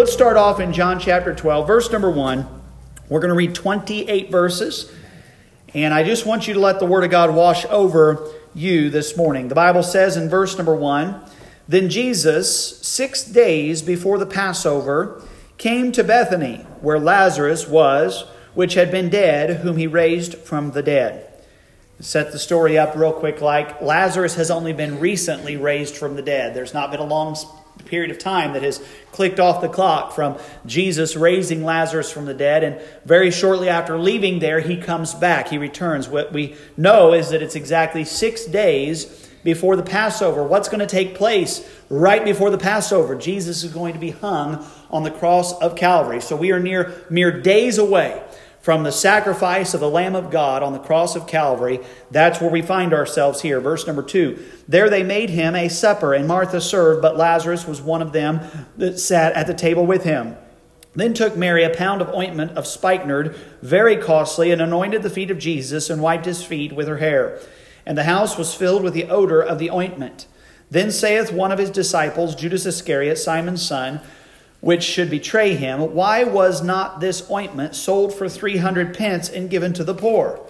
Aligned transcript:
Let's 0.00 0.14
start 0.14 0.38
off 0.38 0.60
in 0.60 0.72
John 0.72 0.98
chapter 0.98 1.34
12, 1.34 1.66
verse 1.66 1.92
number 1.92 2.10
1. 2.10 2.48
We're 3.10 3.20
going 3.20 3.28
to 3.28 3.34
read 3.34 3.54
28 3.54 4.30
verses, 4.30 4.90
and 5.74 5.92
I 5.92 6.04
just 6.04 6.24
want 6.24 6.48
you 6.48 6.54
to 6.54 6.60
let 6.60 6.78
the 6.78 6.86
Word 6.86 7.04
of 7.04 7.10
God 7.10 7.34
wash 7.34 7.66
over 7.66 8.26
you 8.54 8.88
this 8.88 9.14
morning. 9.14 9.48
The 9.48 9.54
Bible 9.54 9.82
says 9.82 10.16
in 10.16 10.30
verse 10.30 10.56
number 10.56 10.74
1 10.74 11.20
Then 11.68 11.90
Jesus, 11.90 12.78
six 12.78 13.22
days 13.24 13.82
before 13.82 14.16
the 14.16 14.24
Passover, 14.24 15.22
came 15.58 15.92
to 15.92 16.02
Bethany, 16.02 16.64
where 16.80 16.98
Lazarus 16.98 17.68
was, 17.68 18.24
which 18.54 18.72
had 18.72 18.90
been 18.90 19.10
dead, 19.10 19.58
whom 19.58 19.76
he 19.76 19.86
raised 19.86 20.34
from 20.36 20.70
the 20.70 20.82
dead. 20.82 21.30
Set 22.00 22.32
the 22.32 22.38
story 22.38 22.78
up 22.78 22.96
real 22.96 23.12
quick 23.12 23.42
like 23.42 23.82
Lazarus 23.82 24.36
has 24.36 24.50
only 24.50 24.72
been 24.72 24.98
recently 24.98 25.58
raised 25.58 25.94
from 25.94 26.16
the 26.16 26.22
dead. 26.22 26.54
There's 26.54 26.72
not 26.72 26.90
been 26.90 27.00
a 27.00 27.04
long 27.04 27.36
period 27.90 28.10
of 28.10 28.18
time 28.18 28.52
that 28.52 28.62
has 28.62 28.82
clicked 29.12 29.40
off 29.40 29.60
the 29.60 29.68
clock 29.68 30.12
from 30.12 30.38
Jesus 30.64 31.16
raising 31.16 31.64
Lazarus 31.64 32.10
from 32.10 32.24
the 32.24 32.34
dead. 32.34 32.62
And 32.62 32.80
very 33.04 33.30
shortly 33.30 33.68
after 33.68 33.98
leaving 33.98 34.38
there, 34.38 34.60
he 34.60 34.76
comes 34.76 35.12
back. 35.14 35.48
He 35.48 35.58
returns. 35.58 36.08
What 36.08 36.32
we 36.32 36.56
know 36.76 37.12
is 37.12 37.30
that 37.30 37.42
it's 37.42 37.56
exactly 37.56 38.04
six 38.04 38.46
days 38.46 39.28
before 39.42 39.76
the 39.76 39.82
Passover. 39.82 40.44
What's 40.44 40.68
going 40.68 40.80
to 40.80 40.86
take 40.86 41.14
place 41.14 41.68
right 41.88 42.24
before 42.24 42.50
the 42.50 42.58
Passover? 42.58 43.14
Jesus 43.14 43.64
is 43.64 43.72
going 43.72 43.94
to 43.94 43.98
be 43.98 44.10
hung 44.10 44.64
on 44.90 45.02
the 45.02 45.10
cross 45.10 45.58
of 45.60 45.76
Calvary. 45.76 46.20
So 46.20 46.36
we 46.36 46.52
are 46.52 46.60
near 46.60 47.04
mere 47.10 47.40
days 47.40 47.78
away 47.78 48.22
from 48.60 48.82
the 48.82 48.92
sacrifice 48.92 49.72
of 49.72 49.80
the 49.80 49.88
Lamb 49.88 50.14
of 50.14 50.30
God 50.30 50.62
on 50.62 50.72
the 50.72 50.78
cross 50.78 51.16
of 51.16 51.26
Calvary. 51.26 51.80
That's 52.10 52.40
where 52.40 52.50
we 52.50 52.62
find 52.62 52.92
ourselves 52.92 53.40
here. 53.40 53.60
Verse 53.60 53.86
number 53.86 54.02
two. 54.02 54.44
There 54.68 54.90
they 54.90 55.02
made 55.02 55.30
him 55.30 55.56
a 55.56 55.68
supper, 55.68 56.12
and 56.12 56.28
Martha 56.28 56.60
served, 56.60 57.00
but 57.00 57.16
Lazarus 57.16 57.66
was 57.66 57.80
one 57.80 58.02
of 58.02 58.12
them 58.12 58.40
that 58.76 58.98
sat 58.98 59.32
at 59.32 59.46
the 59.46 59.54
table 59.54 59.86
with 59.86 60.04
him. 60.04 60.36
Then 60.94 61.14
took 61.14 61.36
Mary 61.36 61.62
a 61.62 61.70
pound 61.70 62.02
of 62.02 62.12
ointment 62.14 62.52
of 62.52 62.66
spikenard, 62.66 63.34
very 63.62 63.96
costly, 63.96 64.50
and 64.50 64.60
anointed 64.60 65.02
the 65.02 65.10
feet 65.10 65.30
of 65.30 65.38
Jesus, 65.38 65.88
and 65.88 66.02
wiped 66.02 66.26
his 66.26 66.44
feet 66.44 66.72
with 66.72 66.88
her 66.88 66.98
hair. 66.98 67.40
And 67.86 67.96
the 67.96 68.04
house 68.04 68.36
was 68.36 68.54
filled 68.54 68.82
with 68.82 68.92
the 68.92 69.08
odor 69.08 69.40
of 69.40 69.58
the 69.58 69.70
ointment. 69.70 70.26
Then 70.70 70.90
saith 70.90 71.32
one 71.32 71.50
of 71.50 71.58
his 71.58 71.70
disciples, 71.70 72.34
Judas 72.34 72.66
Iscariot, 72.66 73.16
Simon's 73.16 73.62
son, 73.62 74.00
which 74.60 74.82
should 74.82 75.10
betray 75.10 75.54
him, 75.54 75.94
Why 75.94 76.24
was 76.24 76.62
not 76.62 77.00
this 77.00 77.28
ointment 77.30 77.74
sold 77.74 78.14
for 78.14 78.28
three 78.28 78.58
hundred 78.58 78.96
pence 78.96 79.28
and 79.28 79.50
given 79.50 79.72
to 79.74 79.84
the 79.84 79.94
poor? 79.94 80.40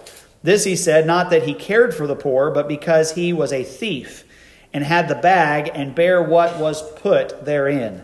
This 0.43 0.63
he 0.63 0.75
said, 0.75 1.05
not 1.05 1.29
that 1.29 1.43
he 1.43 1.53
cared 1.53 1.93
for 1.93 2.07
the 2.07 2.15
poor, 2.15 2.49
but 2.49 2.67
because 2.67 3.13
he 3.13 3.31
was 3.31 3.53
a 3.53 3.63
thief, 3.63 4.23
and 4.73 4.83
had 4.83 5.07
the 5.07 5.15
bag, 5.15 5.69
and 5.73 5.93
bare 5.93 6.21
what 6.21 6.57
was 6.57 6.91
put 6.93 7.45
therein. 7.45 8.03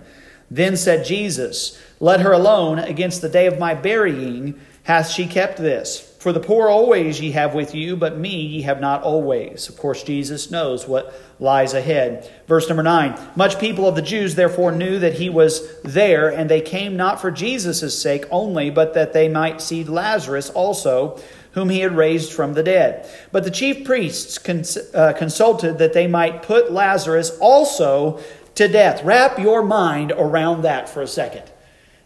Then 0.52 0.78
said 0.78 1.06
Jesus, 1.06 1.82
Let 2.00 2.22
her 2.22 2.32
alone, 2.32 2.80
against 2.80 3.22
the 3.22 3.30
day 3.30 3.48
of 3.48 3.60
my 3.60 3.74
burying 3.74 4.60
hath 4.84 5.10
she 5.10 5.26
kept 5.26 5.58
this. 5.58 6.07
For 6.20 6.34
the 6.34 6.40
poor 6.40 6.68
always 6.68 7.22
ye 7.22 7.32
have 7.34 7.54
with 7.54 7.76
you, 7.76 7.96
but 7.96 8.18
me 8.18 8.42
ye 8.42 8.62
have 8.64 8.82
not 8.82 9.04
always. 9.04 9.70
Of 9.70 9.78
course, 9.78 10.02
Jesus 10.02 10.50
knows 10.50 10.88
what 10.88 11.14
lies 11.40 11.76
ahead. 11.76 12.32
Verse 12.48 12.68
number 12.68 12.82
nine 12.82 13.20
Much 13.36 13.60
people 13.60 13.88
of 13.88 13.96
the 13.96 14.02
Jews 14.02 14.34
therefore 14.34 14.72
knew 14.72 14.98
that 14.98 15.14
he 15.14 15.30
was 15.30 15.80
there, 15.82 16.30
and 16.30 16.50
they 16.50 16.62
came 16.62 16.98
not 16.98 17.22
for 17.22 17.30
Jesus' 17.30 18.02
sake 18.02 18.26
only, 18.32 18.72
but 18.72 18.96
that 18.96 19.14
they 19.14 19.30
might 19.30 19.62
see 19.62 19.84
Lazarus 19.84 20.50
also, 20.50 21.20
whom 21.52 21.70
he 21.70 21.82
had 21.82 21.96
raised 21.96 22.34
from 22.34 22.54
the 22.54 22.64
dead. 22.64 23.08
But 23.32 23.44
the 23.44 23.52
chief 23.52 23.86
priests 23.86 24.40
cons- 24.40 24.78
uh, 24.96 25.14
consulted 25.14 25.78
that 25.78 25.94
they 25.94 26.08
might 26.08 26.42
put 26.42 26.72
Lazarus 26.72 27.38
also 27.40 28.20
to 28.56 28.68
death. 28.68 29.04
Wrap 29.04 29.38
your 29.38 29.64
mind 29.64 30.12
around 30.12 30.64
that 30.64 30.90
for 30.90 31.04
a 31.04 31.08
second. 31.08 31.44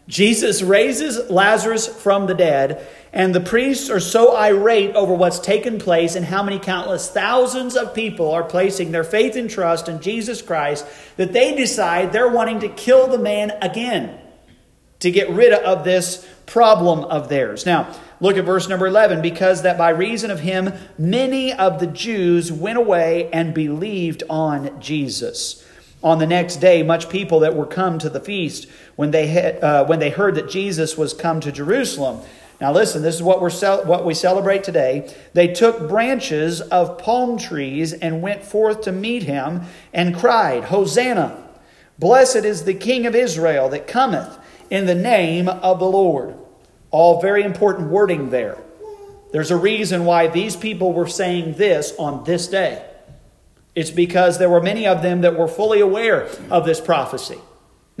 Jesus 0.08 0.62
raises 0.62 1.30
Lazarus 1.30 1.86
from 1.86 2.26
the 2.26 2.34
dead, 2.34 2.86
and 3.12 3.34
the 3.34 3.40
priests 3.40 3.90
are 3.90 4.00
so 4.00 4.34
irate 4.34 4.94
over 4.94 5.12
what's 5.12 5.38
taken 5.38 5.78
place 5.78 6.14
and 6.14 6.24
how 6.24 6.42
many 6.42 6.58
countless 6.58 7.10
thousands 7.10 7.76
of 7.76 7.94
people 7.94 8.30
are 8.30 8.42
placing 8.42 8.90
their 8.90 9.04
faith 9.04 9.36
and 9.36 9.50
trust 9.50 9.88
in 9.88 10.00
Jesus 10.00 10.40
Christ 10.40 10.86
that 11.18 11.34
they 11.34 11.54
decide 11.54 12.12
they're 12.12 12.28
wanting 12.28 12.60
to 12.60 12.68
kill 12.68 13.08
the 13.08 13.18
man 13.18 13.50
again 13.60 14.18
to 15.00 15.10
get 15.10 15.28
rid 15.30 15.52
of 15.52 15.84
this 15.84 16.26
problem 16.46 17.00
of 17.00 17.28
theirs. 17.28 17.66
Now, 17.66 17.92
look 18.20 18.36
at 18.36 18.44
verse 18.44 18.68
number 18.68 18.86
11. 18.86 19.20
Because 19.20 19.62
that 19.62 19.76
by 19.76 19.90
reason 19.90 20.30
of 20.30 20.40
him, 20.40 20.72
many 20.96 21.52
of 21.52 21.80
the 21.80 21.88
Jews 21.88 22.50
went 22.52 22.78
away 22.78 23.28
and 23.32 23.52
believed 23.52 24.22
on 24.30 24.80
Jesus. 24.80 25.66
On 26.02 26.18
the 26.18 26.26
next 26.26 26.56
day, 26.56 26.82
much 26.82 27.08
people 27.08 27.40
that 27.40 27.56
were 27.56 27.66
come 27.66 27.98
to 27.98 28.08
the 28.08 28.20
feast 28.20 28.68
when 28.96 29.10
they, 29.10 29.26
had, 29.26 29.62
uh, 29.62 29.84
when 29.84 29.98
they 29.98 30.10
heard 30.10 30.36
that 30.36 30.48
Jesus 30.48 30.96
was 30.96 31.12
come 31.12 31.40
to 31.40 31.52
Jerusalem. 31.52 32.22
Now, 32.62 32.72
listen, 32.72 33.02
this 33.02 33.16
is 33.16 33.24
what, 33.24 33.40
we're 33.40 33.50
what 33.82 34.04
we 34.04 34.14
celebrate 34.14 34.62
today. 34.62 35.12
They 35.32 35.48
took 35.48 35.88
branches 35.88 36.60
of 36.60 36.96
palm 36.96 37.36
trees 37.36 37.92
and 37.92 38.22
went 38.22 38.44
forth 38.44 38.82
to 38.82 38.92
meet 38.92 39.24
him 39.24 39.62
and 39.92 40.14
cried, 40.14 40.62
Hosanna! 40.62 41.42
Blessed 41.98 42.44
is 42.44 42.62
the 42.62 42.74
King 42.74 43.04
of 43.04 43.16
Israel 43.16 43.68
that 43.70 43.88
cometh 43.88 44.38
in 44.70 44.86
the 44.86 44.94
name 44.94 45.48
of 45.48 45.80
the 45.80 45.90
Lord. 45.90 46.36
All 46.92 47.20
very 47.20 47.42
important 47.42 47.90
wording 47.90 48.30
there. 48.30 48.58
There's 49.32 49.50
a 49.50 49.56
reason 49.56 50.04
why 50.04 50.28
these 50.28 50.54
people 50.54 50.92
were 50.92 51.08
saying 51.08 51.54
this 51.54 51.92
on 51.98 52.22
this 52.22 52.46
day. 52.46 52.88
It's 53.74 53.90
because 53.90 54.38
there 54.38 54.48
were 54.48 54.62
many 54.62 54.86
of 54.86 55.02
them 55.02 55.22
that 55.22 55.36
were 55.36 55.48
fully 55.48 55.80
aware 55.80 56.28
of 56.48 56.64
this 56.64 56.80
prophecy. 56.80 57.40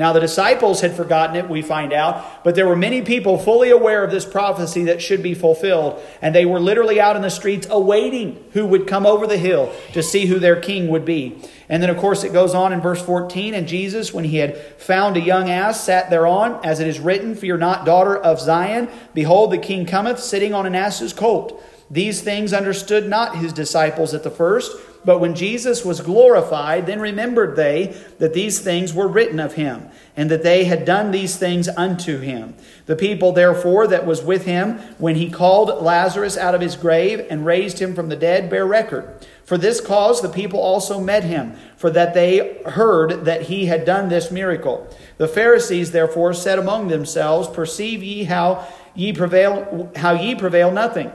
Now, 0.02 0.12
the 0.12 0.18
disciples 0.18 0.80
had 0.80 0.96
forgotten 0.96 1.36
it, 1.36 1.48
we 1.48 1.62
find 1.62 1.92
out, 1.92 2.42
but 2.42 2.56
there 2.56 2.66
were 2.66 2.74
many 2.74 3.02
people 3.02 3.38
fully 3.38 3.70
aware 3.70 4.02
of 4.02 4.10
this 4.10 4.24
prophecy 4.24 4.82
that 4.86 5.00
should 5.00 5.22
be 5.22 5.32
fulfilled, 5.32 6.02
and 6.20 6.34
they 6.34 6.44
were 6.44 6.58
literally 6.58 7.00
out 7.00 7.14
in 7.14 7.22
the 7.22 7.30
streets 7.30 7.68
awaiting 7.70 8.44
who 8.50 8.66
would 8.66 8.88
come 8.88 9.06
over 9.06 9.28
the 9.28 9.38
hill 9.38 9.72
to 9.92 10.02
see 10.02 10.26
who 10.26 10.40
their 10.40 10.60
king 10.60 10.88
would 10.88 11.04
be. 11.04 11.40
And 11.68 11.80
then, 11.80 11.88
of 11.88 11.98
course, 11.98 12.24
it 12.24 12.32
goes 12.32 12.52
on 12.52 12.72
in 12.72 12.80
verse 12.80 13.00
14 13.00 13.54
And 13.54 13.68
Jesus, 13.68 14.12
when 14.12 14.24
he 14.24 14.38
had 14.38 14.56
found 14.76 15.16
a 15.16 15.20
young 15.20 15.48
ass, 15.48 15.84
sat 15.84 16.10
thereon, 16.10 16.58
as 16.64 16.80
it 16.80 16.88
is 16.88 16.98
written, 16.98 17.36
Fear 17.36 17.58
not, 17.58 17.86
daughter 17.86 18.16
of 18.16 18.40
Zion. 18.40 18.88
Behold, 19.14 19.52
the 19.52 19.58
king 19.58 19.86
cometh, 19.86 20.18
sitting 20.18 20.52
on 20.52 20.66
an 20.66 20.74
ass's 20.74 21.12
colt. 21.12 21.62
These 21.88 22.22
things 22.22 22.52
understood 22.52 23.08
not 23.08 23.36
his 23.36 23.52
disciples 23.52 24.14
at 24.14 24.24
the 24.24 24.32
first. 24.32 24.76
But 25.04 25.18
when 25.18 25.34
Jesus 25.34 25.84
was 25.84 26.00
glorified, 26.00 26.86
then 26.86 27.00
remembered 27.00 27.56
they 27.56 27.96
that 28.18 28.34
these 28.34 28.60
things 28.60 28.94
were 28.94 29.08
written 29.08 29.40
of 29.40 29.54
him, 29.54 29.88
and 30.16 30.30
that 30.30 30.44
they 30.44 30.64
had 30.64 30.84
done 30.84 31.10
these 31.10 31.36
things 31.36 31.68
unto 31.68 32.18
him. 32.18 32.54
The 32.86 32.94
people, 32.94 33.32
therefore, 33.32 33.88
that 33.88 34.06
was 34.06 34.22
with 34.22 34.44
him 34.44 34.78
when 34.98 35.16
he 35.16 35.30
called 35.30 35.82
Lazarus 35.82 36.36
out 36.36 36.54
of 36.54 36.60
his 36.60 36.76
grave 36.76 37.26
and 37.28 37.44
raised 37.44 37.80
him 37.80 37.94
from 37.94 38.08
the 38.08 38.16
dead, 38.16 38.48
bear 38.48 38.66
record. 38.66 39.26
For 39.44 39.58
this 39.58 39.80
cause 39.80 40.22
the 40.22 40.28
people 40.28 40.60
also 40.60 41.00
met 41.00 41.24
him, 41.24 41.56
for 41.76 41.90
that 41.90 42.14
they 42.14 42.62
heard 42.64 43.24
that 43.24 43.42
he 43.42 43.66
had 43.66 43.84
done 43.84 44.08
this 44.08 44.30
miracle. 44.30 44.88
The 45.18 45.28
Pharisees, 45.28 45.90
therefore, 45.90 46.32
said 46.32 46.58
among 46.58 46.88
themselves, 46.88 47.48
Perceive 47.48 48.02
ye 48.02 48.24
how 48.24 48.66
ye 48.94 49.12
prevail, 49.12 49.90
how 49.96 50.12
ye 50.12 50.36
prevail 50.36 50.70
nothing. 50.70 51.10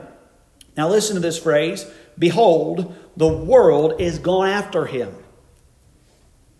Now 0.76 0.88
listen 0.88 1.14
to 1.14 1.20
this 1.20 1.38
phrase 1.38 1.90
Behold, 2.18 2.94
the 3.18 3.28
world 3.28 4.00
is 4.00 4.20
gone 4.20 4.48
after 4.48 4.86
him. 4.86 5.12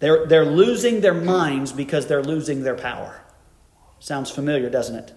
They're, 0.01 0.27
they're 0.27 0.45
losing 0.45 1.01
their 1.01 1.15
minds 1.15 1.73
because 1.73 2.09
they're 2.09 2.23
losing 2.23 2.65
their 2.65 2.75
power. 2.75 3.21
Sounds 4.01 4.29
familiar, 4.31 4.69
doesn't 4.69 4.97
it? 4.97 5.13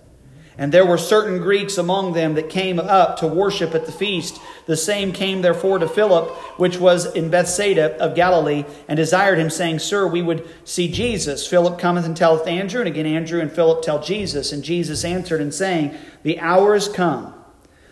And 0.55 0.71
there 0.71 0.85
were 0.85 0.99
certain 0.99 1.39
Greeks 1.39 1.79
among 1.79 2.13
them 2.13 2.35
that 2.35 2.49
came 2.49 2.79
up 2.79 3.17
to 3.17 3.27
worship 3.27 3.73
at 3.73 3.87
the 3.87 3.91
feast. 3.91 4.39
The 4.67 4.77
same 4.77 5.13
came 5.13 5.41
therefore 5.41 5.79
to 5.79 5.87
Philip, 5.87 6.29
which 6.59 6.77
was 6.77 7.11
in 7.15 7.31
Bethsaida 7.31 7.97
of 7.97 8.15
Galilee, 8.15 8.65
and 8.87 8.97
desired 8.97 9.39
him, 9.39 9.49
saying, 9.49 9.79
Sir, 9.79 10.05
we 10.05 10.21
would 10.21 10.47
see 10.63 10.91
Jesus. 10.91 11.47
Philip 11.47 11.79
cometh 11.79 12.05
and 12.05 12.15
telleth 12.15 12.45
Andrew, 12.47 12.81
and 12.81 12.87
again 12.87 13.07
Andrew 13.07 13.41
and 13.41 13.51
Philip 13.51 13.81
tell 13.81 13.99
Jesus. 13.99 14.51
And 14.51 14.63
Jesus 14.63 15.03
answered 15.03 15.41
and 15.41 15.51
saying, 15.53 15.95
The 16.21 16.39
hour 16.39 16.75
is 16.75 16.87
come 16.87 17.33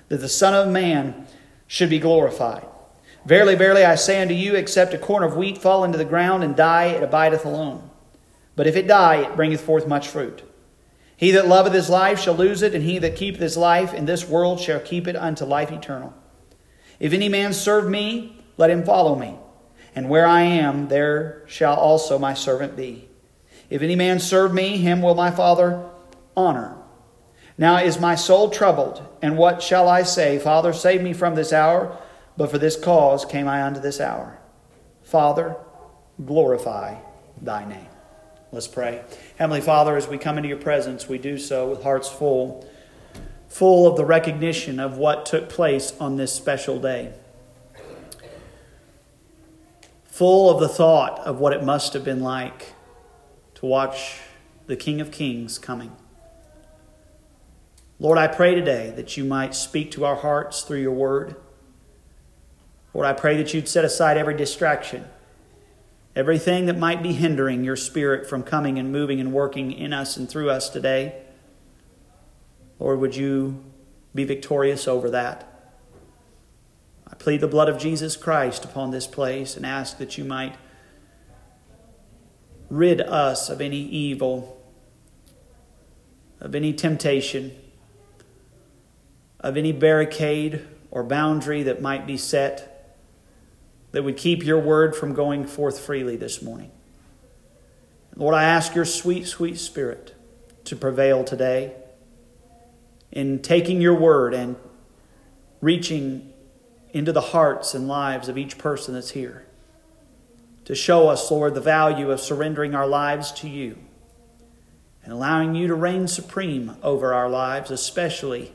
that 0.09 0.18
the 0.18 0.29
Son 0.29 0.53
of 0.53 0.71
Man 0.71 1.25
should 1.65 1.89
be 1.89 1.97
glorified. 1.97 2.69
Verily, 3.25 3.56
verily, 3.56 3.83
I 3.83 3.95
say 3.95 4.21
unto 4.21 4.33
you, 4.33 4.56
except 4.56 4.94
a 4.94 4.98
corn 4.98 5.24
of 5.24 5.36
wheat 5.36 5.57
fall 5.57 5.83
into 5.83 5.98
the 5.98 6.06
ground 6.06 6.44
and 6.44 6.56
die, 6.56 6.86
it 6.86 7.04
abideth 7.04 7.45
alone. 7.45 7.89
But 8.56 8.68
if 8.68 8.75
it 8.75 8.88
die, 8.88 9.24
it 9.24 9.36
bringeth 9.36 9.62
forth 9.62 9.88
much 9.88 10.07
fruit. 10.07 10.44
He 11.16 11.31
that 11.31 11.48
loveth 11.48 11.74
his 11.74 11.89
life 11.89 12.19
shall 12.19 12.33
lose 12.33 12.62
it, 12.62 12.74
and 12.74 12.83
he 12.83 12.98
that 13.00 13.16
keepeth 13.18 13.42
his 13.42 13.57
life 13.57 13.94
in 13.94 14.06
this 14.06 14.27
world 14.27 14.60
shall 14.60 14.80
keep 14.80 15.07
it 15.07 15.16
unto 15.18 15.44
life 15.44 15.71
eternal. 15.71 16.13
If 17.00 17.13
any 17.13 17.30
man 17.30 17.54
serve 17.54 17.89
me, 17.89 18.42
let 18.57 18.69
him 18.69 18.83
follow 18.83 19.16
me. 19.16 19.36
And 19.95 20.10
where 20.10 20.25
I 20.25 20.42
am, 20.42 20.88
there 20.88 21.44
shall 21.45 21.75
also 21.75 22.18
my 22.18 22.33
servant 22.33 22.77
be. 22.77 23.10
If 23.69 23.81
any 23.81 23.95
man 23.95 24.19
serve 24.19 24.54
me, 24.54 24.77
him 24.77 25.01
will 25.01 25.16
my 25.16 25.30
Father 25.30 25.83
honor. 26.36 26.75
Now 27.57 27.77
is 27.77 28.00
my 28.00 28.16
soul 28.16 28.50
troubled, 28.50 29.06
and 29.21 29.38
what 29.38 29.62
shall 29.62 29.89
I 29.89 30.04
say? 30.04 30.39
Father, 30.39 30.71
save 30.71 31.01
me 31.01 31.12
from 31.12 31.36
this 31.36 31.51
hour, 31.51 31.98
but 32.39 32.50
for 32.50 32.57
this 32.57 32.77
cause 32.77 33.25
came 33.25 33.50
I 33.50 33.62
unto 33.63 33.81
this 33.81 34.00
hour. 34.00 34.39
Father, 35.03 35.57
glorify 36.25 36.95
thy 37.41 37.68
name. 37.68 37.89
Let's 38.53 38.65
pray. 38.65 39.03
Heavenly 39.38 39.59
Father, 39.59 39.97
as 39.97 40.07
we 40.07 40.18
come 40.18 40.38
into 40.38 40.47
your 40.47 40.57
presence, 40.57 41.09
we 41.09 41.18
do 41.18 41.38
so 41.38 41.69
with 41.69 41.83
hearts 41.83 42.07
full, 42.07 42.65
full 43.50 43.88
of 43.88 43.97
the 43.97 44.06
recognition 44.06 44.80
of 44.80 44.97
what 44.97 45.25
took 45.25 45.50
place 45.50 45.91
on 46.00 46.15
this 46.15 46.33
special 46.33 46.80
day, 46.80 47.12
full 50.06 50.50
of 50.50 50.62
the 50.62 50.69
thought 50.69 51.19
of 51.19 51.42
what 51.42 51.51
it 51.51 51.62
must 51.62 51.92
have 51.92 52.06
been 52.06 52.21
like 52.21 52.71
to 53.56 53.65
watch 53.65 54.21
the 54.65 54.77
King 54.77 55.01
of 55.01 55.12
Kings 55.12 55.59
coming. 55.59 55.92
Lord, 58.00 58.18
I 58.18 58.27
pray 58.27 58.56
today 58.56 58.94
that 58.95 59.18
you 59.18 59.25
might 59.25 59.53
speak 59.53 59.92
to 59.92 60.06
our 60.06 60.15
hearts 60.15 60.62
through 60.62 60.80
your 60.80 60.94
word. 60.94 61.35
Lord, 62.94 63.07
I 63.07 63.13
pray 63.13 63.38
that 63.38 63.53
you'd 63.53 63.68
set 63.68 63.86
aside 63.86 64.18
every 64.18 64.36
distraction 64.36 65.06
everything 66.19 66.65
that 66.65 66.77
might 66.77 67.01
be 67.01 67.13
hindering 67.13 67.63
your 67.63 67.77
spirit 67.77 68.27
from 68.27 68.44
coming 68.44 68.77
and 68.77 68.91
moving 68.91 69.21
and 69.21 69.31
working 69.31 69.71
in 69.71 69.94
us 69.94 70.18
and 70.18 70.30
through 70.30 70.50
us 70.50 70.69
today. 70.69 71.21
Lord, 72.77 73.00
would 73.00 73.15
you 73.15 73.63
be 74.13 74.25
victorious 74.25 74.86
over 74.86 75.09
that? 75.12 75.45
I 77.09 77.15
plead 77.15 77.39
the 77.39 77.47
blood 77.47 77.69
of 77.69 77.77
Jesus 77.77 78.18
Christ 78.18 78.65
upon 78.65 78.92
this 78.92 79.07
place 79.07 79.56
and 79.56 79.65
ask 79.65 79.97
that 79.97 80.18
you 80.18 80.25
might 80.25 80.57
rid 82.69 83.00
us 83.00 83.50
of 83.50 83.62
any 83.62 83.80
evil, 83.80 84.62
of 86.42 86.53
any 86.53 86.74
temptation, 86.74 87.56
of 89.39 89.56
any 89.56 89.71
barricade 89.71 90.68
or 90.92 91.03
boundary 91.03 91.63
that 91.63 91.81
might 91.81 92.06
be 92.06 92.18
set 92.18 92.69
that 93.91 94.03
would 94.03 94.18
keep 94.18 94.44
your 94.44 94.59
word 94.59 94.95
from 94.95 95.13
going 95.13 95.45
forth 95.45 95.80
freely 95.80 96.15
this 96.15 96.41
morning. 96.41 96.71
Lord, 98.15 98.36
I 98.36 98.44
ask 98.44 98.75
your 98.75 98.86
sweet, 98.86 99.27
sweet 99.27 99.57
spirit 99.57 100.15
to 100.65 100.75
prevail 100.75 101.24
today 101.24 101.74
in 103.12 103.41
taking 103.41 103.81
your 103.81 103.95
word 103.95 104.33
and 104.33 104.56
reaching 105.62 106.33
into 106.91 107.12
the 107.12 107.21
hearts 107.21 107.74
and 107.74 107.88
lives 107.88 108.27
of 108.27 108.38
each 108.38 108.57
person 108.57 108.94
that's 108.94 109.12
here. 109.12 109.45
To 110.65 110.75
show 110.75 111.07
us, 111.07 111.31
Lord, 111.31 111.56
the 111.56 111.62
value 111.62 112.12
of 112.12 112.19
surrendering 112.19 112.75
our 112.75 112.88
lives 112.88 113.31
to 113.33 113.50
you 113.50 113.77
and 115.03 115.13
allowing 115.13 115.56
you 115.56 115.68
to 115.68 115.75
reign 115.75 116.07
supreme 116.07 116.75
over 116.83 117.13
our 117.13 117.30
lives, 117.30 117.71
especially 117.71 118.53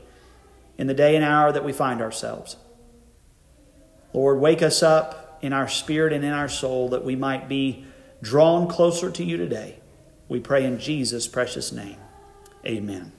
in 0.77 0.87
the 0.87 0.93
day 0.93 1.15
and 1.15 1.25
hour 1.25 1.51
that 1.51 1.65
we 1.65 1.73
find 1.73 2.01
ourselves. 2.01 2.55
Lord, 4.13 4.39
wake 4.39 4.61
us 4.61 4.81
up 4.81 5.24
in 5.45 5.53
our 5.53 5.67
spirit 5.67 6.11
and 6.11 6.25
in 6.25 6.33
our 6.33 6.49
soul 6.49 6.89
that 6.89 7.05
we 7.05 7.15
might 7.15 7.47
be 7.47 7.85
drawn 8.21 8.67
closer 8.67 9.11
to 9.11 9.23
you 9.23 9.37
today. 9.37 9.77
We 10.27 10.39
pray 10.39 10.65
in 10.65 10.79
Jesus' 10.79 11.27
precious 11.27 11.71
name. 11.71 11.97
Amen. 12.65 13.11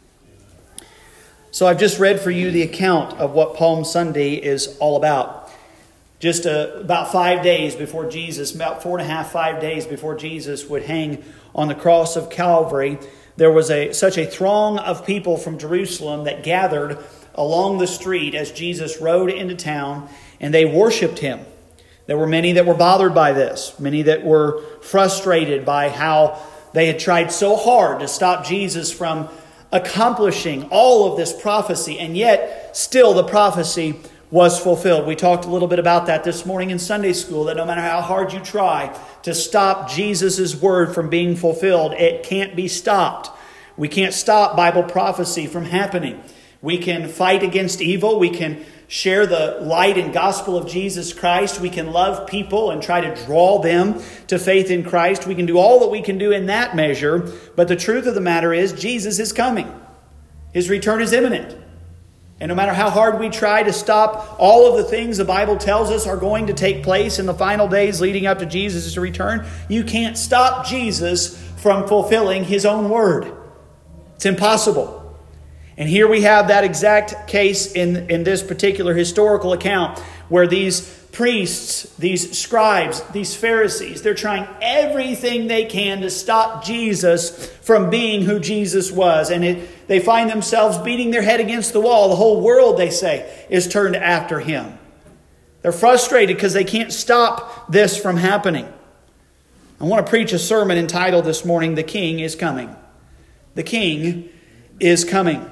So 1.53 1.67
I've 1.67 1.79
just 1.79 1.99
read 1.99 2.21
for 2.21 2.31
you 2.31 2.51
the 2.51 2.63
account 2.63 3.19
of 3.19 3.33
what 3.33 3.55
Palm 3.55 3.85
Sunday 3.85 4.35
is 4.35 4.77
all 4.79 4.97
about. 4.97 5.51
Just 6.19 6.47
uh, 6.47 6.73
about 6.75 7.13
five 7.13 7.43
days 7.43 7.75
before 7.75 8.11
Jesus, 8.11 8.55
about 8.55 8.83
four 8.83 8.99
and 8.99 9.07
a 9.07 9.11
half, 9.11 9.31
five 9.31 9.61
days 9.61 9.87
before 9.87 10.17
Jesus 10.17 10.67
would 10.67 10.83
hang 10.83 11.23
on 11.55 11.69
the 11.69 11.75
cross 11.75 12.17
of 12.17 12.29
Calvary, 12.29 12.99
there 13.37 13.51
was 13.51 13.71
a, 13.71 13.93
such 13.93 14.19
a 14.19 14.27
throng 14.27 14.79
of 14.79 15.07
people 15.07 15.37
from 15.37 15.59
Jerusalem 15.59 16.25
that 16.25 16.43
gathered 16.43 16.99
along 17.35 17.79
the 17.79 17.87
street 17.87 18.35
as 18.35 18.51
Jesus 18.51 19.01
rode 19.01 19.31
into 19.31 19.55
town, 19.55 20.09
and 20.41 20.53
they 20.53 20.65
worshiped 20.65 21.19
him. 21.19 21.41
There 22.07 22.17
were 22.17 22.27
many 22.27 22.53
that 22.53 22.67
were 22.67 22.75
bothered 22.75 23.15
by 23.15 23.33
this, 23.33 23.79
many 23.81 24.03
that 24.03 24.25
were 24.25 24.63
frustrated 24.81 25.65
by 25.65 25.89
how 25.89 26.41
they 26.73 26.87
had 26.87 26.99
tried 26.99 27.33
so 27.33 27.57
hard 27.57 28.01
to 28.01 28.09
stop 28.09 28.45
Jesus 28.45 28.93
from 28.93 29.29
accomplishing 29.73 30.65
all 30.71 31.11
of 31.11 31.17
this 31.17 31.33
prophecy, 31.33 31.99
and 31.99 32.17
yet 32.17 32.77
still 32.77 33.13
the 33.15 33.25
prophecy 33.25 34.01
was 34.31 34.59
fulfilled. 34.59 35.07
We 35.07 35.17
talked 35.17 35.45
a 35.45 35.49
little 35.49 35.69
bit 35.69 35.79
about 35.79 36.07
that 36.07 36.25
this 36.25 36.45
morning 36.45 36.71
in 36.71 36.79
Sunday 36.79 37.13
school 37.13 37.45
that 37.45 37.57
no 37.57 37.65
matter 37.65 37.81
how 37.81 38.01
hard 38.01 38.33
you 38.33 38.41
try 38.41 38.97
to 39.23 39.35
stop 39.35 39.89
Jesus' 39.91 40.55
word 40.55 40.95
from 40.95 41.09
being 41.09 41.37
fulfilled, 41.37 41.93
it 41.93 42.25
can't 42.25 42.57
be 42.57 42.69
stopped. 42.69 43.31
We 43.77 43.89
can't 43.89 44.15
stop 44.15 44.57
Bible 44.57 44.83
prophecy 44.83 45.47
from 45.47 45.65
happening. 45.65 46.23
We 46.67 46.79
can 46.79 47.09
fight 47.09 47.45
against 47.45 47.81
evil. 47.81 48.19
We 48.19 48.29
can 48.29 48.65
share 48.89 49.25
the 49.25 49.59
light 49.61 49.97
and 49.97 50.13
gospel 50.13 50.59
of 50.59 50.69
Jesus 50.69 51.13
Christ. 51.13 51.61
We 51.61 51.71
can 51.71 51.93
love 51.93 52.27
people 52.27 52.73
and 52.73 52.83
try 52.83 53.01
to 53.03 53.25
draw 53.25 53.61
them 53.61 54.03
to 54.27 54.37
faith 54.37 54.69
in 54.69 54.83
Christ. 54.83 55.29
We 55.29 55.37
can 55.37 55.47
do 55.47 55.59
all 55.59 55.79
that 55.79 55.91
we 55.91 56.03
can 56.03 56.19
do 56.19 56.33
in 56.33 56.47
that 56.47 56.75
measure. 56.75 57.33
But 57.55 57.69
the 57.69 57.77
truth 57.77 58.07
of 58.07 58.17
the 58.17 58.21
matter 58.21 58.53
is, 58.53 58.73
Jesus 58.73 59.21
is 59.21 59.33
coming, 59.33 59.73
His 60.53 60.69
return 60.69 61.01
is 61.01 61.13
imminent. 61.13 61.57
And 62.41 62.49
no 62.49 62.57
matter 62.57 62.75
how 62.75 62.91
hard 62.91 63.21
we 63.21 63.29
try 63.29 63.63
to 63.63 63.73
stop 63.73 64.35
all 64.41 64.69
of 64.69 64.77
the 64.77 64.91
things 64.91 65.19
the 65.19 65.25
Bible 65.25 65.59
tells 65.59 65.93
us 65.93 66.05
are 66.05 66.17
going 66.17 66.49
to 66.49 66.53
take 66.53 66.83
place 66.83 67.21
in 67.21 67.27
the 67.27 67.33
final 67.33 67.69
days 67.69 68.01
leading 68.01 68.27
up 68.27 68.41
to 68.41 68.47
Jesus' 68.47 68.97
return, 68.97 69.47
you 69.69 69.85
can't 69.85 70.19
stop 70.19 70.67
Jesus 70.67 71.41
from 71.59 71.87
fulfilling 71.87 72.43
His 72.43 72.67
own 72.67 72.91
word. 72.91 73.33
It's 74.17 74.27
impossible. 74.27 74.96
And 75.77 75.89
here 75.89 76.09
we 76.09 76.23
have 76.23 76.49
that 76.49 76.65
exact 76.65 77.29
case 77.29 77.73
in, 77.73 78.11
in 78.11 78.25
this 78.25 78.43
particular 78.43 78.95
historical 78.95 79.53
account 79.53 79.99
where 80.29 80.47
these 80.47 80.93
priests, 81.13 81.95
these 81.97 82.39
scribes, 82.39 83.03
these 83.13 83.35
Pharisees, 83.35 84.03
they're 84.03 84.15
trying 84.15 84.47
everything 84.61 85.47
they 85.47 85.65
can 85.65 86.01
to 86.01 86.11
stop 86.11 86.65
Jesus 86.65 87.49
from 87.63 87.91
being 87.91 88.23
who 88.23 88.39
Jesus 88.39 88.91
was. 88.91 89.31
And 89.31 89.45
it, 89.45 89.87
they 89.89 90.01
find 90.01 90.29
themselves 90.29 90.79
beating 90.79 91.11
their 91.11 91.23
head 91.23 91.41
against 91.41 91.73
the 91.73 91.81
wall. 91.81 92.09
The 92.09 92.17
whole 92.17 92.43
world, 92.43 92.79
they 92.79 92.91
say, 92.91 93.47
is 93.49 93.69
turned 93.69 93.97
after 93.97 94.41
him. 94.41 94.79
They're 95.63 95.73
frustrated 95.73 96.37
because 96.37 96.53
they 96.53 96.65
can't 96.65 96.93
stop 96.93 97.71
this 97.71 97.97
from 97.97 98.17
happening. 98.17 98.73
I 99.81 99.85
want 99.85 100.07
to 100.07 100.11
preach 100.11 100.33
a 100.33 100.39
sermon 100.39 100.79
entitled 100.79 101.25
this 101.25 101.45
morning, 101.45 101.75
The 101.75 101.83
King 101.83 102.21
is 102.21 102.35
Coming. 102.35 102.75
The 103.55 103.63
King 103.63 104.29
is 104.81 105.05
Coming. 105.05 105.51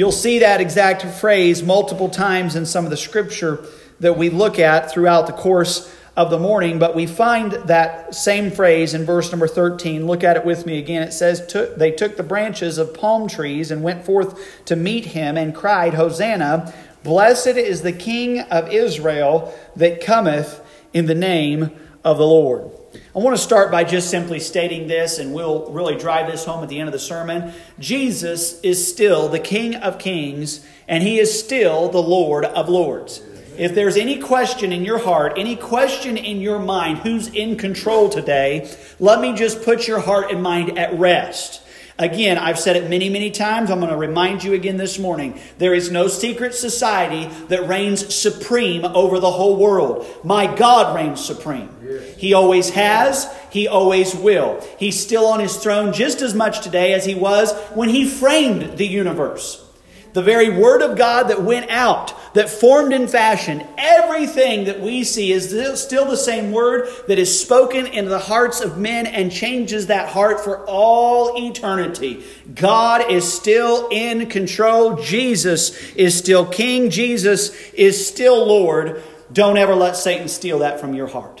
You'll 0.00 0.12
see 0.12 0.38
that 0.38 0.62
exact 0.62 1.02
phrase 1.02 1.62
multiple 1.62 2.08
times 2.08 2.56
in 2.56 2.64
some 2.64 2.86
of 2.86 2.90
the 2.90 2.96
scripture 2.96 3.62
that 3.98 4.16
we 4.16 4.30
look 4.30 4.58
at 4.58 4.90
throughout 4.90 5.26
the 5.26 5.34
course 5.34 5.94
of 6.16 6.30
the 6.30 6.38
morning, 6.38 6.78
but 6.78 6.96
we 6.96 7.06
find 7.06 7.52
that 7.52 8.14
same 8.14 8.50
phrase 8.50 8.94
in 8.94 9.04
verse 9.04 9.30
number 9.30 9.46
13. 9.46 10.06
Look 10.06 10.24
at 10.24 10.38
it 10.38 10.44
with 10.46 10.64
me 10.64 10.78
again. 10.78 11.02
It 11.02 11.12
says, 11.12 11.46
They 11.76 11.90
took 11.90 12.16
the 12.16 12.22
branches 12.22 12.78
of 12.78 12.94
palm 12.94 13.28
trees 13.28 13.70
and 13.70 13.82
went 13.82 14.06
forth 14.06 14.64
to 14.64 14.74
meet 14.74 15.04
him 15.04 15.36
and 15.36 15.54
cried, 15.54 15.92
Hosanna! 15.92 16.72
Blessed 17.02 17.58
is 17.58 17.82
the 17.82 17.92
King 17.92 18.40
of 18.40 18.72
Israel 18.72 19.54
that 19.76 20.02
cometh 20.02 20.66
in 20.94 21.04
the 21.04 21.14
name 21.14 21.78
of 22.02 22.16
the 22.16 22.26
Lord. 22.26 22.70
I 22.92 23.18
want 23.20 23.36
to 23.36 23.42
start 23.42 23.70
by 23.70 23.84
just 23.84 24.10
simply 24.10 24.40
stating 24.40 24.88
this, 24.88 25.18
and 25.18 25.32
we'll 25.32 25.70
really 25.70 25.96
drive 25.96 26.30
this 26.30 26.44
home 26.44 26.62
at 26.62 26.68
the 26.68 26.80
end 26.80 26.88
of 26.88 26.92
the 26.92 26.98
sermon. 26.98 27.52
Jesus 27.78 28.60
is 28.62 28.88
still 28.88 29.28
the 29.28 29.38
King 29.38 29.76
of 29.76 29.98
Kings, 29.98 30.66
and 30.88 31.02
He 31.02 31.20
is 31.20 31.38
still 31.38 31.88
the 31.88 32.02
Lord 32.02 32.44
of 32.44 32.68
Lords. 32.68 33.22
If 33.56 33.74
there's 33.74 33.96
any 33.96 34.18
question 34.18 34.72
in 34.72 34.84
your 34.84 34.98
heart, 34.98 35.34
any 35.36 35.54
question 35.54 36.16
in 36.16 36.40
your 36.40 36.58
mind, 36.58 36.98
who's 36.98 37.28
in 37.28 37.56
control 37.56 38.08
today, 38.08 38.74
let 38.98 39.20
me 39.20 39.34
just 39.34 39.62
put 39.62 39.86
your 39.86 40.00
heart 40.00 40.32
and 40.32 40.42
mind 40.42 40.76
at 40.78 40.98
rest. 40.98 41.62
Again, 41.98 42.38
I've 42.38 42.58
said 42.58 42.76
it 42.76 42.88
many, 42.88 43.10
many 43.10 43.30
times. 43.30 43.70
I'm 43.70 43.78
going 43.78 43.90
to 43.90 43.96
remind 43.96 44.42
you 44.42 44.54
again 44.54 44.78
this 44.78 44.98
morning. 44.98 45.38
There 45.58 45.74
is 45.74 45.90
no 45.90 46.08
secret 46.08 46.54
society 46.54 47.26
that 47.48 47.68
reigns 47.68 48.14
supreme 48.14 48.84
over 48.84 49.20
the 49.20 49.30
whole 49.30 49.56
world. 49.56 50.06
My 50.24 50.52
God 50.56 50.96
reigns 50.96 51.22
supreme. 51.22 51.68
He 52.16 52.34
always 52.34 52.70
has. 52.70 53.28
He 53.50 53.68
always 53.68 54.14
will. 54.14 54.60
He's 54.78 55.00
still 55.00 55.26
on 55.26 55.40
his 55.40 55.56
throne 55.56 55.92
just 55.92 56.22
as 56.22 56.34
much 56.34 56.62
today 56.62 56.92
as 56.92 57.04
he 57.04 57.14
was 57.14 57.52
when 57.74 57.88
he 57.88 58.08
framed 58.08 58.78
the 58.78 58.86
universe. 58.86 59.66
The 60.12 60.22
very 60.22 60.50
word 60.50 60.82
of 60.82 60.98
God 60.98 61.28
that 61.28 61.42
went 61.42 61.70
out, 61.70 62.12
that 62.34 62.50
formed 62.50 62.92
and 62.92 63.08
fashioned, 63.08 63.64
everything 63.78 64.64
that 64.64 64.80
we 64.80 65.04
see 65.04 65.30
is 65.30 65.50
still 65.80 66.04
the 66.04 66.16
same 66.16 66.50
word 66.50 66.88
that 67.06 67.20
is 67.20 67.40
spoken 67.40 67.86
into 67.86 68.10
the 68.10 68.18
hearts 68.18 68.60
of 68.60 68.76
men 68.76 69.06
and 69.06 69.30
changes 69.30 69.86
that 69.86 70.08
heart 70.08 70.40
for 70.40 70.66
all 70.66 71.40
eternity. 71.40 72.24
God 72.52 73.08
is 73.08 73.32
still 73.32 73.88
in 73.92 74.26
control. 74.26 74.96
Jesus 74.96 75.78
is 75.94 76.18
still 76.18 76.44
King. 76.44 76.90
Jesus 76.90 77.50
is 77.70 78.04
still 78.04 78.44
Lord. 78.46 79.04
Don't 79.32 79.58
ever 79.58 79.76
let 79.76 79.94
Satan 79.94 80.26
steal 80.26 80.58
that 80.58 80.80
from 80.80 80.92
your 80.92 81.06
heart. 81.06 81.39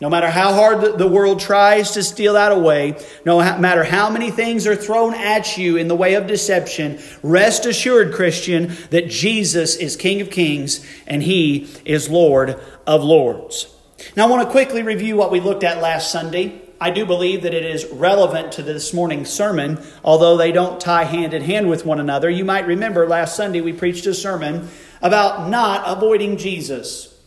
No 0.00 0.08
matter 0.08 0.30
how 0.30 0.52
hard 0.54 0.96
the 0.96 1.08
world 1.08 1.40
tries 1.40 1.90
to 1.92 2.04
steal 2.04 2.34
that 2.34 2.52
away, 2.52 2.96
no 3.24 3.38
matter 3.58 3.82
how 3.82 4.08
many 4.08 4.30
things 4.30 4.64
are 4.64 4.76
thrown 4.76 5.12
at 5.12 5.58
you 5.58 5.76
in 5.76 5.88
the 5.88 5.96
way 5.96 6.14
of 6.14 6.28
deception, 6.28 7.00
rest 7.20 7.66
assured, 7.66 8.14
Christian, 8.14 8.76
that 8.90 9.08
Jesus 9.08 9.74
is 9.74 9.96
King 9.96 10.20
of 10.20 10.30
Kings 10.30 10.86
and 11.08 11.20
He 11.24 11.68
is 11.84 12.08
Lord 12.08 12.60
of 12.86 13.02
Lords. 13.02 13.74
Now, 14.16 14.28
I 14.28 14.30
want 14.30 14.46
to 14.46 14.52
quickly 14.52 14.82
review 14.82 15.16
what 15.16 15.32
we 15.32 15.40
looked 15.40 15.64
at 15.64 15.82
last 15.82 16.12
Sunday. 16.12 16.62
I 16.80 16.90
do 16.90 17.04
believe 17.04 17.42
that 17.42 17.54
it 17.54 17.64
is 17.64 17.84
relevant 17.92 18.52
to 18.52 18.62
this 18.62 18.94
morning's 18.94 19.30
sermon, 19.30 19.84
although 20.04 20.36
they 20.36 20.52
don't 20.52 20.80
tie 20.80 21.02
hand 21.02 21.34
in 21.34 21.42
hand 21.42 21.68
with 21.68 21.84
one 21.84 21.98
another. 21.98 22.30
You 22.30 22.44
might 22.44 22.68
remember 22.68 23.08
last 23.08 23.34
Sunday 23.34 23.60
we 23.60 23.72
preached 23.72 24.06
a 24.06 24.14
sermon 24.14 24.68
about 25.02 25.50
not 25.50 25.82
avoiding 25.84 26.36
Jesus. 26.36 27.17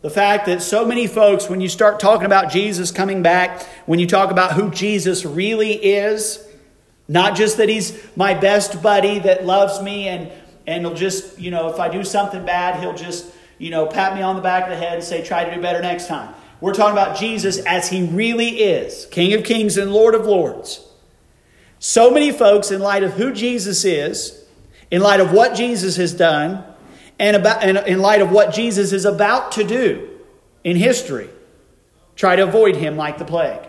The 0.00 0.10
fact 0.10 0.46
that 0.46 0.62
so 0.62 0.84
many 0.84 1.08
folks, 1.08 1.48
when 1.48 1.60
you 1.60 1.68
start 1.68 1.98
talking 1.98 2.26
about 2.26 2.52
Jesus 2.52 2.92
coming 2.92 3.22
back, 3.22 3.62
when 3.86 3.98
you 3.98 4.06
talk 4.06 4.30
about 4.30 4.52
who 4.52 4.70
Jesus 4.70 5.24
really 5.24 5.72
is, 5.72 6.46
not 7.08 7.34
just 7.34 7.56
that 7.56 7.68
he's 7.68 7.98
my 8.16 8.34
best 8.34 8.80
buddy 8.80 9.18
that 9.20 9.44
loves 9.44 9.82
me 9.82 10.06
and, 10.08 10.30
and 10.66 10.84
he'll 10.84 10.94
just, 10.94 11.38
you 11.38 11.50
know, 11.50 11.68
if 11.68 11.80
I 11.80 11.88
do 11.88 12.04
something 12.04 12.44
bad, 12.44 12.80
he'll 12.80 12.94
just, 12.94 13.32
you 13.58 13.70
know, 13.70 13.86
pat 13.86 14.14
me 14.14 14.22
on 14.22 14.36
the 14.36 14.42
back 14.42 14.64
of 14.64 14.70
the 14.70 14.76
head 14.76 14.94
and 14.94 15.02
say, 15.02 15.24
try 15.24 15.44
to 15.44 15.54
do 15.54 15.60
better 15.60 15.80
next 15.80 16.06
time. 16.06 16.32
We're 16.60 16.74
talking 16.74 16.92
about 16.92 17.16
Jesus 17.16 17.58
as 17.58 17.88
he 17.88 18.04
really 18.04 18.60
is 18.60 19.06
King 19.06 19.32
of 19.34 19.42
kings 19.42 19.76
and 19.76 19.92
Lord 19.92 20.14
of 20.14 20.26
lords. 20.26 20.84
So 21.80 22.10
many 22.10 22.32
folks, 22.32 22.70
in 22.70 22.80
light 22.80 23.02
of 23.02 23.14
who 23.14 23.32
Jesus 23.32 23.84
is, 23.84 24.44
in 24.90 25.00
light 25.00 25.20
of 25.20 25.32
what 25.32 25.54
Jesus 25.54 25.96
has 25.96 26.12
done, 26.12 26.64
and, 27.18 27.36
about, 27.36 27.62
and 27.62 27.78
in 27.86 28.00
light 28.00 28.20
of 28.20 28.30
what 28.30 28.54
Jesus 28.54 28.92
is 28.92 29.04
about 29.04 29.52
to 29.52 29.64
do 29.64 30.08
in 30.64 30.76
history, 30.76 31.28
try 32.16 32.36
to 32.36 32.42
avoid 32.42 32.76
him 32.76 32.96
like 32.96 33.18
the 33.18 33.24
plague. 33.24 33.68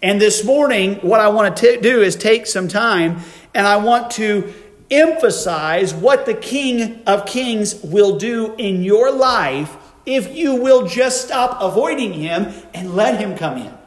And 0.00 0.20
this 0.20 0.44
morning, 0.44 0.96
what 0.96 1.20
I 1.20 1.28
want 1.28 1.56
to 1.56 1.80
do 1.80 2.02
is 2.02 2.14
take 2.14 2.46
some 2.46 2.68
time 2.68 3.20
and 3.54 3.66
I 3.66 3.78
want 3.78 4.12
to 4.12 4.52
emphasize 4.90 5.92
what 5.92 6.24
the 6.24 6.34
King 6.34 7.02
of 7.06 7.26
Kings 7.26 7.82
will 7.82 8.16
do 8.16 8.54
in 8.56 8.82
your 8.82 9.10
life 9.10 9.76
if 10.06 10.34
you 10.34 10.54
will 10.54 10.86
just 10.86 11.26
stop 11.26 11.60
avoiding 11.60 12.14
him 12.14 12.52
and 12.72 12.94
let 12.94 13.20
him 13.20 13.36
come 13.36 13.58
in. 13.58 13.78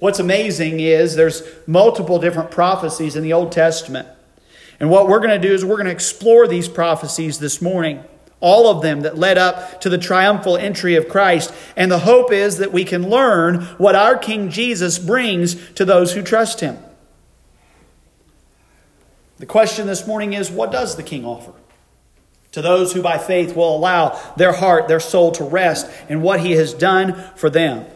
What's 0.00 0.18
amazing 0.18 0.80
is 0.80 1.14
there's 1.14 1.42
multiple 1.66 2.18
different 2.18 2.50
prophecies 2.50 3.16
in 3.16 3.22
the 3.22 3.34
Old 3.34 3.52
Testament. 3.52 4.08
And 4.80 4.88
what 4.88 5.08
we're 5.08 5.18
going 5.20 5.38
to 5.40 5.48
do 5.48 5.52
is 5.52 5.64
we're 5.64 5.76
going 5.76 5.86
to 5.86 5.92
explore 5.92 6.48
these 6.48 6.66
prophecies 6.66 7.38
this 7.38 7.60
morning, 7.60 8.02
all 8.40 8.68
of 8.68 8.82
them 8.82 9.02
that 9.02 9.18
led 9.18 9.36
up 9.36 9.82
to 9.82 9.90
the 9.90 9.98
triumphal 9.98 10.56
entry 10.56 10.96
of 10.96 11.08
Christ. 11.08 11.52
And 11.76 11.92
the 11.92 11.98
hope 11.98 12.32
is 12.32 12.56
that 12.58 12.72
we 12.72 12.86
can 12.86 13.10
learn 13.10 13.60
what 13.76 13.94
our 13.94 14.16
King 14.16 14.48
Jesus 14.48 14.98
brings 14.98 15.54
to 15.72 15.84
those 15.84 16.14
who 16.14 16.22
trust 16.22 16.60
him. 16.60 16.78
The 19.38 19.46
question 19.46 19.86
this 19.86 20.06
morning 20.06 20.32
is 20.32 20.50
what 20.50 20.72
does 20.72 20.96
the 20.96 21.02
King 21.02 21.26
offer? 21.26 21.52
To 22.52 22.62
those 22.62 22.92
who 22.92 23.02
by 23.02 23.18
faith 23.18 23.54
will 23.54 23.76
allow 23.76 24.18
their 24.36 24.52
heart, 24.52 24.88
their 24.88 24.98
soul 24.98 25.30
to 25.32 25.44
rest 25.44 25.90
in 26.08 26.22
what 26.22 26.40
he 26.40 26.52
has 26.52 26.74
done 26.74 27.14
for 27.36 27.48
them. 27.48 27.86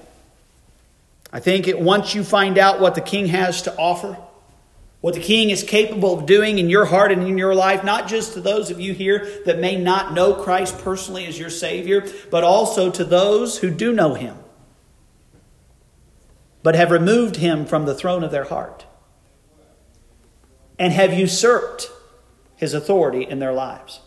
I 1.32 1.40
think 1.40 1.66
it, 1.66 1.80
once 1.80 2.14
you 2.14 2.22
find 2.22 2.58
out 2.58 2.78
what 2.78 2.94
the 2.94 3.00
King 3.00 3.26
has 3.26 3.62
to 3.62 3.76
offer, 3.76 4.16
what 5.04 5.12
the 5.12 5.20
King 5.20 5.50
is 5.50 5.62
capable 5.62 6.18
of 6.18 6.24
doing 6.24 6.58
in 6.58 6.70
your 6.70 6.86
heart 6.86 7.12
and 7.12 7.22
in 7.24 7.36
your 7.36 7.54
life, 7.54 7.84
not 7.84 8.08
just 8.08 8.32
to 8.32 8.40
those 8.40 8.70
of 8.70 8.80
you 8.80 8.94
here 8.94 9.42
that 9.44 9.58
may 9.58 9.76
not 9.76 10.14
know 10.14 10.32
Christ 10.32 10.78
personally 10.78 11.26
as 11.26 11.38
your 11.38 11.50
Savior, 11.50 12.06
but 12.30 12.42
also 12.42 12.90
to 12.90 13.04
those 13.04 13.58
who 13.58 13.68
do 13.68 13.92
know 13.92 14.14
Him, 14.14 14.34
but 16.62 16.74
have 16.74 16.90
removed 16.90 17.36
Him 17.36 17.66
from 17.66 17.84
the 17.84 17.94
throne 17.94 18.24
of 18.24 18.30
their 18.30 18.44
heart 18.44 18.86
and 20.78 20.90
have 20.90 21.12
usurped 21.12 21.90
His 22.56 22.72
authority 22.72 23.24
in 23.24 23.40
their 23.40 23.52
lives. 23.52 24.00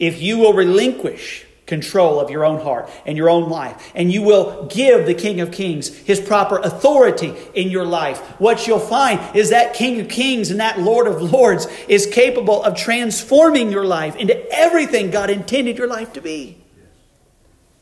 If 0.00 0.20
you 0.20 0.38
will 0.38 0.52
relinquish 0.52 1.46
control 1.70 2.20
of 2.20 2.28
your 2.28 2.44
own 2.44 2.60
heart 2.60 2.90
and 3.06 3.16
your 3.16 3.30
own 3.30 3.48
life. 3.48 3.90
And 3.94 4.12
you 4.12 4.20
will 4.20 4.66
give 4.66 5.06
the 5.06 5.14
King 5.14 5.40
of 5.40 5.50
Kings 5.50 5.88
his 5.88 6.20
proper 6.20 6.58
authority 6.58 7.34
in 7.54 7.70
your 7.70 7.86
life. 7.86 8.18
What 8.38 8.66
you'll 8.66 8.78
find 8.78 9.18
is 9.34 9.48
that 9.48 9.72
King 9.72 10.00
of 10.00 10.08
Kings 10.08 10.50
and 10.50 10.60
that 10.60 10.78
Lord 10.78 11.06
of 11.06 11.22
Lords 11.32 11.66
is 11.88 12.06
capable 12.06 12.62
of 12.62 12.76
transforming 12.76 13.70
your 13.70 13.86
life 13.86 14.16
into 14.16 14.36
everything 14.52 15.10
God 15.10 15.30
intended 15.30 15.78
your 15.78 15.88
life 15.88 16.12
to 16.12 16.20
be. 16.20 16.58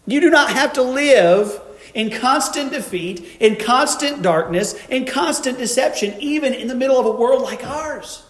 You 0.06 0.20
do 0.20 0.30
not 0.30 0.50
have 0.50 0.74
to 0.74 0.82
live 0.82 1.60
in 1.94 2.10
constant 2.10 2.70
defeat, 2.70 3.36
in 3.40 3.56
constant 3.56 4.22
darkness, 4.22 4.74
in 4.88 5.06
constant 5.06 5.58
deception, 5.58 6.14
even 6.20 6.54
in 6.54 6.68
the 6.68 6.74
middle 6.74 7.00
of 7.00 7.06
a 7.06 7.10
world 7.10 7.42
like 7.42 7.66
ours. 7.66 8.22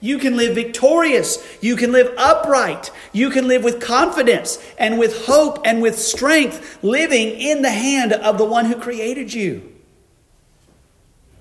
You 0.00 0.18
can 0.18 0.36
live 0.36 0.54
victorious. 0.54 1.44
You 1.60 1.76
can 1.76 1.92
live 1.92 2.14
upright. 2.16 2.90
You 3.12 3.30
can 3.30 3.48
live 3.48 3.64
with 3.64 3.80
confidence 3.80 4.58
and 4.78 4.98
with 4.98 5.26
hope 5.26 5.60
and 5.64 5.82
with 5.82 5.98
strength, 5.98 6.78
living 6.82 7.28
in 7.30 7.62
the 7.62 7.70
hand 7.70 8.12
of 8.12 8.38
the 8.38 8.44
one 8.44 8.66
who 8.66 8.76
created 8.76 9.34
you. 9.34 9.74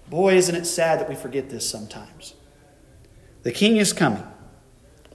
Boy, 0.09 0.35
isn't 0.35 0.55
it 0.55 0.65
sad 0.65 0.99
that 0.99 1.09
we 1.09 1.15
forget 1.15 1.49
this 1.49 1.69
sometimes. 1.69 2.33
The 3.43 3.51
king 3.51 3.77
is 3.77 3.93
coming. 3.93 4.23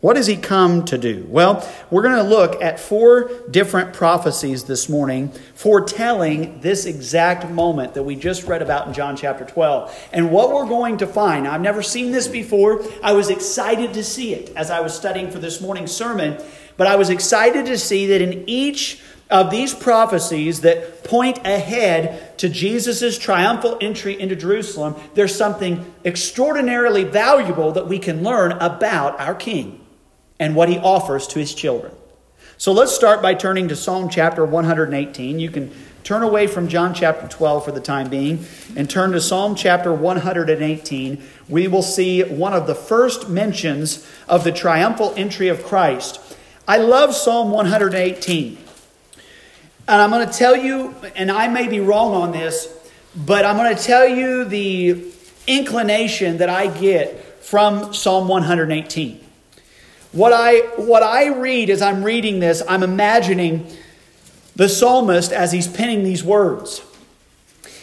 What 0.03 0.17
does 0.17 0.27
he 0.27 0.37
come 0.37 0.85
to 0.87 0.99
do? 0.99 1.25
Well, 1.29 1.65
we're 1.89 2.03
going 2.03 2.17
to 2.17 2.25
look 2.25 2.61
at 2.61 2.81
four 2.81 3.31
different 3.49 3.93
prophecies 3.93 4.65
this 4.65 4.89
morning 4.89 5.29
foretelling 5.55 6.59
this 6.59 6.87
exact 6.87 7.49
moment 7.49 7.95
that 7.95 8.03
we 8.03 8.17
just 8.17 8.43
read 8.43 8.63
about 8.63 8.89
in 8.89 8.95
John 8.95 9.17
chapter 9.17 9.45
12. 9.45 10.09
And 10.13 10.33
what 10.33 10.53
we're 10.53 10.67
going 10.67 10.97
to 10.97 11.07
find, 11.07 11.47
I've 11.47 11.61
never 11.61 11.85
seen 11.85 12.11
this 12.11 12.27
before. 12.27 12.83
I 13.01 13.13
was 13.13 13.31
excited 13.31 13.95
to 13.95 14.03
see 14.03 14.35
it 14.35 14.53
as 14.57 14.73
I 14.73 14.81
was 14.81 14.93
studying 14.93 15.31
for 15.31 15.39
this 15.39 15.61
morning's 15.61 15.93
sermon, 15.93 16.43
but 16.77 16.89
I 16.89 16.97
was 16.97 17.09
excited 17.09 17.67
to 17.67 17.79
see 17.79 18.07
that 18.07 18.21
in 18.21 18.43
each 18.49 19.01
of 19.31 19.53
these 19.53 19.73
prophecies 19.73 20.63
that 20.63 21.05
point 21.05 21.39
ahead 21.47 22.37
to 22.41 22.49
Jesus' 22.49 23.19
triumphal 23.19 23.79
entry 23.81 24.21
into 24.21 24.35
Jerusalem, 24.35 24.97
there's 25.15 25.37
something 25.37 25.95
extraordinarily 26.05 27.05
valuable 27.05 27.71
that 27.71 27.87
we 27.87 28.01
can 28.01 28.25
learn 28.25 28.51
about 28.51 29.21
our 29.21 29.37
King 29.37 29.79
and 30.43 30.57
what 30.57 30.69
he 30.69 30.77
offers 30.79 31.29
to 31.29 31.39
his 31.39 31.55
children. 31.55 31.95
So 32.59 32.73
let's 32.73 32.93
start 32.93 33.23
by 33.23 33.35
turning 33.35 33.69
to 33.69 33.77
Psalm 33.77 34.09
chapter 34.09 34.45
118. 34.45 35.39
You 35.39 35.51
can 35.53 35.71
turn 36.03 36.25
away 36.25 36.49
from 36.49 36.67
John 36.67 36.95
chapter 36.95 37.29
12 37.29 37.65
for 37.65 37.71
the 37.71 37.81
time 37.81 38.11
being 38.11 38.45
and 38.75 38.91
turn 38.91 39.13
to 39.13 39.21
Psalm 39.21 39.55
chapter 39.55 39.95
118. 39.95 41.23
We 41.49 41.69
will 41.69 41.83
see 41.83 42.25
one 42.25 42.55
of 42.55 42.67
the 42.67 42.75
first 42.75 43.29
mentions 43.29 44.05
of 44.27 44.43
the 44.43 44.51
triumphal 44.51 45.15
entry 45.17 45.47
of 45.47 45.63
Christ. 45.63 46.19
I 46.67 46.79
love 46.79 47.15
Psalm 47.15 47.53
118. 47.53 48.59
And 49.87 50.03
I'm 50.03 50.11
going 50.11 50.27
to 50.27 50.33
tell 50.33 50.57
you, 50.57 50.93
and 51.15 51.31
I 51.31 51.47
may 51.47 51.69
be 51.69 51.79
wrong 51.79 52.15
on 52.15 52.33
this, 52.33 52.67
but 53.15 53.45
I'm 53.45 53.57
going 53.57 53.77
to 53.77 53.81
tell 53.81 54.09
you 54.09 54.45
the 54.45 55.05
inclination 55.47 56.39
that 56.39 56.49
I 56.49 56.67
get 56.67 57.45
from 57.45 57.95
Psalm 57.95 58.27
118. 58.27 59.21
What 60.13 60.33
I, 60.33 60.61
what 60.77 61.03
I 61.03 61.29
read 61.29 61.71
as 61.71 61.83
I'm 61.83 62.05
reading 62.05 62.41
this, 62.41 62.63
I'm 62.69 62.83
imagining 62.83 63.67
the 64.55 64.69
psalmist 64.69 65.33
as 65.33 65.53
he's 65.53 65.67
penning 65.67 66.05
these 66.05 66.23
words. 66.23 66.83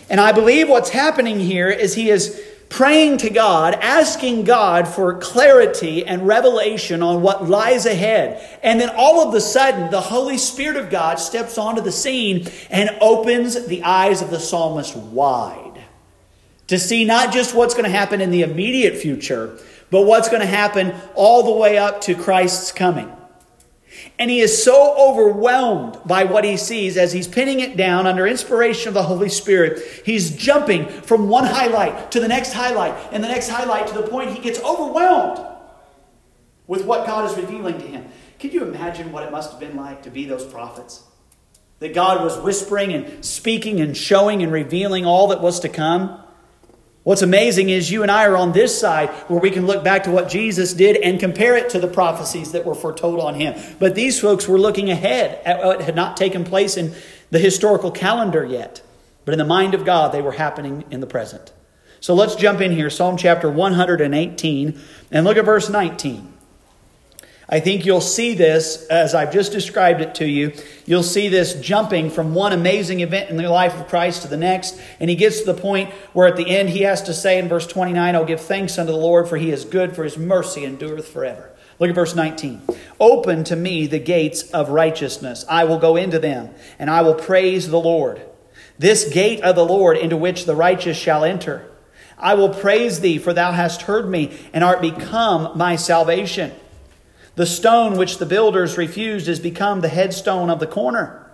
And 0.10 0.20
I 0.20 0.32
believe 0.32 0.70
what's 0.70 0.90
happening 0.90 1.40
here 1.40 1.70
is 1.70 1.96
he 1.96 2.10
is 2.10 2.40
praying 2.70 3.18
to 3.18 3.30
God, 3.32 3.74
asking 3.76 4.44
God 4.44 4.88
for 4.88 5.16
clarity 5.16 6.06
and 6.06 6.28
revelation 6.28 7.02
on 7.02 7.22
what 7.24 7.50
lies 7.50 7.88
ahead. 7.88 8.60
And 8.62 8.80
then 8.80 8.92
all 8.96 9.28
of 9.28 9.34
a 9.34 9.42
sudden, 9.42 9.90
the 9.90 10.02
Holy 10.02 10.38
Spirit 10.38 10.78
of 10.78 10.90
God 10.92 11.16
steps 11.16 11.58
onto 11.58 11.82
the 11.82 11.92
scene 11.92 12.48
and 12.70 12.96
opens 13.02 13.66
the 13.66 13.84
eyes 13.84 14.22
of 14.22 14.30
the 14.30 14.40
psalmist 14.40 14.96
wide 14.96 15.84
to 16.68 16.78
see 16.78 17.06
not 17.06 17.34
just 17.34 17.56
what's 17.56 17.74
going 17.74 17.86
to 17.86 17.90
happen 17.90 18.22
in 18.22 18.30
the 18.30 18.44
immediate 18.44 18.96
future, 18.96 19.58
but 19.92 20.02
what's 20.02 20.30
going 20.30 20.42
to 20.42 20.48
happen 20.48 20.94
all 21.16 21.44
the 21.44 21.60
way 21.60 21.78
up 21.78 22.02
to 22.02 22.16
Christ's 22.16 22.72
coming. 22.72 23.12
And 24.18 24.30
he 24.30 24.40
is 24.40 24.64
so 24.64 24.96
overwhelmed 24.98 25.98
by 26.06 26.24
what 26.24 26.44
he 26.44 26.58
sees 26.58 26.98
as 26.98 27.12
he's 27.12 27.28
pinning 27.28 27.60
it 27.60 27.76
down 27.76 28.08
under 28.08 28.28
inspiration 28.28 28.90
of 28.90 28.94
the 28.94 29.04
Holy 29.04 29.30
Spirit. 29.30 30.04
He's 30.06 30.36
jumping 30.36 30.88
from 30.88 31.28
one 31.28 31.46
highlight 31.46 32.12
to 32.12 32.20
the 32.20 32.28
next 32.28 32.54
highlight 32.54 32.96
and 33.12 33.24
the 33.24 33.28
next 33.28 33.50
highlight 33.50 33.88
to 33.88 33.94
the 33.94 34.04
point 34.04 34.32
he 34.32 34.40
gets 34.40 34.62
overwhelmed 34.64 35.46
with 36.68 36.86
what 36.86 37.06
God 37.06 37.30
is 37.30 37.38
revealing 37.38 37.80
to 37.80 37.88
him. 37.88 38.08
Can 38.38 38.52
you 38.52 38.64
imagine 38.64 39.12
what 39.12 39.24
it 39.24 39.32
must 39.32 39.52
have 39.52 39.60
been 39.60 39.76
like 39.76 40.04
to 40.04 40.12
be 40.12 40.26
those 40.26 40.46
prophets? 40.46 41.04
That 41.80 41.94
God 41.94 42.24
was 42.24 42.38
whispering 42.38 42.94
and 42.94 43.26
speaking 43.26 43.80
and 43.82 43.96
showing 43.96 44.44
and 44.44 44.52
revealing 44.52 45.06
all 45.06 45.28
that 45.30 45.42
was 45.42 45.60
to 45.62 45.70
come. 45.70 46.22
What's 47.04 47.22
amazing 47.22 47.70
is 47.70 47.90
you 47.90 48.02
and 48.02 48.12
I 48.12 48.26
are 48.26 48.36
on 48.36 48.52
this 48.52 48.78
side 48.78 49.10
where 49.30 49.40
we 49.40 49.52
can 49.52 49.66
look 49.66 49.84
back 49.84 50.04
to 50.04 50.12
what 50.12 50.30
Jesus 50.30 50.74
did 50.74 50.98
and 50.98 51.20
compare 51.20 51.56
it 51.56 51.70
to 51.70 51.80
the 51.80 51.88
prophecies 51.88 52.52
that 52.52 52.66
were 52.66 52.76
foretold 52.76 53.20
on 53.22 53.36
him. 53.36 53.60
But 53.80 53.96
these 53.96 54.20
folks 54.20 54.48
were 54.48 54.60
looking 54.60 54.90
ahead 54.90 55.42
at 55.46 55.64
what 55.64 55.82
had 55.82 55.96
not 55.96 56.18
taken 56.18 56.44
place 56.44 56.76
in 56.76 56.94
the 57.32 57.40
historical 57.40 57.92
calendar 57.92 58.46
yet. 58.46 58.82
But 59.24 59.34
in 59.34 59.38
the 59.40 59.46
mind 59.46 59.74
of 59.74 59.86
God, 59.86 60.12
they 60.12 60.22
were 60.22 60.34
happening 60.34 60.84
in 60.92 61.00
the 61.00 61.08
present. 61.08 61.54
So 62.02 62.14
let's 62.14 62.36
jump 62.36 62.62
in 62.62 62.72
here, 62.72 62.90
Psalm 62.90 63.18
chapter 63.18 63.50
118, 63.50 64.80
and 65.12 65.26
look 65.26 65.38
at 65.38 65.46
verse 65.46 65.70
19. 65.70 66.34
I 67.52 67.60
think 67.60 67.84
you'll 67.84 68.00
see 68.00 68.36
this 68.36 68.86
as 68.88 69.16
I've 69.16 69.34
just 69.34 69.52
described 69.52 70.02
it 70.02 70.16
to 70.16 70.28
you. 70.28 70.54
You'll 70.86 71.02
see 71.02 71.30
this 71.30 71.56
jumping 71.56 72.12
from 72.12 72.36
one 72.36 72.54
amazing 72.54 73.00
event 73.00 73.32
in 73.32 73.38
the 73.38 73.50
life 73.50 73.76
of 73.76 73.88
Christ 73.88 74.22
to 74.22 74.28
the 74.28 74.38
next. 74.38 74.80
And 75.00 75.10
he 75.10 75.16
gets 75.16 75.40
to 75.40 75.52
the 75.52 75.60
point 75.60 75.90
where 76.14 76.28
at 76.28 76.36
the 76.36 76.48
end 76.48 76.70
he 76.70 76.82
has 76.82 77.02
to 77.04 77.14
say 77.14 77.40
in 77.40 77.48
verse 77.48 77.66
29, 77.66 78.16
I'll 78.16 78.24
give 78.24 78.42
thanks 78.42 78.78
unto 78.78 78.92
the 78.92 78.98
Lord, 78.98 79.28
for 79.28 79.38
he 79.38 79.50
is 79.52 79.66
good, 79.66 79.96
for 79.96 80.04
his 80.04 80.16
mercy 80.16 80.64
endureth 80.64 81.08
forever. 81.08 81.52
Look 81.80 81.90
at 81.90 81.96
verse 81.96 82.14
19. 82.14 82.62
Open 83.00 83.44
to 83.46 83.56
me 83.56 83.88
the 83.88 84.00
gates 84.00 84.44
of 84.52 84.70
righteousness. 84.70 85.44
I 85.50 85.64
will 85.64 85.80
go 85.80 85.96
into 85.96 86.20
them, 86.20 86.54
and 86.78 86.90
I 86.90 87.02
will 87.02 87.16
praise 87.16 87.70
the 87.70 87.80
Lord. 87.80 88.22
This 88.78 89.12
gate 89.12 89.42
of 89.42 89.56
the 89.56 89.66
Lord 89.66 89.98
into 89.98 90.18
which 90.18 90.46
the 90.46 90.56
righteous 90.56 90.98
shall 90.98 91.24
enter. 91.24 91.66
I 92.18 92.36
will 92.36 92.54
praise 92.54 93.00
thee, 93.00 93.18
for 93.18 93.34
thou 93.34 93.54
hast 93.54 93.84
heard 93.84 94.08
me, 94.08 94.38
and 94.54 94.64
art 94.64 94.82
become 94.82 95.58
my 95.58 95.78
salvation. 95.78 96.52
The 97.36 97.46
stone 97.46 97.98
which 97.98 98.18
the 98.18 98.26
builders 98.26 98.78
refused 98.78 99.28
has 99.28 99.40
become 99.40 99.82
the 99.82 99.88
headstone 99.90 100.50
of 100.50 100.60
the 100.60 100.68
corner. 100.68 101.26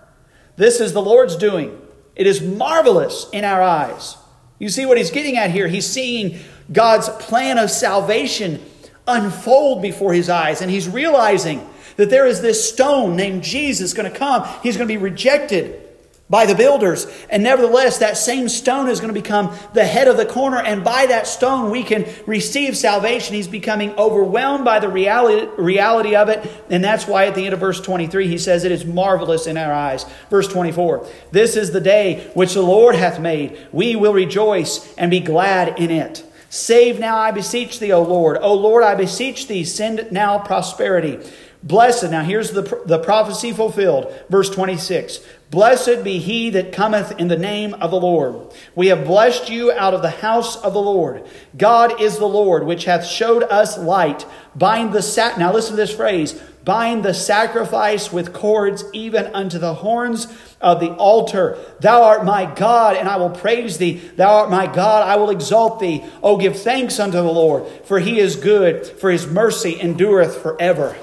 This 0.56 0.80
is 0.80 0.92
the 0.92 1.02
Lord's 1.02 1.36
doing. 1.36 1.80
It 2.14 2.26
is 2.26 2.40
marvelous 2.40 3.26
in 3.32 3.44
our 3.44 3.62
eyes. 3.62 4.16
You 4.58 4.68
see 4.68 4.86
what 4.86 4.96
he's 4.96 5.10
getting 5.10 5.36
at 5.36 5.50
here? 5.50 5.68
He's 5.68 5.86
seeing 5.86 6.38
God's 6.72 7.08
plan 7.08 7.58
of 7.58 7.70
salvation 7.70 8.64
unfold 9.06 9.82
before 9.82 10.14
his 10.14 10.28
eyes, 10.28 10.62
and 10.62 10.70
he's 10.70 10.88
realizing 10.88 11.68
that 11.96 12.10
there 12.10 12.26
is 12.26 12.40
this 12.40 12.68
stone 12.68 13.16
named 13.16 13.42
Jesus 13.42 13.92
going 13.92 14.10
to 14.10 14.18
come. 14.18 14.48
He's 14.62 14.76
going 14.76 14.88
to 14.88 14.92
be 14.92 14.98
rejected 14.98 15.85
by 16.28 16.44
the 16.44 16.54
builders. 16.54 17.06
And 17.30 17.42
nevertheless, 17.42 17.98
that 17.98 18.16
same 18.16 18.48
stone 18.48 18.88
is 18.88 19.00
going 19.00 19.14
to 19.14 19.20
become 19.20 19.56
the 19.74 19.84
head 19.84 20.08
of 20.08 20.16
the 20.16 20.26
corner. 20.26 20.58
And 20.58 20.82
by 20.82 21.06
that 21.06 21.26
stone, 21.26 21.70
we 21.70 21.84
can 21.84 22.06
receive 22.26 22.76
salvation. 22.76 23.34
He's 23.34 23.46
becoming 23.46 23.92
overwhelmed 23.92 24.64
by 24.64 24.80
the 24.80 24.88
reality, 24.88 25.48
reality 25.56 26.16
of 26.16 26.28
it. 26.28 26.64
And 26.68 26.82
that's 26.82 27.06
why 27.06 27.26
at 27.26 27.34
the 27.34 27.44
end 27.44 27.54
of 27.54 27.60
verse 27.60 27.80
23, 27.80 28.26
he 28.26 28.38
says, 28.38 28.64
It 28.64 28.72
is 28.72 28.84
marvelous 28.84 29.46
in 29.46 29.56
our 29.56 29.72
eyes. 29.72 30.04
Verse 30.28 30.48
24, 30.48 31.06
This 31.30 31.56
is 31.56 31.70
the 31.70 31.80
day 31.80 32.28
which 32.34 32.54
the 32.54 32.62
Lord 32.62 32.96
hath 32.96 33.20
made. 33.20 33.58
We 33.70 33.94
will 33.94 34.12
rejoice 34.12 34.92
and 34.96 35.10
be 35.10 35.20
glad 35.20 35.78
in 35.78 35.90
it. 35.90 36.24
Save 36.48 36.98
now, 36.98 37.18
I 37.18 37.32
beseech 37.32 37.80
thee, 37.80 37.92
O 37.92 38.02
Lord. 38.02 38.38
O 38.40 38.54
Lord, 38.54 38.82
I 38.82 38.94
beseech 38.94 39.46
thee, 39.46 39.64
send 39.64 40.10
now 40.10 40.38
prosperity. 40.38 41.18
Blessed, 41.66 42.12
now 42.12 42.22
here's 42.22 42.52
the, 42.52 42.62
the 42.86 43.00
prophecy 43.00 43.52
fulfilled. 43.52 44.14
Verse 44.30 44.48
26 44.48 45.18
Blessed 45.50 46.04
be 46.04 46.20
he 46.20 46.50
that 46.50 46.72
cometh 46.72 47.18
in 47.18 47.26
the 47.26 47.36
name 47.36 47.74
of 47.74 47.90
the 47.90 48.00
Lord. 48.00 48.52
We 48.76 48.86
have 48.86 49.04
blessed 49.04 49.50
you 49.50 49.72
out 49.72 49.92
of 49.92 50.00
the 50.00 50.10
house 50.10 50.56
of 50.62 50.74
the 50.74 50.80
Lord. 50.80 51.26
God 51.56 52.00
is 52.00 52.18
the 52.18 52.28
Lord, 52.28 52.64
which 52.64 52.84
hath 52.84 53.04
showed 53.04 53.42
us 53.42 53.76
light. 53.76 54.24
Bind 54.54 54.92
the 54.92 55.02
sac. 55.02 55.38
Now 55.38 55.52
listen 55.52 55.72
to 55.72 55.76
this 55.76 55.94
phrase. 55.94 56.40
Bind 56.64 57.04
the 57.04 57.14
sacrifice 57.14 58.12
with 58.12 58.32
cords, 58.32 58.84
even 58.92 59.26
unto 59.34 59.58
the 59.58 59.74
horns 59.74 60.28
of 60.60 60.78
the 60.78 60.92
altar. 60.94 61.58
Thou 61.80 62.02
art 62.02 62.24
my 62.24 62.46
God, 62.54 62.96
and 62.96 63.08
I 63.08 63.16
will 63.16 63.30
praise 63.30 63.78
thee. 63.78 63.94
Thou 64.14 64.34
art 64.34 64.50
my 64.50 64.66
God, 64.66 65.08
I 65.08 65.16
will 65.16 65.30
exalt 65.30 65.80
thee. 65.80 66.04
Oh, 66.22 66.36
give 66.36 66.60
thanks 66.60 67.00
unto 67.00 67.16
the 67.16 67.22
Lord, 67.24 67.66
for 67.84 67.98
he 67.98 68.20
is 68.20 68.36
good, 68.36 68.86
for 68.86 69.10
his 69.10 69.26
mercy 69.26 69.80
endureth 69.80 70.36
forever. 70.36 70.96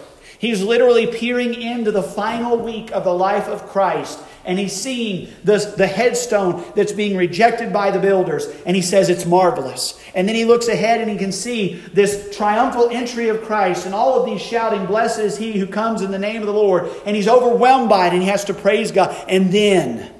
He's 0.44 0.62
literally 0.62 1.08
peering 1.08 1.54
into 1.54 1.90
the 1.90 2.04
final 2.04 2.58
week 2.58 2.92
of 2.92 3.06
the 3.06 3.14
life 3.14 3.48
of 3.48 3.66
Christ 3.70 4.20
and 4.46 4.60
he's 4.60 4.74
seeing 4.76 5.30
the, 5.46 5.74
the 5.78 5.88
headstone 5.88 6.66
that's 6.76 6.92
being 6.92 7.16
rejected 7.16 7.72
by 7.72 7.92
the 7.92 8.00
builders, 8.00 8.46
and 8.66 8.76
he 8.76 8.82
says 8.82 9.10
it's 9.10 9.26
marvelous. 9.26 9.98
And 10.14 10.28
then 10.28 10.36
he 10.36 10.44
looks 10.44 10.68
ahead 10.68 11.00
and 11.00 11.10
he 11.10 11.18
can 11.18 11.32
see 11.32 11.76
this 11.94 12.36
triumphal 12.36 12.90
entry 12.90 13.30
of 13.30 13.42
Christ, 13.44 13.86
and 13.86 13.96
all 13.96 14.20
of 14.20 14.26
these 14.26 14.42
shouting, 14.42 14.86
Blessed 14.86 15.20
is 15.20 15.38
he 15.38 15.60
who 15.60 15.66
comes 15.66 16.02
in 16.02 16.12
the 16.12 16.20
name 16.20 16.42
of 16.42 16.48
the 16.48 16.54
Lord. 16.54 16.92
And 17.06 17.16
he's 17.16 17.30
overwhelmed 17.30 17.88
by 17.88 18.08
it, 18.08 18.14
and 18.14 18.22
he 18.22 18.28
has 18.28 18.44
to 18.46 18.54
praise 18.54 18.92
God. 18.92 19.16
And 19.30 19.54
then 19.54 20.14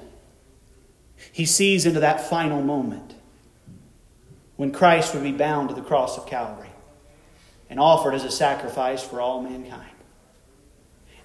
he 1.30 1.44
sees 1.44 1.84
into 1.84 2.00
that 2.00 2.30
final 2.30 2.62
moment 2.62 3.14
when 4.56 4.72
Christ 4.72 5.12
would 5.12 5.22
be 5.22 5.32
bound 5.32 5.68
to 5.68 5.74
the 5.74 5.82
cross 5.82 6.16
of 6.16 6.26
Calvary 6.26 6.70
and 7.68 7.78
offered 7.78 8.14
as 8.14 8.24
a 8.24 8.30
sacrifice 8.30 9.02
for 9.02 9.20
all 9.20 9.42
mankind. 9.42 9.93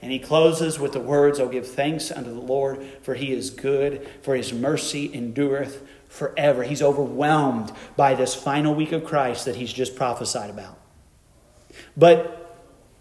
And 0.02 0.12
he 0.12 0.20
closes 0.20 0.80
with 0.80 0.94
the 0.94 1.00
words, 1.00 1.40
Oh, 1.40 1.50
give 1.50 1.68
thanks 1.68 2.12
unto 2.12 2.34
the 2.34 2.40
Lord, 2.40 2.86
for 3.02 3.16
he 3.16 3.34
is 3.34 3.50
good, 3.50 4.08
for 4.22 4.36
his 4.36 4.54
mercy 4.54 5.14
endureth 5.14 5.86
forever. 6.08 6.64
He's 6.64 6.82
overwhelmed 6.82 7.72
by 7.96 8.16
this 8.16 8.34
final 8.34 8.74
week 8.74 8.92
of 8.92 9.04
Christ 9.04 9.46
that 9.46 9.56
he's 9.56 9.74
just 9.74 9.96
prophesied 9.96 10.50
about. 10.50 10.78
But 11.98 12.40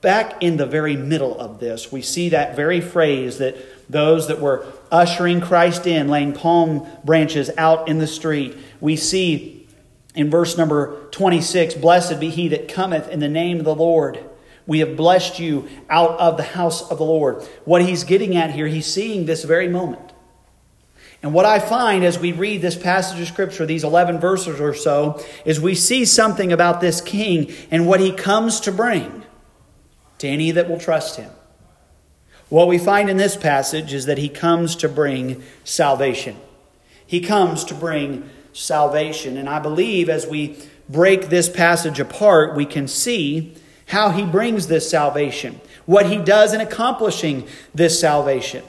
back 0.01 0.43
in 0.43 0.57
the 0.57 0.67
very 0.67 0.97
middle 0.97 1.39
of 1.39 1.61
this, 1.61 1.91
we 1.91 2.03
see 2.03 2.29
that 2.31 2.57
very 2.57 2.81
phrase 2.81 3.39
that 3.39 3.57
those 3.91 4.29
that 4.29 4.41
were 4.41 4.67
ushering 4.91 5.41
Christ 5.41 5.87
in, 5.87 6.09
laying 6.09 6.33
palm 6.33 6.87
branches 7.05 7.51
out 7.57 7.89
in 7.89 7.99
the 7.99 8.07
street, 8.07 8.57
we 8.81 8.97
see 8.97 9.67
in 10.15 10.31
verse 10.31 10.59
number 10.59 11.09
26 11.11 11.75
Blessed 11.75 12.21
be 12.21 12.31
he 12.31 12.49
that 12.49 12.69
cometh 12.69 13.09
in 13.09 13.21
the 13.21 13.29
name 13.29 13.59
of 13.59 13.65
the 13.65 13.75
Lord. 13.75 14.28
We 14.69 14.81
have 14.81 14.99
blessed 14.99 15.39
you 15.39 15.67
out 15.89 16.21
of 16.21 16.37
the 16.37 16.43
house 16.43 16.89
of 16.91 16.99
the 16.99 17.05
Lord. 17.05 17.43
What 17.65 17.83
he's 17.83 18.05
getting 18.05 18.37
at 18.37 18.51
here, 18.51 18.67
he's 18.67 18.87
seeing 18.87 19.25
this 19.25 19.43
very 19.43 19.67
moment. 19.67 20.13
And 21.23 21.33
what 21.33 21.47
I 21.47 21.59
find 21.59 22.05
as 22.05 22.19
we 22.19 22.33
read 22.33 22.61
this 22.61 22.77
passage 22.77 23.19
of 23.19 23.27
Scripture, 23.27 23.65
these 23.65 23.83
11 23.83 24.21
verses 24.21 24.61
or 24.61 24.75
so, 24.75 25.25
is 25.47 25.59
we 25.59 25.75
see 25.75 26.05
something 26.05 26.53
about 26.53 26.83
this 26.83 27.01
king 27.01 27.51
and 27.71 27.87
what 27.87 27.99
he 27.99 28.13
comes 28.13 28.61
to 28.61 28.71
bring 28.71 29.25
to 30.19 30.29
any 30.29 30.51
that 30.51 30.69
will 30.69 30.79
trust 30.79 31.17
him. 31.17 31.31
What 32.51 32.69
we 32.69 32.77
find 32.77 33.09
in 33.09 33.17
this 33.17 33.37
passage 33.37 33.95
is 33.95 34.05
that 34.05 34.19
he 34.19 34.29
comes 34.29 34.77
to 34.77 34.89
bring 34.89 35.43
salvation. 35.65 36.37
He 37.07 37.23
comes 37.23 37.65
to 37.65 37.75
bring 37.75 38.29
salvation. 38.53 39.39
And 39.39 39.49
I 39.49 39.61
believe 39.61 40.11
as 40.11 40.27
we 40.27 40.59
break 40.91 41.31
this 41.31 41.49
passage 41.49 41.99
apart, 41.99 42.55
we 42.55 42.67
can 42.67 42.87
see 42.87 43.55
how 43.89 44.11
he 44.11 44.25
brings 44.25 44.67
this 44.67 44.89
salvation, 44.89 45.61
what 45.87 46.07
he 46.07 46.19
does 46.19 46.53
in 46.53 46.61
accomplishing 46.61 47.47
this 47.75 47.99
salvation. 47.99 48.65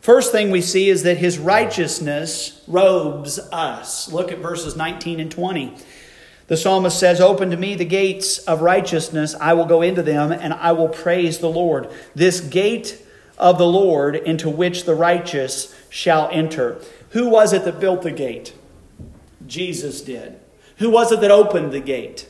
First 0.00 0.32
thing 0.32 0.50
we 0.50 0.60
see 0.60 0.88
is 0.88 1.02
that 1.02 1.16
his 1.16 1.38
righteousness 1.38 2.62
robes 2.68 3.38
us. 3.52 4.10
Look 4.12 4.30
at 4.30 4.38
verses 4.38 4.76
19 4.76 5.18
and 5.20 5.30
20. 5.30 5.76
The 6.46 6.56
psalmist 6.56 6.98
says, 6.98 7.20
Open 7.20 7.50
to 7.50 7.56
me 7.56 7.74
the 7.74 7.84
gates 7.84 8.38
of 8.38 8.62
righteousness, 8.62 9.34
I 9.40 9.54
will 9.54 9.66
go 9.66 9.82
into 9.82 10.02
them, 10.02 10.32
and 10.32 10.54
I 10.54 10.72
will 10.72 10.88
praise 10.88 11.38
the 11.38 11.50
Lord. 11.50 11.90
This 12.14 12.40
gate 12.40 13.04
of 13.36 13.58
the 13.58 13.66
Lord 13.66 14.16
into 14.16 14.48
which 14.48 14.84
the 14.84 14.94
righteous 14.94 15.74
shall 15.90 16.28
enter. 16.30 16.80
Who 17.10 17.28
was 17.28 17.52
it 17.52 17.64
that 17.64 17.80
built 17.80 18.02
the 18.02 18.10
gate? 18.10 18.54
Jesus 19.46 20.00
did. 20.00 20.38
Who 20.78 20.90
was 20.90 21.12
it 21.12 21.20
that 21.20 21.30
opened 21.30 21.72
the 21.72 21.80
gate? 21.80 22.27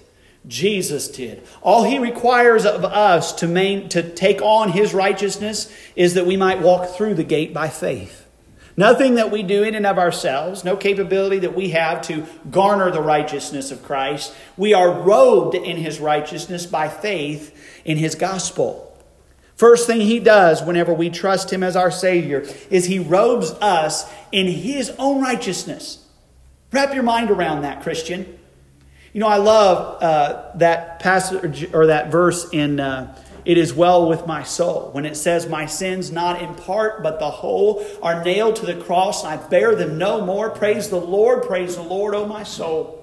Jesus 0.48 1.08
did. 1.08 1.46
All 1.60 1.84
he 1.84 1.98
requires 1.98 2.64
of 2.64 2.84
us 2.84 3.32
to, 3.34 3.46
main, 3.46 3.88
to 3.90 4.02
take 4.02 4.40
on 4.40 4.72
his 4.72 4.94
righteousness 4.94 5.72
is 5.94 6.14
that 6.14 6.26
we 6.26 6.36
might 6.36 6.60
walk 6.60 6.96
through 6.96 7.14
the 7.14 7.24
gate 7.24 7.52
by 7.54 7.68
faith. 7.68 8.24
Nothing 8.76 9.16
that 9.16 9.30
we 9.30 9.42
do 9.42 9.62
in 9.64 9.74
and 9.74 9.84
of 9.84 9.98
ourselves, 9.98 10.64
no 10.64 10.76
capability 10.76 11.40
that 11.40 11.54
we 11.54 11.70
have 11.70 12.00
to 12.02 12.26
garner 12.50 12.90
the 12.90 13.00
righteousness 13.00 13.70
of 13.70 13.82
Christ. 13.82 14.32
We 14.56 14.72
are 14.72 15.02
robed 15.02 15.54
in 15.56 15.76
his 15.76 15.98
righteousness 15.98 16.64
by 16.64 16.88
faith 16.88 17.80
in 17.84 17.98
his 17.98 18.14
gospel. 18.14 18.96
First 19.56 19.88
thing 19.88 20.00
he 20.00 20.20
does 20.20 20.62
whenever 20.62 20.94
we 20.94 21.10
trust 21.10 21.52
him 21.52 21.64
as 21.64 21.74
our 21.74 21.90
Savior 21.90 22.46
is 22.70 22.84
he 22.84 23.00
robes 23.00 23.50
us 23.60 24.08
in 24.30 24.46
his 24.46 24.92
own 24.98 25.20
righteousness. 25.20 26.06
Wrap 26.70 26.94
your 26.94 27.02
mind 27.02 27.32
around 27.32 27.62
that, 27.62 27.82
Christian. 27.82 28.38
You 29.12 29.20
know, 29.20 29.28
I 29.28 29.38
love 29.38 30.02
uh, 30.02 30.50
that 30.56 31.00
passage 31.00 31.72
or 31.74 31.86
that 31.86 32.12
verse 32.12 32.48
in 32.52 32.78
uh, 32.78 33.16
It 33.46 33.56
Is 33.56 33.72
Well 33.72 34.06
With 34.08 34.26
My 34.26 34.42
Soul 34.42 34.90
when 34.92 35.06
it 35.06 35.16
says, 35.16 35.48
My 35.48 35.64
sins, 35.64 36.12
not 36.12 36.42
in 36.42 36.54
part, 36.54 37.02
but 37.02 37.18
the 37.18 37.30
whole, 37.30 37.84
are 38.02 38.22
nailed 38.22 38.56
to 38.56 38.66
the 38.66 38.76
cross. 38.76 39.24
I 39.24 39.36
bear 39.36 39.74
them 39.74 39.96
no 39.96 40.24
more. 40.24 40.50
Praise 40.50 40.90
the 40.90 41.00
Lord, 41.00 41.44
praise 41.44 41.76
the 41.76 41.82
Lord, 41.82 42.14
O 42.14 42.26
my 42.26 42.42
soul. 42.42 42.98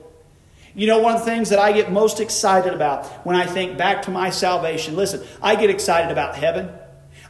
You 0.75 0.87
know, 0.87 0.99
one 0.99 1.15
of 1.15 1.21
the 1.21 1.25
things 1.25 1.49
that 1.49 1.59
I 1.59 1.71
get 1.71 1.91
most 1.91 2.19
excited 2.19 2.73
about 2.73 3.05
when 3.25 3.35
I 3.35 3.45
think 3.45 3.77
back 3.77 4.03
to 4.03 4.11
my 4.11 4.29
salvation, 4.29 4.95
listen, 4.95 5.25
I 5.41 5.55
get 5.55 5.69
excited 5.69 6.11
about 6.11 6.35
heaven. 6.35 6.69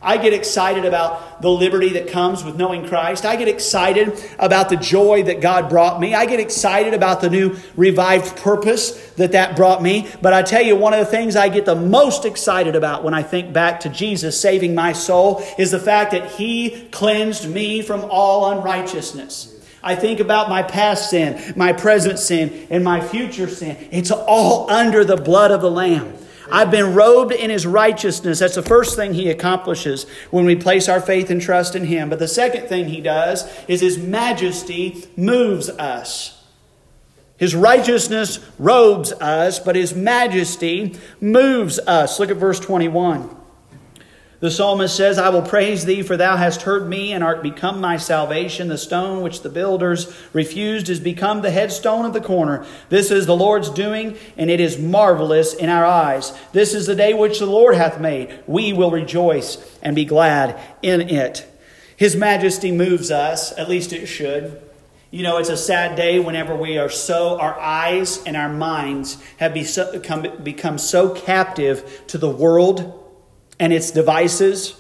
I 0.02 0.18
get 0.18 0.34
excited 0.34 0.86
about 0.86 1.42
the 1.42 1.50
liberty 1.50 1.90
that 1.94 2.10
comes 2.10 2.44
with 2.44 2.56
knowing 2.56 2.88
Christ. 2.88 3.26
I 3.26 3.36
get 3.36 3.48
excited 3.48 4.14
about 4.38 4.70
the 4.70 4.76
joy 4.76 5.24
that 5.24 5.42
God 5.42 5.70
brought 5.70 6.00
me. 6.00 6.14
I 6.14 6.26
get 6.26 6.40
excited 6.40 6.94
about 6.94 7.22
the 7.22 7.30
new 7.30 7.58
revived 7.76 8.38
purpose 8.38 8.92
that 9.14 9.32
that 9.32 9.56
brought 9.56 9.82
me. 9.82 10.10
But 10.22 10.34
I 10.34 10.44
tell 10.44 10.62
you, 10.62 10.76
one 10.76 10.94
of 10.94 11.00
the 11.00 11.06
things 11.06 11.36
I 11.36 11.50
get 11.50 11.66
the 11.66 11.76
most 11.76 12.26
excited 12.26 12.76
about 12.76 13.04
when 13.04 13.14
I 13.14 13.24
think 13.24 13.54
back 13.54 13.80
to 13.82 13.90
Jesus 13.90 14.40
saving 14.40 14.76
my 14.76 14.94
soul 14.94 15.44
is 15.58 15.72
the 15.72 15.80
fact 15.80 16.12
that 16.12 16.32
He 16.32 16.88
cleansed 16.92 17.50
me 17.50 17.82
from 17.82 18.06
all 18.10 18.52
unrighteousness. 18.52 19.54
I 19.82 19.96
think 19.96 20.20
about 20.20 20.50
my 20.50 20.64
past 20.64 21.12
sin, 21.12 21.54
my 21.56 21.72
present 21.72 22.18
sin, 22.18 22.68
and 22.72 22.84
my 22.84 23.02
future 23.02 23.48
sin. 23.48 23.78
It's 23.92 24.12
all 24.12 24.70
under 24.70 25.06
the 25.06 25.16
blood 25.16 25.52
of 25.52 25.62
the 25.62 25.70
Lamb. 25.70 26.14
I've 26.52 26.72
been 26.72 26.94
robed 26.94 27.32
in 27.32 27.50
his 27.50 27.66
righteousness. 27.66 28.40
That's 28.40 28.56
the 28.56 28.62
first 28.62 28.96
thing 28.96 29.14
he 29.14 29.30
accomplishes 29.30 30.06
when 30.32 30.46
we 30.46 30.56
place 30.56 30.88
our 30.88 31.02
faith 31.02 31.30
and 31.30 31.42
trust 31.42 31.76
in 31.76 31.86
him. 31.86 32.10
But 32.10 32.20
the 32.20 32.28
second 32.28 32.68
thing 32.68 32.88
he 32.88 33.02
does 33.02 33.50
is 33.68 33.82
his 33.82 33.98
majesty 33.98 35.08
moves 35.18 35.70
us. 35.70 36.44
His 37.38 37.54
righteousness 37.54 38.40
robes 38.58 39.12
us, 39.14 39.60
but 39.60 39.76
his 39.76 39.94
majesty 39.94 40.96
moves 41.20 41.80
us. 41.80 42.20
Look 42.20 42.32
at 42.32 42.38
verse 42.38 42.60
21. 42.60 43.36
The 44.46 44.52
psalmist 44.52 44.96
says, 44.96 45.18
I 45.18 45.30
will 45.30 45.42
praise 45.42 45.86
thee, 45.86 46.04
for 46.04 46.18
thou 46.18 46.38
hast 46.38 46.62
heard 46.62 46.88
me 46.88 47.14
and 47.14 47.24
art 47.24 47.42
become 47.42 47.82
my 47.82 47.98
salvation. 47.98 48.68
The 48.68 48.78
stone 48.78 49.24
which 49.24 49.42
the 49.42 49.50
builders 49.50 50.16
refused 50.34 50.88
is 50.88 51.00
become 51.00 51.42
the 51.42 51.50
headstone 51.50 52.06
of 52.06 52.14
the 52.14 52.22
corner. 52.22 52.64
This 52.90 53.10
is 53.10 53.26
the 53.26 53.36
Lord's 53.36 53.72
doing, 53.72 54.16
and 54.38 54.52
it 54.52 54.60
is 54.60 54.78
marvelous 54.78 55.56
in 55.56 55.70
our 55.70 55.84
eyes. 55.84 56.32
This 56.52 56.76
is 56.76 56.86
the 56.86 56.94
day 56.94 57.12
which 57.16 57.40
the 57.40 57.48
Lord 57.48 57.74
hath 57.74 58.00
made. 58.00 58.40
We 58.46 58.72
will 58.72 58.92
rejoice 58.92 59.58
and 59.82 59.96
be 59.96 60.06
glad 60.06 60.60
in 60.84 61.10
it. 61.10 61.52
His 61.98 62.16
majesty 62.16 62.72
moves 62.72 63.10
us, 63.10 63.52
at 63.58 63.68
least 63.68 63.94
it 63.94 64.06
should. 64.06 64.62
You 65.10 65.24
know, 65.24 65.38
it's 65.38 65.50
a 65.50 65.58
sad 65.58 65.96
day 65.96 66.20
whenever 66.20 66.56
we 66.56 66.78
are 66.78 66.90
so, 66.90 67.40
our 67.40 67.60
eyes 67.60 68.22
and 68.26 68.38
our 68.38 68.50
minds 68.50 69.20
have 69.38 69.56
become, 69.56 70.44
become 70.44 70.78
so 70.78 71.16
captive 71.16 72.04
to 72.10 72.20
the 72.20 72.30
world 72.30 73.02
and 73.60 73.72
its 73.72 73.92
devices 73.92 74.80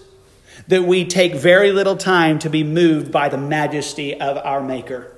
that 0.67 0.83
we 0.83 1.05
take 1.05 1.35
very 1.35 1.71
little 1.71 1.95
time 1.95 2.39
to 2.39 2.49
be 2.49 2.63
moved 2.63 3.11
by 3.11 3.29
the 3.29 3.37
majesty 3.37 4.19
of 4.19 4.37
our 4.37 4.61
Maker. 4.61 5.11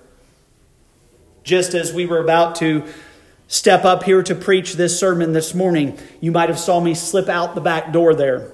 Just 1.43 1.73
as 1.73 1.93
we 1.93 2.05
were 2.05 2.19
about 2.19 2.55
to 2.57 2.83
step 3.47 3.85
up 3.85 4.03
here 4.03 4.21
to 4.23 4.35
preach 4.35 4.73
this 4.73 4.99
sermon 4.99 5.31
this 5.31 5.53
morning, 5.53 5.97
you 6.19 6.31
might 6.31 6.49
have 6.49 6.59
saw 6.59 6.79
me 6.79 6.93
slip 6.93 7.29
out 7.29 7.55
the 7.55 7.61
back 7.61 7.93
door 7.93 8.13
there. 8.13 8.51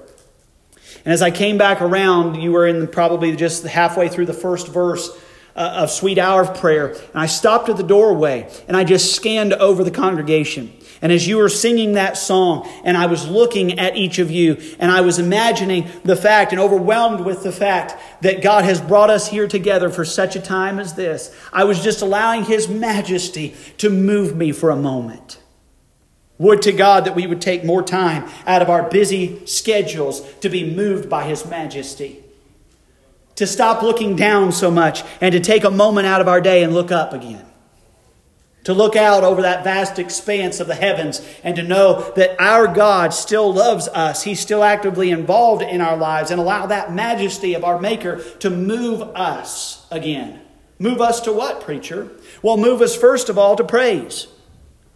And 1.04 1.12
as 1.12 1.20
I 1.20 1.30
came 1.30 1.58
back 1.58 1.82
around, 1.82 2.36
you 2.36 2.52
were 2.52 2.66
in 2.66 2.86
probably 2.86 3.34
just 3.36 3.64
halfway 3.64 4.08
through 4.08 4.26
the 4.26 4.32
first 4.32 4.68
verse 4.68 5.10
uh, 5.56 5.82
of 5.82 5.90
Sweet 5.90 6.18
Hour 6.18 6.42
of 6.42 6.58
Prayer. 6.58 6.88
And 6.92 7.16
I 7.16 7.26
stopped 7.26 7.68
at 7.68 7.76
the 7.76 7.82
doorway 7.82 8.50
and 8.68 8.76
I 8.76 8.84
just 8.84 9.14
scanned 9.14 9.52
over 9.54 9.84
the 9.84 9.90
congregation. 9.90 10.72
And 11.04 11.12
as 11.12 11.28
you 11.28 11.36
were 11.36 11.50
singing 11.50 11.92
that 11.92 12.16
song, 12.16 12.66
and 12.82 12.96
I 12.96 13.04
was 13.04 13.28
looking 13.28 13.78
at 13.78 13.94
each 13.94 14.18
of 14.18 14.30
you, 14.30 14.56
and 14.78 14.90
I 14.90 15.02
was 15.02 15.18
imagining 15.18 15.86
the 16.02 16.16
fact 16.16 16.50
and 16.50 16.58
overwhelmed 16.58 17.26
with 17.26 17.42
the 17.42 17.52
fact 17.52 17.94
that 18.22 18.40
God 18.40 18.64
has 18.64 18.80
brought 18.80 19.10
us 19.10 19.28
here 19.28 19.46
together 19.46 19.90
for 19.90 20.06
such 20.06 20.34
a 20.34 20.40
time 20.40 20.80
as 20.80 20.94
this, 20.94 21.36
I 21.52 21.64
was 21.64 21.84
just 21.84 22.00
allowing 22.00 22.44
His 22.44 22.68
majesty 22.68 23.54
to 23.76 23.90
move 23.90 24.34
me 24.34 24.50
for 24.50 24.70
a 24.70 24.76
moment. 24.76 25.38
Would 26.38 26.62
to 26.62 26.72
God 26.72 27.04
that 27.04 27.14
we 27.14 27.26
would 27.26 27.42
take 27.42 27.66
more 27.66 27.82
time 27.82 28.26
out 28.46 28.62
of 28.62 28.70
our 28.70 28.88
busy 28.88 29.44
schedules 29.44 30.22
to 30.40 30.48
be 30.48 30.74
moved 30.74 31.10
by 31.10 31.24
His 31.24 31.44
majesty. 31.44 32.24
To 33.34 33.46
stop 33.46 33.82
looking 33.82 34.16
down 34.16 34.52
so 34.52 34.70
much 34.70 35.02
and 35.20 35.32
to 35.32 35.40
take 35.40 35.64
a 35.64 35.70
moment 35.70 36.06
out 36.06 36.22
of 36.22 36.28
our 36.28 36.40
day 36.40 36.62
and 36.62 36.72
look 36.72 36.90
up 36.90 37.12
again 37.12 37.44
to 38.64 38.74
look 38.74 38.96
out 38.96 39.24
over 39.24 39.42
that 39.42 39.62
vast 39.62 39.98
expanse 39.98 40.58
of 40.58 40.66
the 40.66 40.74
heavens 40.74 41.22
and 41.42 41.54
to 41.56 41.62
know 41.62 42.12
that 42.16 42.40
our 42.40 42.66
God 42.66 43.12
still 43.12 43.52
loves 43.52 43.88
us. 43.88 44.22
He's 44.22 44.40
still 44.40 44.64
actively 44.64 45.10
involved 45.10 45.62
in 45.62 45.80
our 45.80 45.96
lives 45.96 46.30
and 46.30 46.40
allow 46.40 46.66
that 46.66 46.92
majesty 46.92 47.54
of 47.54 47.62
our 47.62 47.78
Maker 47.78 48.22
to 48.40 48.50
move 48.50 49.02
us 49.02 49.86
again. 49.90 50.40
Move 50.78 51.00
us 51.00 51.20
to 51.20 51.32
what, 51.32 51.60
preacher? 51.60 52.10
Well, 52.42 52.56
move 52.56 52.80
us 52.80 52.96
first 52.96 53.28
of 53.28 53.38
all 53.38 53.54
to 53.56 53.64
praise. 53.64 54.26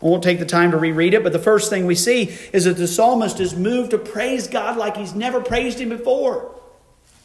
I 0.02 0.06
won't 0.06 0.22
take 0.22 0.38
the 0.38 0.46
time 0.46 0.70
to 0.70 0.76
reread 0.76 1.12
it, 1.12 1.22
but 1.22 1.32
the 1.32 1.38
first 1.38 1.70
thing 1.70 1.84
we 1.84 1.94
see 1.94 2.36
is 2.52 2.64
that 2.64 2.76
the 2.76 2.86
psalmist 2.86 3.40
is 3.40 3.54
moved 3.54 3.90
to 3.90 3.98
praise 3.98 4.46
God 4.46 4.76
like 4.76 4.96
he's 4.96 5.14
never 5.14 5.40
praised 5.40 5.80
him 5.80 5.88
before 5.88 6.54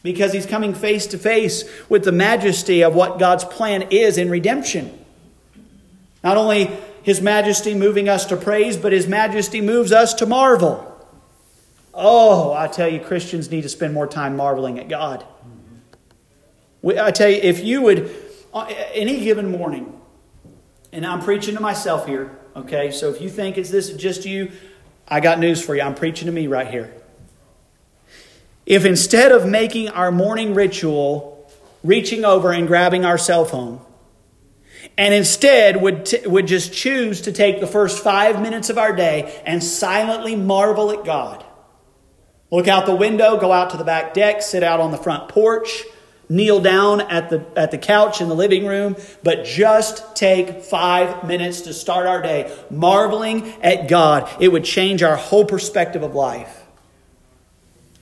because 0.02 0.32
he's 0.32 0.44
coming 0.44 0.74
face 0.74 1.06
to 1.08 1.18
face 1.18 1.64
with 1.88 2.04
the 2.04 2.12
majesty 2.12 2.82
of 2.82 2.94
what 2.94 3.18
God's 3.18 3.44
plan 3.44 3.82
is 3.90 4.18
in 4.18 4.28
redemption. 4.28 5.03
Not 6.24 6.38
only 6.38 6.70
His 7.02 7.20
Majesty 7.20 7.74
moving 7.74 8.08
us 8.08 8.24
to 8.26 8.36
praise, 8.36 8.76
but 8.76 8.92
His 8.92 9.06
Majesty 9.06 9.60
moves 9.60 9.92
us 9.92 10.14
to 10.14 10.26
marvel. 10.26 10.90
Oh, 11.92 12.52
I 12.52 12.66
tell 12.66 12.88
you, 12.88 12.98
Christians 12.98 13.50
need 13.50 13.62
to 13.62 13.68
spend 13.68 13.94
more 13.94 14.06
time 14.06 14.36
marveling 14.36 14.80
at 14.80 14.88
God. 14.88 15.24
I 16.84 17.10
tell 17.12 17.28
you, 17.28 17.36
if 17.36 17.62
you 17.62 17.82
would, 17.82 18.10
uh, 18.52 18.66
any 18.92 19.20
given 19.20 19.50
morning, 19.50 20.00
and 20.92 21.06
I'm 21.06 21.20
preaching 21.20 21.54
to 21.54 21.60
myself 21.60 22.06
here, 22.06 22.36
okay? 22.56 22.90
So 22.90 23.10
if 23.10 23.20
you 23.20 23.28
think 23.28 23.58
it's 23.58 23.70
this 23.70 23.92
just 23.92 24.24
you, 24.24 24.50
I 25.06 25.20
got 25.20 25.38
news 25.38 25.62
for 25.62 25.76
you. 25.76 25.82
I'm 25.82 25.94
preaching 25.94 26.26
to 26.26 26.32
me 26.32 26.46
right 26.46 26.66
here. 26.66 26.94
If 28.66 28.84
instead 28.84 29.30
of 29.30 29.46
making 29.46 29.90
our 29.90 30.10
morning 30.10 30.54
ritual 30.54 31.50
reaching 31.82 32.24
over 32.24 32.50
and 32.50 32.66
grabbing 32.66 33.04
our 33.04 33.18
cell 33.18 33.44
phone, 33.44 33.83
and 34.96 35.12
instead 35.12 35.80
would, 35.80 36.06
t- 36.06 36.26
would 36.26 36.46
just 36.46 36.72
choose 36.72 37.22
to 37.22 37.32
take 37.32 37.60
the 37.60 37.66
first 37.66 38.02
five 38.02 38.40
minutes 38.40 38.70
of 38.70 38.78
our 38.78 38.94
day 38.94 39.42
and 39.44 39.62
silently 39.62 40.36
marvel 40.36 40.90
at 40.90 41.04
God. 41.04 41.44
Look 42.50 42.68
out 42.68 42.86
the 42.86 42.94
window, 42.94 43.36
go 43.36 43.50
out 43.50 43.70
to 43.70 43.76
the 43.76 43.84
back 43.84 44.14
deck, 44.14 44.42
sit 44.42 44.62
out 44.62 44.78
on 44.78 44.92
the 44.92 44.98
front 44.98 45.28
porch, 45.28 45.82
kneel 46.28 46.60
down 46.60 47.00
at 47.00 47.28
the, 47.28 47.44
at 47.56 47.70
the 47.70 47.78
couch 47.78 48.20
in 48.20 48.28
the 48.28 48.34
living 48.34 48.66
room, 48.66 48.96
but 49.22 49.44
just 49.44 50.14
take 50.14 50.62
five 50.62 51.26
minutes 51.26 51.62
to 51.62 51.74
start 51.74 52.06
our 52.06 52.22
day 52.22 52.56
marveling 52.70 53.52
at 53.62 53.88
God. 53.88 54.30
It 54.40 54.52
would 54.52 54.64
change 54.64 55.02
our 55.02 55.16
whole 55.16 55.44
perspective 55.44 56.02
of 56.02 56.14
life. 56.14 56.63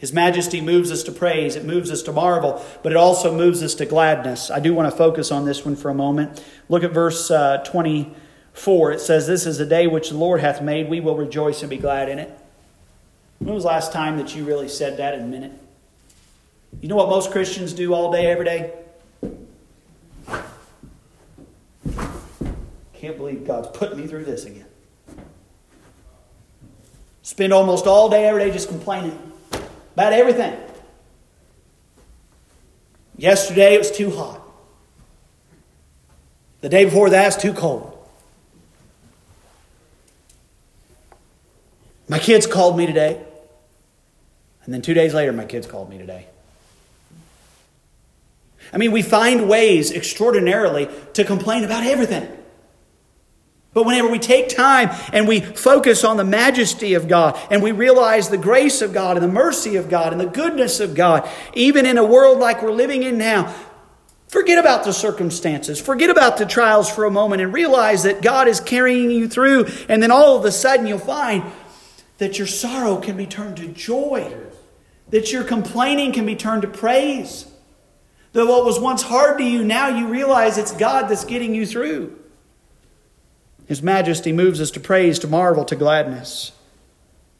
His 0.03 0.13
majesty 0.13 0.61
moves 0.61 0.91
us 0.91 1.05
to 1.05 1.13
praise, 1.13 1.55
it 1.55 1.65
moves 1.65 1.89
us 1.89 2.03
to 2.03 2.13
marvel, 2.13 2.61
but 2.83 2.91
it 2.91 2.97
also 2.97 3.33
moves 3.33 3.63
us 3.63 3.77
to 3.77 3.87
gladness. 3.87 4.51
I 4.51 4.59
do 4.59 4.75
want 4.75 4.91
to 4.91 4.99
focus 4.99 5.31
on 5.31 5.45
this 5.45 5.65
one 5.65 5.77
for 5.77 5.91
a 5.91 5.95
moment. 5.95 6.45
Look 6.69 6.83
at 6.83 6.91
verse 6.91 7.31
uh, 7.31 7.59
24. 7.59 8.91
It 8.91 9.01
says, 9.01 9.29
This 9.29 9.47
is 9.47 9.61
a 9.61 9.65
day 9.65 9.87
which 9.87 10.09
the 10.09 10.17
Lord 10.17 10.41
hath 10.41 10.61
made. 10.61 10.91
We 10.91 10.99
will 10.99 11.17
rejoice 11.17 11.63
and 11.63 11.71
be 11.71 11.77
glad 11.77 12.09
in 12.09 12.19
it. 12.19 12.37
When 13.39 13.55
was 13.55 13.63
the 13.63 13.69
last 13.69 13.93
time 13.93 14.17
that 14.17 14.35
you 14.35 14.45
really 14.45 14.69
said 14.69 14.97
that 14.97 15.15
in 15.15 15.21
a 15.21 15.27
minute? 15.29 15.53
You 16.81 16.89
know 16.89 16.97
what 16.97 17.09
most 17.09 17.31
Christians 17.31 17.73
do 17.73 17.95
all 17.95 18.11
day, 18.11 18.27
every 18.27 18.45
day? 18.45 18.73
Can't 22.95 23.17
believe 23.17 23.47
God's 23.47 23.69
putting 23.69 24.01
me 24.01 24.09
through 24.09 24.25
this 24.25 24.47
again. 24.47 24.67
Spend 27.23 27.53
almost 27.53 27.87
all 27.87 28.09
day, 28.09 28.25
every 28.25 28.45
day 28.45 28.51
just 28.51 28.67
complaining 28.67 29.32
about 29.95 30.13
everything. 30.13 30.59
Yesterday 33.17 33.75
it 33.75 33.79
was 33.79 33.91
too 33.91 34.11
hot. 34.11 34.41
The 36.61 36.69
day 36.69 36.85
before 36.85 37.11
that 37.11 37.27
it's 37.27 37.43
too 37.43 37.53
cold. 37.53 37.99
My 42.09 42.19
kids 42.19 42.47
called 42.47 42.77
me 42.77 42.87
today. 42.87 43.25
And 44.65 44.73
then 44.73 44.83
two 44.83 44.95
days 44.95 45.15
later, 45.15 45.33
my 45.33 45.45
kids 45.45 45.67
called 45.67 45.91
me 45.91 45.99
today. 45.99 46.27
I 48.73 48.79
mean, 48.79 48.93
we 48.93 49.03
find 49.03 49.49
ways 49.49 49.91
extraordinarily 49.91 50.89
to 51.15 51.25
complain 51.25 51.65
about 51.65 51.85
everything. 51.85 52.29
But 53.75 53.87
whenever 53.87 54.09
we 54.09 54.19
take 54.19 54.51
time 54.51 54.91
and 55.13 55.27
we 55.27 55.41
focus 55.41 56.05
on 56.05 56.19
the 56.19 56.25
majesty 56.25 56.93
of 56.95 57.09
God 57.09 57.41
and 57.51 57.63
we 57.63 57.73
realize 57.73 58.29
the 58.29 58.37
grace 58.37 58.83
of 58.83 58.93
God 58.93 59.17
and 59.17 59.25
the 59.25 59.33
mercy 59.33 59.77
of 59.77 59.89
God 59.89 60.13
and 60.13 60.21
the 60.21 60.27
goodness 60.27 60.79
of 60.79 60.95
God, 60.95 61.29
even 61.55 61.87
in 61.87 61.97
a 61.97 62.05
world 62.05 62.39
like 62.39 62.63
we're 62.63 62.71
living 62.73 63.03
in 63.03 63.17
now, 63.17 63.55
forget 64.29 64.59
about 64.59 64.85
the 64.85 64.93
circumstances, 64.93 65.81
forget 65.81 66.11
about 66.11 66.37
the 66.37 66.45
trials 66.45 66.91
for 66.91 67.07
a 67.07 67.11
moment 67.11 67.41
and 67.41 67.55
realize 67.55 68.03
that 68.03 68.21
God 68.21 68.47
is 68.47 68.61
carrying 68.61 69.11
you 69.11 69.27
through. 69.27 69.67
And 69.89 70.03
then 70.03 70.11
all 70.11 70.37
of 70.37 70.45
a 70.45 70.53
sudden 70.53 70.87
you'll 70.87 70.99
find 70.99 71.43
that 72.19 72.39
your 72.39 72.47
sorrow 72.47 72.99
can 72.99 73.17
be 73.17 73.27
turned 73.27 73.57
to 73.57 73.69
joy, 73.69 74.37
that 75.09 75.33
your 75.33 75.45
complaining 75.45 76.13
can 76.13 76.27
be 76.27 76.37
turned 76.37 76.63
to 76.63 76.69
praise. 76.69 77.47
That 78.35 78.47
what 78.47 78.67
was 78.67 78.79
once 78.79 79.03
hard 79.03 79.39
to 79.39 79.45
you, 79.45 79.65
now 79.65 79.89
you 79.89 80.09
realize 80.09 80.59
it's 80.59 80.73
God 80.73 81.09
that's 81.09 81.25
getting 81.25 81.55
you 81.55 81.65
through. 81.67 82.19
His 83.73 83.83
majesty 83.83 84.33
moves 84.35 84.61
us 84.61 84.71
to 84.73 84.81
praise, 84.81 85.19
to 85.21 85.27
marvel, 85.27 85.65
to 85.65 85.75
gladness. 85.75 86.53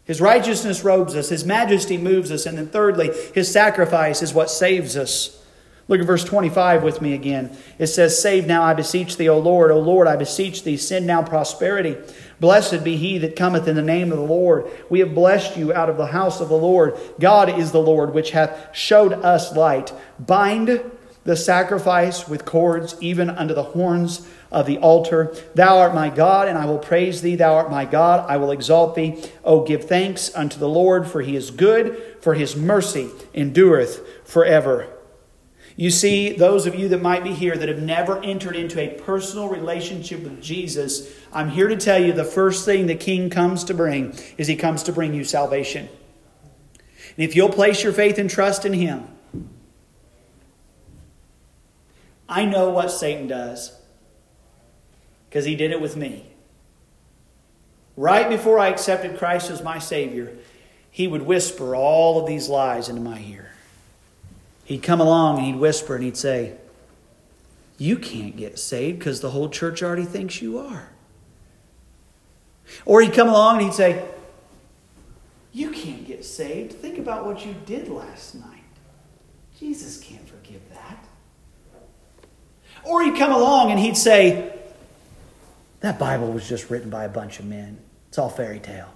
His 0.05 0.19
righteousness 0.19 0.83
robes 0.83 1.15
us. 1.15 1.29
His 1.29 1.45
majesty 1.45 1.99
moves 1.99 2.33
us. 2.33 2.47
And 2.47 2.57
then, 2.57 2.69
thirdly, 2.69 3.11
his 3.35 3.53
sacrifice 3.53 4.23
is 4.23 4.33
what 4.33 4.49
saves 4.49 4.97
us. 4.97 5.45
Look 5.89 6.01
at 6.01 6.07
verse 6.07 6.25
25 6.25 6.85
with 6.85 7.03
me 7.03 7.13
again. 7.13 7.55
It 7.79 7.89
says, 7.89 8.19
Save 8.19 8.47
now, 8.47 8.63
I 8.63 8.73
beseech 8.73 9.19
thee, 9.19 9.29
O 9.29 9.39
Lord. 9.39 9.71
O 9.71 9.79
Lord, 9.79 10.09
I 10.09 10.17
beseech 10.17 10.65
thee, 10.65 10.79
send 10.79 11.07
now 11.07 11.23
prosperity. 11.23 11.99
Blessed 12.41 12.83
be 12.83 12.97
he 12.97 13.19
that 13.19 13.37
cometh 13.37 13.69
in 13.69 13.77
the 13.77 13.83
name 13.83 14.11
of 14.11 14.17
the 14.17 14.25
Lord. 14.25 14.65
We 14.89 15.01
have 15.01 15.15
blessed 15.15 15.59
you 15.59 15.75
out 15.75 15.91
of 15.91 15.99
the 15.99 16.07
house 16.07 16.41
of 16.41 16.49
the 16.49 16.57
Lord. 16.57 16.95
God 17.21 17.51
is 17.51 17.73
the 17.73 17.83
Lord, 17.83 18.15
which 18.15 18.31
hath 18.31 18.75
showed 18.75 19.13
us 19.13 19.55
light. 19.55 19.93
Bind 20.19 20.81
the 21.25 21.37
sacrifice 21.37 22.27
with 22.27 22.47
cords, 22.47 22.97
even 23.03 23.29
unto 23.29 23.53
the 23.53 23.63
horns 23.63 24.27
of 24.53 24.67
the 24.67 24.79
altar. 24.79 25.35
Thou 25.55 25.79
art 25.79 25.95
my 25.95 26.11
God, 26.11 26.47
and 26.47 26.57
I 26.57 26.67
will 26.67 26.79
praise 26.79 27.23
thee. 27.23 27.35
Thou 27.35 27.55
art 27.55 27.71
my 27.71 27.85
God, 27.85 28.31
I 28.31 28.37
will 28.37 28.53
exalt 28.53 28.95
thee. 28.95 29.23
O 29.45 29.65
give 29.65 29.85
thanks 29.85 30.33
unto 30.35 30.59
the 30.59 30.69
Lord, 30.69 31.09
for 31.09 31.23
he 31.23 31.35
is 31.35 31.51
good, 31.51 32.17
for 32.21 32.35
his 32.35 32.55
mercy 32.55 33.11
endureth 33.35 34.07
forever. 34.25 34.89
You 35.75 35.91
see, 35.91 36.33
those 36.33 36.67
of 36.67 36.75
you 36.75 36.89
that 36.91 37.01
might 37.01 37.25
be 37.25 37.33
here 37.33 37.57
that 37.57 37.69
have 37.69 37.83
never 37.83 38.23
entered 38.23 38.57
into 38.57 38.79
a 38.79 39.01
personal 39.01 39.49
relationship 39.49 40.23
with 40.23 40.43
Jesus, 40.43 41.11
I'm 41.33 41.49
here 41.49 41.69
to 41.69 41.77
tell 41.77 42.01
you 42.01 42.13
the 42.13 42.25
first 42.25 42.67
thing 42.67 42.87
the 42.87 42.95
King 42.95 43.31
comes 43.31 43.65
to 43.65 43.75
bring 43.75 44.15
is 44.37 44.47
he 44.47 44.57
comes 44.57 44.83
to 44.85 44.93
bring 44.93 45.15
you 45.15 45.25
salvation. 45.25 45.89
And 47.17 47.25
if 47.25 47.35
you'll 47.35 47.49
place 47.49 47.83
your 47.83 47.93
faith 47.93 48.19
and 48.19 48.29
trust 48.29 48.67
in 48.67 48.75
him, 48.75 49.09
I 52.29 52.45
know 52.45 52.71
what 52.71 52.91
Satan 52.91 53.27
does 53.27 53.79
because 55.33 55.47
he 55.47 55.57
did 55.57 55.71
it 55.71 55.81
with 55.81 55.97
me. 55.97 56.27
Right 57.97 58.29
before 58.29 58.59
I 58.59 58.69
accepted 58.69 59.17
Christ 59.17 59.51
as 59.51 59.63
my 59.63 59.79
Savior, 59.79 60.37
he 60.91 61.09
would 61.09 61.23
whisper 61.23 61.75
all 61.75 62.21
of 62.21 62.27
these 62.27 62.51
lies 62.51 62.91
into 62.91 63.01
my 63.01 63.19
ear. 63.19 63.51
He'd 64.67 64.83
come 64.83 65.01
along 65.01 65.39
and 65.39 65.47
he'd 65.47 65.57
whisper 65.57 65.95
and 65.95 66.05
he'd 66.05 66.19
say, 66.19 66.59
You 67.79 67.97
can't 67.97 68.37
get 68.37 68.59
saved 68.59 68.99
because 68.99 69.23
the 69.23 69.31
whole 69.31 69.49
church 69.49 69.83
already 69.83 70.05
thinks 70.05 70.43
you 70.43 70.59
are. 70.59 70.91
Or 72.85 73.01
he'd 73.01 73.15
come 73.15 73.29
along 73.29 73.57
and 73.57 73.65
he'd 73.65 73.75
say, 73.75 74.07
You 75.51 75.71
can't 75.71 76.07
get 76.07 76.27
saved. 76.27 76.75
Think 76.75 76.99
about 76.99 77.25
what 77.25 77.47
you 77.47 77.55
did 77.65 77.89
last 77.89 78.35
night. 78.35 78.65
Jesus 79.59 79.99
can't 79.99 80.29
forgive 80.29 80.61
that. 80.75 81.09
Or 82.85 83.03
he'd 83.03 83.17
come 83.17 83.33
along 83.33 83.71
and 83.71 83.81
he'd 83.81 83.97
say, 83.97 84.59
That 85.83 85.99
Bible 85.99 86.33
was 86.33 86.49
just 86.49 86.71
written 86.71 86.91
by 86.91 87.05
a 87.05 87.09
bunch 87.09 87.39
of 87.39 87.45
men. 87.45 87.79
It's 88.09 88.19
all 88.19 88.31
fairy 88.31 88.61
tale. 88.61 88.95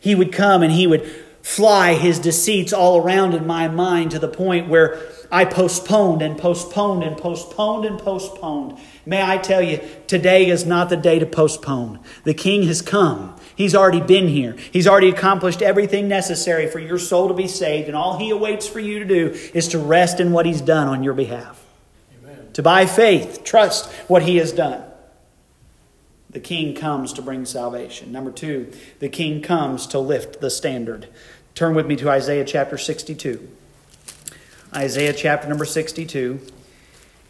He 0.00 0.14
would 0.14 0.32
come 0.32 0.62
and 0.62 0.72
he 0.72 0.86
would 0.86 1.04
fly 1.42 1.94
his 1.94 2.18
deceits 2.18 2.72
all 2.72 3.02
around 3.02 3.34
in 3.34 3.46
my 3.46 3.68
mind 3.68 4.10
to 4.12 4.18
the 4.18 4.28
point 4.28 4.68
where 4.68 5.00
I 5.32 5.44
postponed 5.46 6.22
and 6.22 6.38
postponed 6.38 7.02
and 7.02 7.16
postponed 7.16 7.86
and 7.86 7.98
postponed. 7.98 8.78
May 9.04 9.22
I 9.22 9.38
tell 9.38 9.62
you, 9.62 9.80
today 10.06 10.48
is 10.48 10.64
not 10.64 10.90
the 10.90 10.96
day 10.96 11.18
to 11.18 11.26
postpone. 11.26 12.00
The 12.24 12.34
King 12.34 12.64
has 12.64 12.80
come. 12.80 13.34
He's 13.56 13.74
already 13.74 14.00
been 14.00 14.28
here. 14.28 14.56
He's 14.72 14.86
already 14.86 15.08
accomplished 15.08 15.62
everything 15.62 16.06
necessary 16.06 16.68
for 16.68 16.78
your 16.78 16.98
soul 16.98 17.28
to 17.28 17.34
be 17.34 17.48
saved, 17.48 17.88
and 17.88 17.96
all 17.96 18.18
He 18.18 18.30
awaits 18.30 18.68
for 18.68 18.80
you 18.80 19.00
to 19.00 19.04
do 19.04 19.28
is 19.54 19.68
to 19.68 19.78
rest 19.78 20.20
in 20.20 20.32
what 20.32 20.46
He's 20.46 20.60
done 20.60 20.86
on 20.86 21.02
your 21.02 21.14
behalf. 21.14 21.67
To 22.58 22.62
by 22.64 22.86
faith 22.86 23.44
trust 23.44 23.88
what 24.08 24.24
He 24.24 24.38
has 24.38 24.50
done. 24.50 24.82
The 26.28 26.40
King 26.40 26.74
comes 26.74 27.12
to 27.12 27.22
bring 27.22 27.44
salvation. 27.44 28.10
Number 28.10 28.32
two, 28.32 28.72
the 28.98 29.08
King 29.08 29.42
comes 29.42 29.86
to 29.86 30.00
lift 30.00 30.40
the 30.40 30.50
standard. 30.50 31.06
Turn 31.54 31.76
with 31.76 31.86
me 31.86 31.94
to 31.94 32.10
Isaiah 32.10 32.44
chapter 32.44 32.76
62. 32.76 33.48
Isaiah 34.74 35.12
chapter 35.12 35.48
number 35.48 35.64
62. 35.64 36.40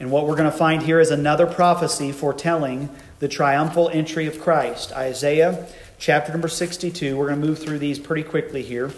And 0.00 0.10
what 0.10 0.26
we're 0.26 0.34
going 0.34 0.50
to 0.50 0.56
find 0.56 0.82
here 0.82 0.98
is 0.98 1.10
another 1.10 1.46
prophecy 1.46 2.10
foretelling 2.10 2.88
the 3.18 3.28
triumphal 3.28 3.90
entry 3.90 4.26
of 4.26 4.40
Christ. 4.40 4.92
Isaiah 4.92 5.68
chapter 5.98 6.32
number 6.32 6.48
62. 6.48 7.14
We're 7.14 7.28
going 7.28 7.38
to 7.38 7.46
move 7.46 7.58
through 7.58 7.80
these 7.80 7.98
pretty 7.98 8.22
quickly 8.22 8.62
here. 8.62 8.92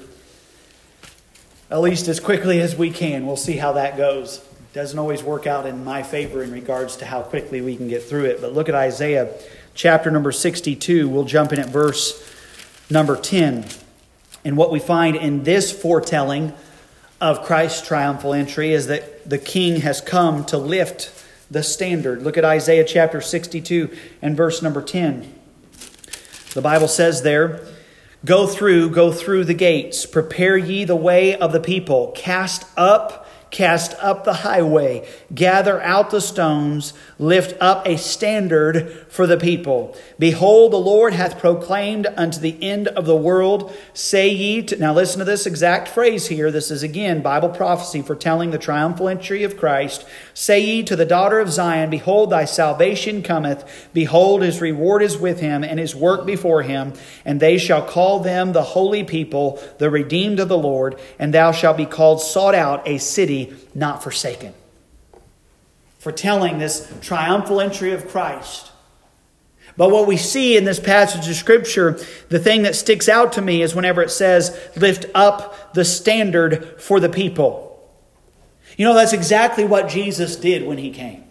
At 1.73 1.81
least 1.81 2.07
as 2.07 2.21
quickly 2.21 2.61
as 2.61 2.77
we 2.77 2.93
can. 2.93 3.27
We'll 3.27 3.37
see 3.37 3.57
how 3.57 3.73
that 3.73 3.97
goes. 3.97 4.47
Doesn't 4.73 5.01
always 5.01 5.21
work 5.21 5.49
out 5.49 5.67
in 5.67 5.85
my 5.85 6.05
favor 6.05 6.45
in 6.45 6.53
regards 6.53 6.97
to 6.99 7.05
how 7.05 7.23
quickly 7.23 7.61
we 7.61 7.75
can 7.75 7.89
get 7.89 8.05
through 8.05 8.27
it. 8.27 8.41
But 8.41 8.53
look 8.53 8.69
at 8.69 8.75
Isaiah 8.77 9.35
chapter 9.75 10.13
number 10.13 10.31
62. 10.31 11.09
We'll 11.09 11.25
jump 11.25 11.53
in 11.53 11.59
at 11.59 11.71
verse 11.71 12.33
number 12.89 13.17
10. 13.17 13.67
And 14.45 14.57
what 14.57 14.71
we 14.71 14.79
find 14.79 15.17
in 15.17 15.43
this 15.43 15.73
foretelling 15.73 16.53
of 17.21 17.43
Christ's 17.43 17.85
triumphal 17.85 18.33
entry 18.33 18.73
is 18.73 18.87
that 18.87 19.29
the 19.29 19.39
king 19.39 19.81
has 19.81 20.01
come 20.01 20.45
to 20.47 20.57
lift 20.57 21.13
the 21.51 21.65
standard. 21.65 22.23
Look 22.23 22.39
at 22.39 22.45
Isaiah 22.45 22.85
chapter 22.85 23.21
62 23.21 23.91
and 24.23 24.37
verse 24.37 24.63
number 24.63 24.83
10. 24.83 25.35
The 26.55 26.63
Bible 26.63 26.89
says 26.89 27.23
there, 27.23 27.67
Go 28.25 28.47
through, 28.47 28.91
go 28.91 29.11
through 29.11 29.47
the 29.47 29.55
gates, 29.55 30.07
prepare 30.07 30.57
ye 30.57 30.85
the 30.85 30.95
way 30.95 31.35
of 31.35 31.53
the 31.53 31.59
people, 31.59 32.13
cast 32.15 32.67
up 32.77 33.27
Cast 33.51 33.95
up 34.01 34.23
the 34.23 34.33
highway, 34.33 35.09
gather 35.35 35.83
out 35.83 36.11
the 36.11 36.21
stones, 36.21 36.93
lift 37.19 37.61
up 37.61 37.85
a 37.85 37.99
standard 37.99 39.07
for 39.09 39.27
the 39.27 39.37
people. 39.37 39.97
Behold, 40.21 40.73
the 40.73 40.77
Lord 40.77 41.15
hath 41.15 41.41
proclaimed 41.41 42.07
unto 42.17 42.39
the 42.39 42.57
end 42.63 42.87
of 42.89 43.07
the 43.07 43.17
world, 43.17 43.77
say 43.93 44.29
ye 44.29 44.63
to, 44.63 44.77
now 44.77 44.95
listen 44.95 45.19
to 45.19 45.25
this 45.25 45.47
exact 45.47 45.89
phrase 45.89 46.29
here. 46.29 46.53
This 46.53 46.71
is 46.71 46.85
again 46.85 47.23
Bible 47.23 47.49
prophecy 47.49 48.03
foretelling 48.03 48.53
the 48.53 48.59
triumphal 48.59 49.09
entry 49.09 49.43
of 49.43 49.57
Christ. 49.57 50.07
Say 50.41 50.61
ye 50.61 50.83
to 50.85 50.97
the 50.97 51.05
daughter 51.05 51.39
of 51.39 51.53
Zion, 51.53 51.91
Behold, 51.91 52.31
thy 52.31 52.47
salvation 52.47 53.23
cometh. 53.23 53.91
Behold, 53.93 54.41
his 54.41 54.63
reward 54.63 55.03
is 55.03 55.19
with 55.19 55.41
him, 55.41 55.63
and 55.63 55.79
his 55.79 55.95
work 55.95 56.25
before 56.25 56.63
him. 56.63 56.95
And 57.27 57.41
they 57.41 57.59
shall 57.59 57.83
call 57.83 58.21
them 58.21 58.55
the 58.55 58.63
holy 58.63 59.05
people, 59.05 59.63
the 59.77 59.91
redeemed 59.91 60.41
of 60.41 60.49
the 60.49 60.57
Lord, 60.57 60.99
and 61.19 61.35
thou 61.35 61.53
shalt 61.53 61.77
be 61.77 61.85
called 61.85 62.23
sought 62.23 62.55
out, 62.55 62.89
a 62.89 62.97
city 62.97 63.55
not 63.75 64.03
forsaken. 64.03 64.55
Foretelling 65.99 66.57
this 66.57 66.91
triumphal 67.03 67.61
entry 67.61 67.93
of 67.93 68.09
Christ. 68.09 68.73
But 69.77 69.91
what 69.91 70.07
we 70.07 70.17
see 70.17 70.57
in 70.57 70.65
this 70.65 70.81
passage 70.81 71.29
of 71.29 71.37
Scripture, 71.37 72.01
the 72.31 72.39
thing 72.39 72.63
that 72.63 72.77
sticks 72.77 73.11
out 73.11 73.35
to 73.35 73.43
me 73.43 73.61
is 73.61 73.75
whenever 73.75 74.01
it 74.01 74.11
says, 74.11 74.59
lift 74.75 75.05
up 75.15 75.75
the 75.75 75.85
standard 75.85 76.81
for 76.81 76.99
the 76.99 77.11
people. 77.11 77.70
You 78.81 78.87
know, 78.87 78.95
that's 78.95 79.13
exactly 79.13 79.67
what 79.67 79.91
Jesus 79.91 80.37
did 80.37 80.67
when 80.67 80.79
he 80.79 80.91
came. 80.91 81.25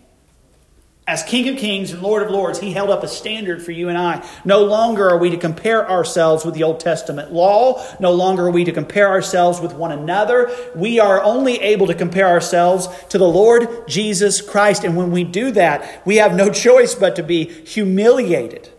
As 1.08 1.24
King 1.24 1.50
of 1.50 1.58
Kings 1.58 1.92
and 1.92 2.00
Lord 2.00 2.22
of 2.22 2.30
Lords, 2.30 2.60
He 2.60 2.74
held 2.74 2.92
up 2.92 3.02
a 3.02 3.08
standard 3.08 3.64
for 3.64 3.72
you 3.72 3.90
and 3.90 3.98
I. 3.98 4.24
No 4.46 4.64
longer 4.64 5.10
are 5.10 5.18
we 5.18 5.32
to 5.32 5.38
compare 5.38 5.90
ourselves 5.90 6.46
with 6.46 6.54
the 6.54 6.62
Old 6.62 6.80
Testament 6.80 7.34
law. 7.34 7.84
No 8.00 8.12
longer 8.12 8.46
are 8.46 8.52
we 8.52 8.66
to 8.66 8.72
compare 8.72 9.08
ourselves 9.08 9.60
with 9.60 9.74
one 9.74 9.92
another. 9.92 10.56
We 10.76 11.00
are 11.00 11.24
only 11.24 11.60
able 11.60 11.88
to 11.88 11.96
compare 11.96 12.28
ourselves 12.28 12.88
to 13.08 13.18
the 13.18 13.28
Lord 13.28 13.88
Jesus 13.88 14.42
Christ. 14.42 14.84
And 14.84 14.96
when 14.96 15.10
we 15.10 15.24
do 15.24 15.50
that, 15.50 16.06
we 16.06 16.18
have 16.18 16.36
no 16.36 16.52
choice 16.52 16.94
but 16.94 17.16
to 17.16 17.24
be 17.24 17.46
humiliated 17.46 18.70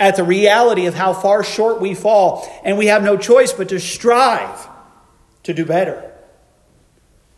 at 0.00 0.16
the 0.16 0.24
reality 0.24 0.86
of 0.86 0.94
how 0.94 1.12
far 1.12 1.44
short 1.44 1.78
we 1.78 1.94
fall. 1.94 2.50
And 2.64 2.78
we 2.78 2.86
have 2.86 3.04
no 3.04 3.18
choice 3.18 3.52
but 3.52 3.68
to 3.68 3.78
strive 3.78 4.66
to 5.42 5.52
do 5.52 5.66
better. 5.66 6.11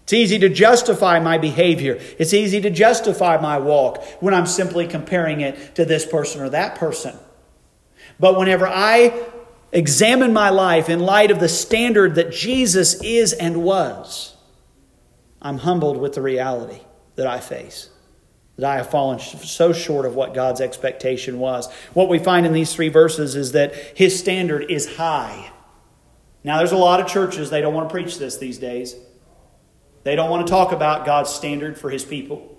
It's 0.04 0.12
easy 0.12 0.38
to 0.40 0.50
justify 0.50 1.18
my 1.18 1.38
behavior. 1.38 1.98
It's 2.18 2.34
easy 2.34 2.60
to 2.60 2.68
justify 2.68 3.40
my 3.40 3.56
walk 3.56 4.04
when 4.20 4.34
I'm 4.34 4.46
simply 4.46 4.86
comparing 4.86 5.40
it 5.40 5.74
to 5.76 5.86
this 5.86 6.04
person 6.04 6.42
or 6.42 6.50
that 6.50 6.76
person. 6.76 7.16
But 8.20 8.38
whenever 8.38 8.68
I 8.68 9.18
examine 9.72 10.34
my 10.34 10.50
life 10.50 10.90
in 10.90 11.00
light 11.00 11.30
of 11.30 11.40
the 11.40 11.48
standard 11.48 12.16
that 12.16 12.32
Jesus 12.32 13.02
is 13.02 13.32
and 13.32 13.62
was, 13.62 14.36
I'm 15.40 15.58
humbled 15.58 15.96
with 15.96 16.14
the 16.14 16.22
reality 16.22 16.80
that 17.16 17.26
I 17.26 17.40
face. 17.40 17.88
That 18.56 18.70
I 18.70 18.76
have 18.76 18.90
fallen 18.90 19.18
so 19.18 19.72
short 19.72 20.04
of 20.04 20.14
what 20.14 20.34
God's 20.34 20.60
expectation 20.60 21.38
was. 21.38 21.72
What 21.94 22.10
we 22.10 22.18
find 22.18 22.44
in 22.44 22.52
these 22.52 22.74
three 22.74 22.90
verses 22.90 23.36
is 23.36 23.52
that 23.52 23.74
His 23.74 24.18
standard 24.18 24.70
is 24.70 24.96
high. 24.96 25.50
Now, 26.44 26.58
there's 26.58 26.72
a 26.72 26.76
lot 26.76 27.00
of 27.00 27.06
churches, 27.06 27.48
they 27.48 27.62
don't 27.62 27.72
want 27.72 27.88
to 27.88 27.92
preach 27.92 28.18
this 28.18 28.36
these 28.36 28.58
days. 28.58 28.94
They 30.04 30.14
don't 30.14 30.30
want 30.30 30.46
to 30.46 30.50
talk 30.50 30.72
about 30.72 31.04
God's 31.04 31.30
standard 31.30 31.78
for 31.78 31.90
his 31.90 32.04
people. 32.04 32.50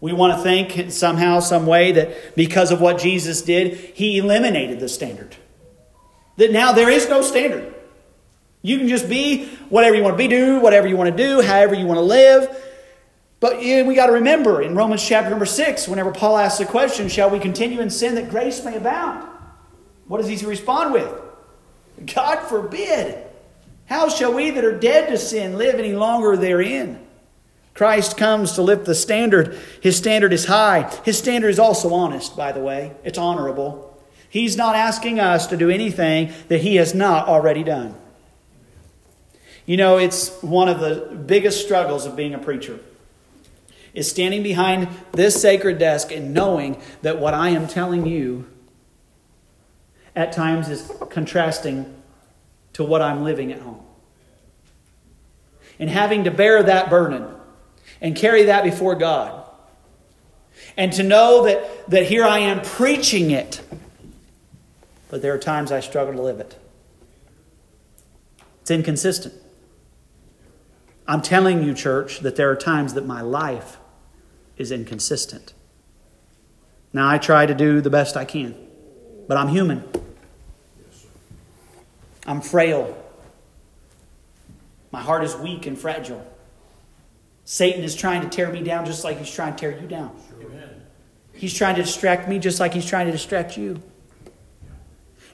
We 0.00 0.12
want 0.12 0.36
to 0.36 0.42
think 0.42 0.92
somehow, 0.92 1.40
some 1.40 1.66
way 1.66 1.92
that 1.92 2.34
because 2.34 2.70
of 2.70 2.80
what 2.80 2.98
Jesus 2.98 3.42
did, 3.42 3.74
he 3.74 4.18
eliminated 4.18 4.80
the 4.80 4.88
standard. 4.88 5.36
That 6.36 6.52
now 6.52 6.72
there 6.72 6.88
is 6.88 7.08
no 7.08 7.20
standard. 7.20 7.74
You 8.62 8.78
can 8.78 8.88
just 8.88 9.08
be 9.08 9.46
whatever 9.68 9.96
you 9.96 10.02
want 10.02 10.14
to 10.14 10.18
be, 10.18 10.28
do 10.28 10.60
whatever 10.60 10.86
you 10.88 10.96
want 10.96 11.16
to 11.16 11.16
do, 11.16 11.42
however 11.42 11.74
you 11.74 11.86
want 11.86 11.98
to 11.98 12.02
live. 12.02 12.64
But 13.40 13.58
we 13.58 13.94
got 13.94 14.06
to 14.06 14.12
remember 14.12 14.62
in 14.62 14.74
Romans 14.74 15.04
chapter 15.06 15.30
number 15.30 15.46
6, 15.46 15.86
whenever 15.86 16.12
Paul 16.12 16.38
asks 16.38 16.58
the 16.58 16.64
question, 16.64 17.08
Shall 17.08 17.30
we 17.30 17.38
continue 17.38 17.80
in 17.80 17.90
sin 17.90 18.14
that 18.16 18.30
grace 18.30 18.64
may 18.64 18.76
abound? 18.76 19.28
What 20.06 20.18
does 20.20 20.28
he 20.28 20.46
respond 20.46 20.92
with? 20.92 21.12
God 22.14 22.40
forbid. 22.48 23.27
How 23.88 24.08
shall 24.08 24.34
we 24.34 24.50
that 24.50 24.64
are 24.64 24.78
dead 24.78 25.08
to 25.08 25.18
sin 25.18 25.56
live 25.56 25.76
any 25.76 25.94
longer 25.94 26.36
therein? 26.36 27.04
Christ 27.74 28.16
comes 28.16 28.52
to 28.52 28.62
lift 28.62 28.84
the 28.84 28.94
standard. 28.94 29.58
His 29.80 29.96
standard 29.96 30.32
is 30.32 30.44
high. 30.44 30.92
His 31.04 31.16
standard 31.16 31.48
is 31.48 31.58
also 31.58 31.94
honest, 31.94 32.36
by 32.36 32.52
the 32.52 32.60
way. 32.60 32.92
It's 33.04 33.18
honorable. 33.18 33.96
He's 34.28 34.56
not 34.56 34.74
asking 34.74 35.20
us 35.20 35.46
to 35.46 35.56
do 35.56 35.70
anything 35.70 36.32
that 36.48 36.60
He 36.60 36.76
has 36.76 36.94
not 36.94 37.28
already 37.28 37.64
done. 37.64 37.94
You 39.64 39.76
know, 39.76 39.96
it's 39.96 40.42
one 40.42 40.68
of 40.68 40.80
the 40.80 41.14
biggest 41.14 41.64
struggles 41.64 42.04
of 42.04 42.16
being 42.16 42.34
a 42.34 42.38
preacher 42.38 42.80
is 43.94 44.08
standing 44.08 44.42
behind 44.42 44.88
this 45.12 45.40
sacred 45.40 45.78
desk 45.78 46.12
and 46.12 46.34
knowing 46.34 46.80
that 47.02 47.18
what 47.18 47.32
I 47.32 47.50
am 47.50 47.66
telling 47.66 48.06
you 48.06 48.46
at 50.14 50.32
times 50.32 50.68
is 50.68 50.90
contrasting 51.10 51.94
to 52.78 52.84
what 52.84 53.02
I'm 53.02 53.24
living 53.24 53.50
at 53.50 53.60
home. 53.60 53.82
And 55.80 55.90
having 55.90 56.24
to 56.24 56.30
bear 56.30 56.62
that 56.62 56.88
burden 56.88 57.26
and 58.00 58.14
carry 58.14 58.44
that 58.44 58.62
before 58.62 58.94
God. 58.94 59.44
And 60.76 60.92
to 60.92 61.02
know 61.02 61.44
that, 61.44 61.90
that 61.90 62.06
here 62.06 62.24
I 62.24 62.38
am 62.38 62.62
preaching 62.62 63.32
it, 63.32 63.60
but 65.10 65.22
there 65.22 65.34
are 65.34 65.38
times 65.38 65.72
I 65.72 65.80
struggle 65.80 66.14
to 66.14 66.22
live 66.22 66.38
it. 66.38 66.56
It's 68.60 68.70
inconsistent. 68.70 69.34
I'm 71.08 71.20
telling 71.20 71.64
you, 71.64 71.74
church, 71.74 72.20
that 72.20 72.36
there 72.36 72.48
are 72.48 72.56
times 72.56 72.94
that 72.94 73.06
my 73.06 73.22
life 73.22 73.78
is 74.56 74.70
inconsistent. 74.70 75.52
Now, 76.92 77.08
I 77.08 77.18
try 77.18 77.44
to 77.44 77.54
do 77.54 77.80
the 77.80 77.90
best 77.90 78.16
I 78.16 78.24
can, 78.24 78.54
but 79.26 79.36
I'm 79.36 79.48
human. 79.48 79.82
I'm 82.28 82.42
frail. 82.42 82.94
My 84.92 85.00
heart 85.00 85.24
is 85.24 85.34
weak 85.34 85.66
and 85.66 85.78
fragile. 85.78 86.24
Satan 87.46 87.82
is 87.82 87.94
trying 87.94 88.20
to 88.20 88.28
tear 88.28 88.52
me 88.52 88.62
down 88.62 88.84
just 88.84 89.02
like 89.02 89.18
he's 89.18 89.32
trying 89.32 89.54
to 89.54 89.58
tear 89.58 89.80
you 89.80 89.88
down. 89.88 90.14
He's 91.32 91.54
trying 91.54 91.76
to 91.76 91.82
distract 91.82 92.28
me 92.28 92.38
just 92.38 92.60
like 92.60 92.74
he's 92.74 92.84
trying 92.84 93.06
to 93.06 93.12
distract 93.12 93.56
you. 93.56 93.82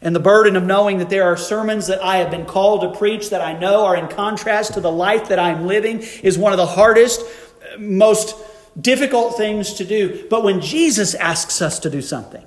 And 0.00 0.14
the 0.14 0.20
burden 0.20 0.54
of 0.54 0.62
knowing 0.62 0.98
that 0.98 1.11
there 1.11 1.24
are 1.24 1.37
sermons 1.37 1.88
that 1.88 2.00
I 2.00 2.18
have 2.18 2.30
been 2.30 2.46
called 2.46 2.83
to 2.83 2.96
preach 2.96 3.30
that 3.30 3.40
I 3.40 3.59
know 3.59 3.87
are 3.87 3.96
in 3.96 4.07
contrast 4.07 4.74
to 4.74 4.80
the 4.80 4.92
life 4.92 5.30
that 5.30 5.40
I'm 5.40 5.66
living 5.66 5.98
is 6.22 6.38
one 6.38 6.52
of 6.52 6.59
the 6.59 6.66
hardest, 6.66 7.22
most 7.76 8.37
difficult 8.80 9.37
things 9.37 9.74
to 9.74 9.85
do. 9.85 10.28
But 10.30 10.44
when 10.44 10.61
Jesus 10.61 11.16
asks 11.16 11.61
us 11.61 11.80
to 11.80 11.90
do 11.90 12.02
something, 12.02 12.44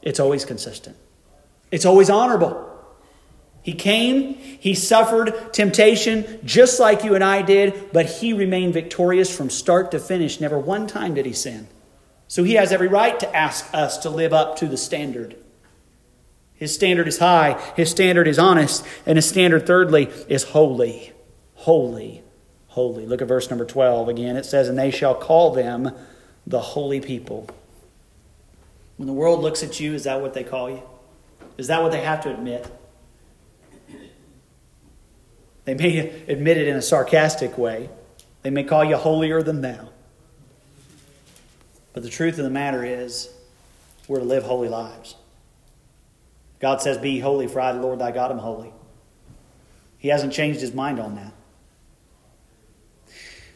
it's 0.00 0.20
always 0.20 0.46
consistent, 0.46 0.96
it's 1.70 1.84
always 1.84 2.08
honorable. 2.08 2.64
He 3.68 3.74
came, 3.74 4.32
he 4.32 4.72
suffered 4.72 5.52
temptation 5.52 6.40
just 6.42 6.80
like 6.80 7.04
you 7.04 7.14
and 7.14 7.22
I 7.22 7.42
did, 7.42 7.92
but 7.92 8.06
he 8.06 8.32
remained 8.32 8.72
victorious 8.72 9.36
from 9.36 9.50
start 9.50 9.90
to 9.90 9.98
finish. 9.98 10.40
Never 10.40 10.58
one 10.58 10.86
time 10.86 11.12
did 11.12 11.26
he 11.26 11.34
sin. 11.34 11.68
So 12.28 12.44
he 12.44 12.54
has 12.54 12.72
every 12.72 12.88
right 12.88 13.20
to 13.20 13.36
ask 13.36 13.68
us 13.74 13.98
to 13.98 14.08
live 14.08 14.32
up 14.32 14.56
to 14.56 14.68
the 14.68 14.78
standard. 14.78 15.36
His 16.54 16.74
standard 16.74 17.08
is 17.08 17.18
high, 17.18 17.60
his 17.76 17.90
standard 17.90 18.26
is 18.26 18.38
honest, 18.38 18.86
and 19.04 19.18
his 19.18 19.28
standard, 19.28 19.66
thirdly, 19.66 20.08
is 20.30 20.44
holy. 20.44 21.12
Holy, 21.52 22.22
holy. 22.68 23.04
Look 23.04 23.20
at 23.20 23.28
verse 23.28 23.50
number 23.50 23.66
12 23.66 24.08
again. 24.08 24.38
It 24.38 24.46
says, 24.46 24.70
And 24.70 24.78
they 24.78 24.90
shall 24.90 25.14
call 25.14 25.52
them 25.52 25.94
the 26.46 26.60
holy 26.60 27.02
people. 27.02 27.50
When 28.96 29.08
the 29.08 29.12
world 29.12 29.42
looks 29.42 29.62
at 29.62 29.78
you, 29.78 29.92
is 29.92 30.04
that 30.04 30.22
what 30.22 30.32
they 30.32 30.42
call 30.42 30.70
you? 30.70 30.82
Is 31.58 31.66
that 31.66 31.82
what 31.82 31.92
they 31.92 32.00
have 32.00 32.22
to 32.22 32.32
admit? 32.32 32.66
They 35.68 35.74
may 35.74 35.98
admit 36.28 36.56
it 36.56 36.66
in 36.66 36.76
a 36.76 36.80
sarcastic 36.80 37.58
way. 37.58 37.90
They 38.40 38.48
may 38.48 38.64
call 38.64 38.86
you 38.86 38.96
holier 38.96 39.42
than 39.42 39.60
thou. 39.60 39.90
But 41.92 42.02
the 42.02 42.08
truth 42.08 42.38
of 42.38 42.44
the 42.44 42.50
matter 42.50 42.86
is, 42.86 43.28
we're 44.06 44.20
to 44.20 44.24
live 44.24 44.44
holy 44.44 44.70
lives. 44.70 45.16
God 46.58 46.80
says, 46.80 46.96
Be 46.96 47.20
holy, 47.20 47.48
for 47.48 47.60
I, 47.60 47.72
the 47.72 47.82
Lord 47.82 47.98
thy 47.98 48.12
God, 48.12 48.30
am 48.30 48.38
holy. 48.38 48.72
He 49.98 50.08
hasn't 50.08 50.32
changed 50.32 50.62
his 50.62 50.72
mind 50.72 50.98
on 50.98 51.16
that. 51.16 51.34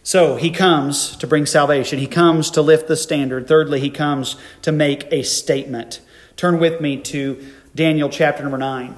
So 0.02 0.36
he 0.36 0.50
comes 0.50 1.16
to 1.16 1.26
bring 1.26 1.46
salvation. 1.46 1.98
He 1.98 2.06
comes 2.06 2.50
to 2.50 2.60
lift 2.60 2.88
the 2.88 2.96
standard. 2.96 3.48
Thirdly, 3.48 3.80
he 3.80 3.88
comes 3.88 4.36
to 4.60 4.70
make 4.70 5.10
a 5.10 5.22
statement. 5.22 6.02
Turn 6.36 6.58
with 6.58 6.78
me 6.78 6.98
to 7.04 7.42
Daniel 7.74 8.10
chapter 8.10 8.42
number 8.42 8.58
9. 8.58 8.96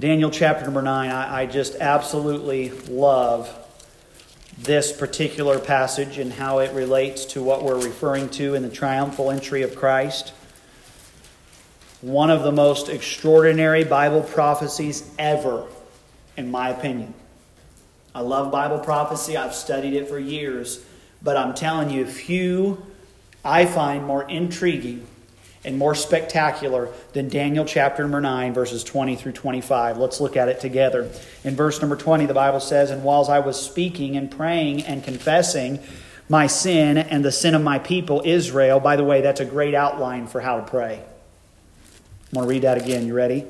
Daniel 0.00 0.30
chapter 0.30 0.64
number 0.64 0.82
9. 0.82 1.10
I, 1.10 1.42
I 1.42 1.46
just 1.46 1.74
absolutely 1.76 2.70
love 2.88 3.52
this 4.56 4.92
particular 4.92 5.58
passage 5.58 6.18
and 6.18 6.32
how 6.32 6.60
it 6.60 6.72
relates 6.72 7.24
to 7.26 7.42
what 7.42 7.64
we're 7.64 7.82
referring 7.82 8.28
to 8.30 8.54
in 8.54 8.62
the 8.62 8.68
triumphal 8.68 9.30
entry 9.30 9.62
of 9.62 9.74
Christ 9.74 10.32
one 12.00 12.30
of 12.30 12.44
the 12.44 12.52
most 12.52 12.88
extraordinary 12.88 13.82
Bible 13.82 14.22
prophecies 14.22 15.10
ever, 15.18 15.66
in 16.36 16.48
my 16.48 16.70
opinion. 16.70 17.12
I 18.14 18.20
love 18.20 18.52
Bible 18.52 18.78
prophecy, 18.78 19.36
I've 19.36 19.54
studied 19.54 19.94
it 19.94 20.08
for 20.08 20.18
years, 20.18 20.84
but 21.22 21.36
I'm 21.36 21.54
telling 21.54 21.90
you, 21.90 22.06
few 22.06 22.86
I 23.44 23.66
find 23.66 24.04
more 24.04 24.28
intriguing 24.28 25.06
and 25.64 25.76
more 25.76 25.94
spectacular 25.94 26.88
than 27.12 27.28
Daniel 27.28 27.64
chapter 27.64 28.02
number 28.02 28.20
9, 28.20 28.54
verses 28.54 28.84
20 28.84 29.16
through 29.16 29.32
25. 29.32 29.98
Let's 29.98 30.20
look 30.20 30.36
at 30.36 30.48
it 30.48 30.60
together. 30.60 31.10
In 31.44 31.56
verse 31.56 31.80
number 31.80 31.96
20, 31.96 32.26
the 32.26 32.34
Bible 32.34 32.60
says, 32.60 32.90
And 32.90 33.02
whilst 33.02 33.30
I 33.30 33.40
was 33.40 33.60
speaking 33.60 34.16
and 34.16 34.30
praying 34.30 34.82
and 34.84 35.02
confessing 35.02 35.80
my 36.28 36.46
sin 36.46 36.98
and 36.98 37.24
the 37.24 37.32
sin 37.32 37.54
of 37.54 37.62
my 37.62 37.78
people 37.78 38.22
Israel, 38.24 38.80
by 38.80 38.96
the 38.96 39.04
way, 39.04 39.20
that's 39.20 39.40
a 39.40 39.44
great 39.44 39.74
outline 39.74 40.26
for 40.26 40.40
how 40.40 40.58
to 40.58 40.66
pray. 40.66 41.02
I'm 42.28 42.34
going 42.34 42.46
to 42.46 42.48
read 42.48 42.62
that 42.62 42.78
again. 42.78 43.06
You 43.06 43.14
ready? 43.14 43.46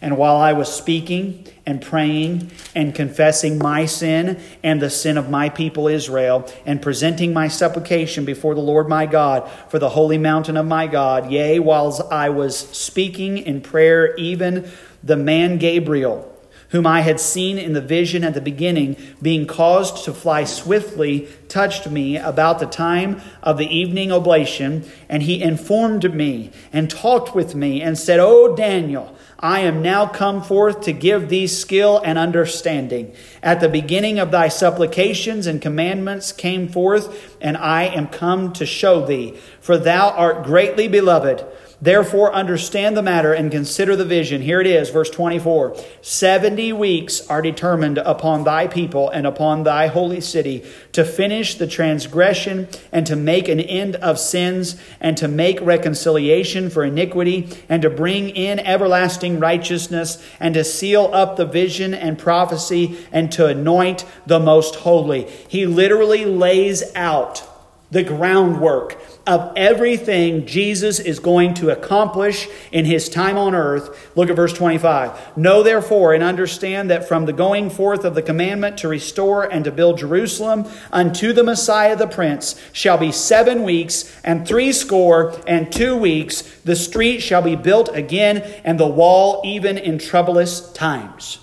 And 0.00 0.16
while 0.16 0.36
I 0.36 0.52
was 0.52 0.72
speaking 0.72 1.44
and 1.66 1.82
praying 1.82 2.52
and 2.74 2.94
confessing 2.94 3.58
my 3.58 3.84
sin 3.84 4.40
and 4.62 4.80
the 4.80 4.90
sin 4.90 5.18
of 5.18 5.28
my 5.28 5.48
people 5.48 5.88
Israel, 5.88 6.48
and 6.64 6.80
presenting 6.80 7.32
my 7.32 7.48
supplication 7.48 8.24
before 8.24 8.54
the 8.54 8.60
Lord 8.60 8.88
my 8.88 9.06
God 9.06 9.50
for 9.68 9.80
the 9.80 9.90
holy 9.90 10.18
mountain 10.18 10.56
of 10.56 10.66
my 10.66 10.86
God, 10.86 11.30
yea, 11.30 11.58
whilst 11.58 12.00
I 12.12 12.28
was 12.28 12.56
speaking 12.56 13.38
in 13.38 13.60
prayer, 13.60 14.14
even 14.16 14.70
the 15.02 15.16
man 15.16 15.58
Gabriel, 15.58 16.32
whom 16.70 16.86
I 16.86 17.00
had 17.00 17.18
seen 17.18 17.58
in 17.58 17.72
the 17.72 17.80
vision 17.80 18.22
at 18.22 18.34
the 18.34 18.40
beginning, 18.40 18.96
being 19.20 19.46
caused 19.46 20.04
to 20.04 20.12
fly 20.12 20.44
swiftly, 20.44 21.28
touched 21.48 21.90
me 21.90 22.16
about 22.16 22.60
the 22.60 22.66
time 22.66 23.20
of 23.42 23.58
the 23.58 23.66
evening 23.66 24.12
oblation, 24.12 24.88
and 25.08 25.24
he 25.24 25.42
informed 25.42 26.14
me 26.14 26.52
and 26.72 26.88
talked 26.88 27.34
with 27.34 27.56
me 27.56 27.82
and 27.82 27.98
said, 27.98 28.20
O 28.20 28.54
Daniel, 28.54 29.16
I 29.40 29.60
am 29.60 29.82
now 29.82 30.06
come 30.06 30.42
forth 30.42 30.80
to 30.82 30.92
give 30.92 31.28
thee 31.28 31.46
skill 31.46 32.02
and 32.04 32.18
understanding. 32.18 33.14
At 33.40 33.60
the 33.60 33.68
beginning 33.68 34.18
of 34.18 34.32
thy 34.32 34.48
supplications 34.48 35.46
and 35.46 35.62
commandments 35.62 36.32
came 36.32 36.68
forth, 36.68 37.36
and 37.40 37.56
I 37.56 37.84
am 37.84 38.08
come 38.08 38.52
to 38.54 38.66
show 38.66 39.06
thee. 39.06 39.38
For 39.60 39.78
thou 39.78 40.10
art 40.10 40.44
greatly 40.44 40.88
beloved. 40.88 41.46
Therefore, 41.80 42.34
understand 42.34 42.96
the 42.96 43.04
matter 43.04 43.32
and 43.32 43.52
consider 43.52 43.94
the 43.94 44.04
vision. 44.04 44.42
Here 44.42 44.60
it 44.60 44.66
is, 44.66 44.90
verse 44.90 45.10
24. 45.10 45.76
Seventy 46.02 46.72
weeks 46.72 47.24
are 47.28 47.40
determined 47.40 47.98
upon 47.98 48.42
thy 48.42 48.66
people 48.66 49.08
and 49.10 49.24
upon 49.24 49.62
thy 49.62 49.86
holy 49.86 50.20
city 50.20 50.64
to 50.90 51.04
finish 51.04 51.54
the 51.54 51.68
transgression 51.68 52.66
and 52.90 53.06
to 53.06 53.14
make 53.14 53.46
an 53.46 53.60
end 53.60 53.94
of 53.96 54.18
sins 54.18 54.74
and 55.00 55.16
to 55.18 55.28
make 55.28 55.60
reconciliation 55.60 56.68
for 56.68 56.84
iniquity 56.84 57.48
and 57.68 57.82
to 57.82 57.90
bring 57.90 58.30
in 58.30 58.58
everlasting 58.58 59.38
righteousness 59.38 60.20
and 60.40 60.54
to 60.54 60.64
seal 60.64 61.08
up 61.12 61.36
the 61.36 61.46
vision 61.46 61.94
and 61.94 62.18
prophecy 62.18 62.98
and 63.12 63.30
to 63.30 63.46
anoint 63.46 64.04
the 64.26 64.40
most 64.40 64.74
holy. 64.74 65.30
He 65.46 65.64
literally 65.64 66.24
lays 66.24 66.82
out 66.96 67.47
the 67.90 68.02
groundwork 68.02 69.00
of 69.26 69.52
everything 69.56 70.44
Jesus 70.46 70.98
is 70.98 71.18
going 71.18 71.54
to 71.54 71.70
accomplish 71.70 72.46
in 72.70 72.84
his 72.84 73.08
time 73.08 73.38
on 73.38 73.54
earth. 73.54 74.10
Look 74.14 74.28
at 74.28 74.36
verse 74.36 74.52
25. 74.52 75.38
Know 75.38 75.62
therefore 75.62 76.12
and 76.12 76.22
understand 76.22 76.90
that 76.90 77.08
from 77.08 77.24
the 77.24 77.32
going 77.32 77.70
forth 77.70 78.04
of 78.04 78.14
the 78.14 78.22
commandment 78.22 78.76
to 78.78 78.88
restore 78.88 79.44
and 79.44 79.64
to 79.64 79.72
build 79.72 79.98
Jerusalem 79.98 80.66
unto 80.92 81.32
the 81.32 81.44
Messiah 81.44 81.96
the 81.96 82.06
Prince 82.06 82.60
shall 82.72 82.98
be 82.98 83.10
seven 83.10 83.62
weeks 83.62 84.14
and 84.22 84.46
three 84.46 84.72
score 84.72 85.34
and 85.46 85.72
two 85.72 85.96
weeks. 85.96 86.42
The 86.64 86.76
street 86.76 87.20
shall 87.20 87.42
be 87.42 87.56
built 87.56 87.94
again 87.94 88.38
and 88.64 88.78
the 88.78 88.86
wall 88.86 89.40
even 89.44 89.78
in 89.78 89.98
troublous 89.98 90.72
times. 90.72 91.38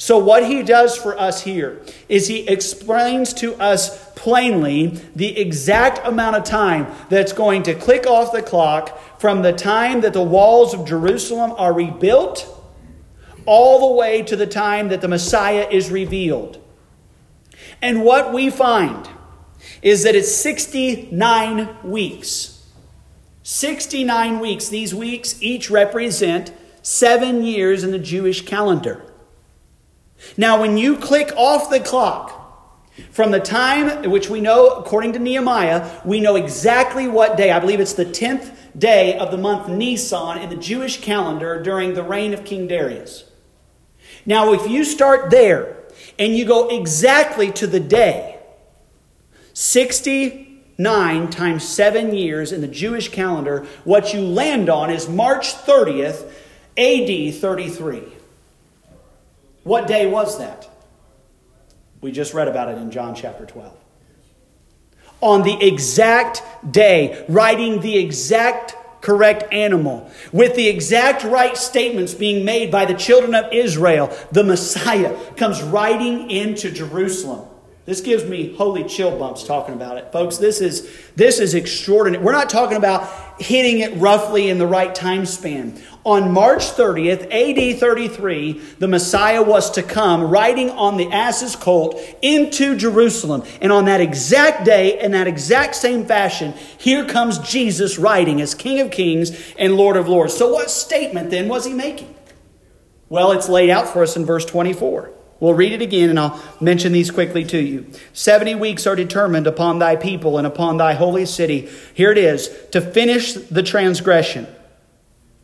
So, 0.00 0.16
what 0.16 0.46
he 0.46 0.62
does 0.62 0.96
for 0.96 1.18
us 1.20 1.42
here 1.42 1.78
is 2.08 2.26
he 2.26 2.48
explains 2.48 3.34
to 3.34 3.54
us 3.56 4.10
plainly 4.12 4.98
the 5.14 5.38
exact 5.38 6.06
amount 6.06 6.36
of 6.36 6.44
time 6.44 6.86
that's 7.10 7.34
going 7.34 7.64
to 7.64 7.74
click 7.74 8.06
off 8.06 8.32
the 8.32 8.40
clock 8.40 8.98
from 9.20 9.42
the 9.42 9.52
time 9.52 10.00
that 10.00 10.14
the 10.14 10.22
walls 10.22 10.72
of 10.72 10.86
Jerusalem 10.86 11.52
are 11.58 11.74
rebuilt 11.74 12.48
all 13.44 13.90
the 13.90 13.94
way 13.94 14.22
to 14.22 14.36
the 14.36 14.46
time 14.46 14.88
that 14.88 15.02
the 15.02 15.08
Messiah 15.08 15.68
is 15.70 15.90
revealed. 15.90 16.58
And 17.82 18.02
what 18.02 18.32
we 18.32 18.48
find 18.48 19.06
is 19.82 20.04
that 20.04 20.14
it's 20.14 20.34
69 20.34 21.76
weeks. 21.84 22.66
69 23.42 24.40
weeks. 24.40 24.70
These 24.70 24.94
weeks 24.94 25.42
each 25.42 25.68
represent 25.68 26.54
seven 26.80 27.42
years 27.42 27.84
in 27.84 27.90
the 27.90 27.98
Jewish 27.98 28.46
calendar. 28.46 29.04
Now, 30.36 30.60
when 30.60 30.76
you 30.76 30.96
click 30.96 31.32
off 31.36 31.70
the 31.70 31.80
clock 31.80 32.36
From 33.10 33.30
the 33.30 33.40
time 33.40 34.10
which 34.10 34.28
we 34.28 34.40
know, 34.40 34.68
according 34.68 35.14
to 35.14 35.18
Nehemiah, 35.18 36.00
we 36.04 36.20
know 36.20 36.36
exactly 36.36 37.08
what 37.08 37.36
day. 37.36 37.50
I 37.50 37.58
believe 37.58 37.80
it's 37.80 37.94
the 37.94 38.04
10th 38.04 38.54
day 38.78 39.18
of 39.18 39.30
the 39.30 39.38
month 39.38 39.68
Nisan 39.68 40.38
in 40.38 40.50
the 40.50 40.56
Jewish 40.56 41.00
calendar 41.00 41.62
during 41.62 41.94
the 41.94 42.02
reign 42.02 42.34
of 42.34 42.44
King 42.44 42.68
Darius. 42.68 43.24
Now, 44.26 44.52
if 44.52 44.68
you 44.68 44.84
start 44.84 45.30
there 45.30 45.76
and 46.18 46.36
you 46.36 46.44
go 46.44 46.68
exactly 46.68 47.50
to 47.52 47.66
the 47.66 47.80
day, 47.80 48.38
69 49.54 51.30
times 51.30 51.66
7 51.66 52.14
years 52.14 52.52
in 52.52 52.60
the 52.60 52.68
Jewish 52.68 53.08
calendar, 53.08 53.66
what 53.84 54.12
you 54.12 54.20
land 54.20 54.68
on 54.68 54.90
is 54.90 55.08
March 55.08 55.54
30th, 55.54 56.30
AD 56.76 57.34
33. 57.34 58.02
What 59.62 59.86
day 59.86 60.06
was 60.06 60.38
that? 60.38 60.68
We 62.00 62.12
just 62.12 62.32
read 62.32 62.48
about 62.48 62.68
it 62.70 62.78
in 62.78 62.90
John 62.90 63.14
chapter 63.14 63.44
12. 63.44 63.76
On 65.20 65.42
the 65.42 65.62
exact 65.66 66.42
day, 66.70 67.24
riding 67.28 67.80
the 67.80 67.98
exact 67.98 68.74
correct 69.02 69.52
animal, 69.52 70.10
with 70.32 70.54
the 70.56 70.68
exact 70.68 71.24
right 71.24 71.56
statements 71.56 72.14
being 72.14 72.44
made 72.44 72.70
by 72.70 72.86
the 72.86 72.94
children 72.94 73.34
of 73.34 73.52
Israel, 73.52 74.16
the 74.32 74.44
Messiah 74.44 75.14
comes 75.34 75.62
riding 75.62 76.30
into 76.30 76.70
Jerusalem. 76.70 77.49
This 77.86 78.02
gives 78.02 78.24
me 78.24 78.54
holy 78.54 78.84
chill 78.84 79.18
bumps 79.18 79.42
talking 79.44 79.74
about 79.74 79.96
it. 79.96 80.12
Folks, 80.12 80.36
this 80.36 80.60
is 80.60 80.88
this 81.16 81.40
is 81.40 81.54
extraordinary. 81.54 82.22
We're 82.22 82.32
not 82.32 82.50
talking 82.50 82.76
about 82.76 83.08
hitting 83.40 83.80
it 83.80 83.98
roughly 83.98 84.50
in 84.50 84.58
the 84.58 84.66
right 84.66 84.94
time 84.94 85.24
span. 85.24 85.80
On 86.04 86.32
March 86.32 86.62
30th, 86.62 87.22
AD 87.30 87.78
33, 87.78 88.52
the 88.78 88.88
Messiah 88.88 89.42
was 89.42 89.70
to 89.72 89.82
come 89.82 90.24
riding 90.24 90.70
on 90.70 90.98
the 90.98 91.10
ass's 91.10 91.56
colt 91.56 91.98
into 92.20 92.76
Jerusalem. 92.76 93.42
And 93.62 93.72
on 93.72 93.86
that 93.86 94.00
exact 94.00 94.64
day, 94.64 95.00
in 95.00 95.12
that 95.12 95.26
exact 95.26 95.74
same 95.74 96.04
fashion, 96.04 96.52
here 96.78 97.06
comes 97.06 97.38
Jesus 97.38 97.98
riding 97.98 98.42
as 98.42 98.54
King 98.54 98.80
of 98.80 98.90
Kings 98.90 99.54
and 99.58 99.74
Lord 99.74 99.96
of 99.96 100.06
Lords. 100.06 100.36
So, 100.36 100.52
what 100.52 100.70
statement 100.70 101.30
then 101.30 101.48
was 101.48 101.64
he 101.64 101.72
making? 101.72 102.14
Well, 103.08 103.32
it's 103.32 103.48
laid 103.48 103.70
out 103.70 103.88
for 103.88 104.02
us 104.02 104.16
in 104.16 104.26
verse 104.26 104.44
24. 104.44 105.12
We'll 105.40 105.54
read 105.54 105.72
it 105.72 105.80
again 105.80 106.10
and 106.10 106.20
I'll 106.20 106.40
mention 106.60 106.92
these 106.92 107.10
quickly 107.10 107.44
to 107.46 107.58
you. 107.58 107.86
70 108.12 108.54
weeks 108.56 108.86
are 108.86 108.94
determined 108.94 109.46
upon 109.46 109.78
thy 109.78 109.96
people 109.96 110.36
and 110.36 110.46
upon 110.46 110.76
thy 110.76 110.92
holy 110.92 111.24
city. 111.24 111.68
Here 111.94 112.12
it 112.12 112.18
is 112.18 112.50
to 112.72 112.80
finish 112.80 113.32
the 113.32 113.62
transgression. 113.62 114.46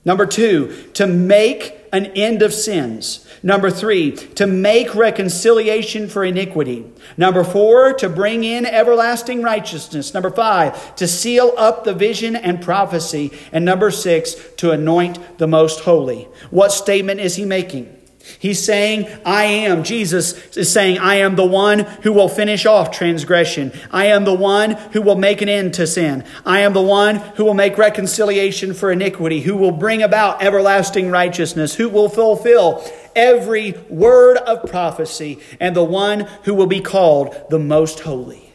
Number 0.04 0.26
two, 0.26 0.88
to 0.94 1.06
make 1.06 1.76
an 1.92 2.06
end 2.14 2.42
of 2.42 2.52
sins. 2.54 3.26
Number 3.42 3.70
three, 3.70 4.12
to 4.12 4.46
make 4.46 4.94
reconciliation 4.94 6.08
for 6.08 6.24
iniquity. 6.24 6.84
Number 7.16 7.42
four, 7.42 7.92
to 7.94 8.08
bring 8.08 8.44
in 8.44 8.66
everlasting 8.66 9.42
righteousness. 9.42 10.14
Number 10.14 10.30
five, 10.30 10.94
to 10.96 11.08
seal 11.08 11.52
up 11.56 11.84
the 11.84 11.94
vision 11.94 12.36
and 12.36 12.62
prophecy. 12.62 13.32
And 13.50 13.64
number 13.64 13.90
six, 13.90 14.36
to 14.58 14.70
anoint 14.70 15.38
the 15.38 15.48
most 15.48 15.80
holy. 15.80 16.28
What 16.50 16.70
statement 16.70 17.18
is 17.20 17.36
he 17.36 17.44
making? 17.44 17.92
He's 18.38 18.62
saying, 18.62 19.08
I 19.24 19.44
am. 19.44 19.84
Jesus 19.84 20.56
is 20.56 20.72
saying, 20.72 20.98
I 20.98 21.16
am 21.16 21.36
the 21.36 21.46
one 21.46 21.80
who 21.80 22.12
will 22.12 22.28
finish 22.28 22.66
off 22.66 22.90
transgression. 22.90 23.72
I 23.90 24.06
am 24.06 24.24
the 24.24 24.34
one 24.34 24.72
who 24.92 25.02
will 25.02 25.16
make 25.16 25.42
an 25.42 25.48
end 25.48 25.74
to 25.74 25.86
sin. 25.86 26.24
I 26.44 26.60
am 26.60 26.72
the 26.72 26.82
one 26.82 27.16
who 27.16 27.44
will 27.44 27.54
make 27.54 27.78
reconciliation 27.78 28.74
for 28.74 28.90
iniquity, 28.90 29.40
who 29.40 29.56
will 29.56 29.72
bring 29.72 30.02
about 30.02 30.42
everlasting 30.42 31.10
righteousness, 31.10 31.74
who 31.74 31.88
will 31.88 32.08
fulfill 32.08 32.84
every 33.14 33.72
word 33.88 34.36
of 34.38 34.68
prophecy, 34.68 35.38
and 35.60 35.74
the 35.74 35.84
one 35.84 36.20
who 36.44 36.54
will 36.54 36.66
be 36.66 36.80
called 36.80 37.34
the 37.50 37.58
most 37.58 38.00
holy. 38.00 38.54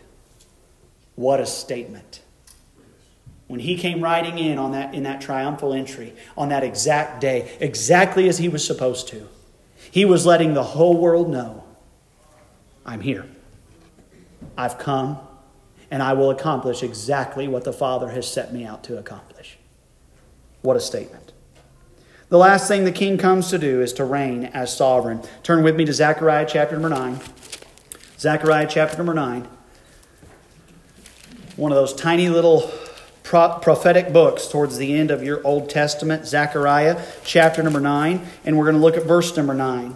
What 1.15 1.39
a 1.39 1.45
statement. 1.45 2.21
When 3.47 3.59
he 3.59 3.77
came 3.77 4.01
riding 4.01 4.37
in 4.37 4.57
on 4.57 4.71
that 4.71 4.93
in 4.93 5.03
that 5.03 5.19
triumphal 5.19 5.73
entry 5.73 6.13
on 6.37 6.49
that 6.49 6.63
exact 6.63 7.19
day, 7.19 7.51
exactly 7.59 8.29
as 8.29 8.37
he 8.37 8.47
was 8.47 8.65
supposed 8.65 9.09
to. 9.09 9.27
He 9.91 10.05
was 10.05 10.25
letting 10.25 10.53
the 10.53 10.63
whole 10.63 10.97
world 10.97 11.29
know 11.29 11.63
I'm 12.85 13.01
here. 13.01 13.27
I've 14.57 14.77
come, 14.77 15.19
and 15.91 16.01
I 16.01 16.13
will 16.13 16.31
accomplish 16.31 16.81
exactly 16.81 17.47
what 17.47 17.63
the 17.65 17.73
Father 17.73 18.09
has 18.09 18.31
set 18.31 18.53
me 18.53 18.65
out 18.65 18.83
to 18.85 18.97
accomplish. 18.97 19.57
What 20.61 20.77
a 20.77 20.79
statement. 20.79 21.33
The 22.29 22.37
last 22.37 22.69
thing 22.69 22.85
the 22.85 22.91
king 22.93 23.17
comes 23.17 23.49
to 23.49 23.57
do 23.57 23.81
is 23.81 23.91
to 23.93 24.05
reign 24.05 24.45
as 24.45 24.75
sovereign. 24.75 25.21
Turn 25.43 25.63
with 25.63 25.75
me 25.75 25.83
to 25.83 25.93
Zechariah 25.93 26.45
chapter 26.47 26.75
number 26.75 26.89
9. 26.89 27.19
Zechariah 28.17 28.67
chapter 28.69 28.97
number 28.97 29.13
9. 29.13 29.47
One 31.57 31.73
of 31.73 31.75
those 31.75 31.93
tiny 31.93 32.29
little 32.29 32.71
prophetic 33.31 34.11
books 34.11 34.47
towards 34.47 34.77
the 34.77 34.93
end 34.93 35.09
of 35.09 35.23
your 35.23 35.41
Old 35.47 35.69
Testament, 35.69 36.27
Zechariah 36.27 37.01
chapter 37.23 37.63
number 37.63 37.79
9, 37.79 38.27
and 38.43 38.57
we're 38.57 38.65
going 38.65 38.75
to 38.75 38.81
look 38.81 38.97
at 38.97 39.05
verse 39.05 39.37
number 39.37 39.53
9. 39.53 39.95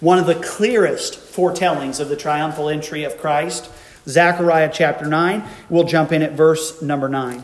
One 0.00 0.18
of 0.18 0.24
the 0.24 0.34
clearest 0.36 1.14
foretellings 1.14 2.00
of 2.00 2.08
the 2.08 2.16
triumphal 2.16 2.70
entry 2.70 3.04
of 3.04 3.18
Christ, 3.18 3.70
Zechariah 4.08 4.70
chapter 4.72 5.04
9. 5.04 5.44
We'll 5.68 5.84
jump 5.84 6.10
in 6.10 6.22
at 6.22 6.32
verse 6.32 6.80
number 6.80 7.06
9. 7.06 7.42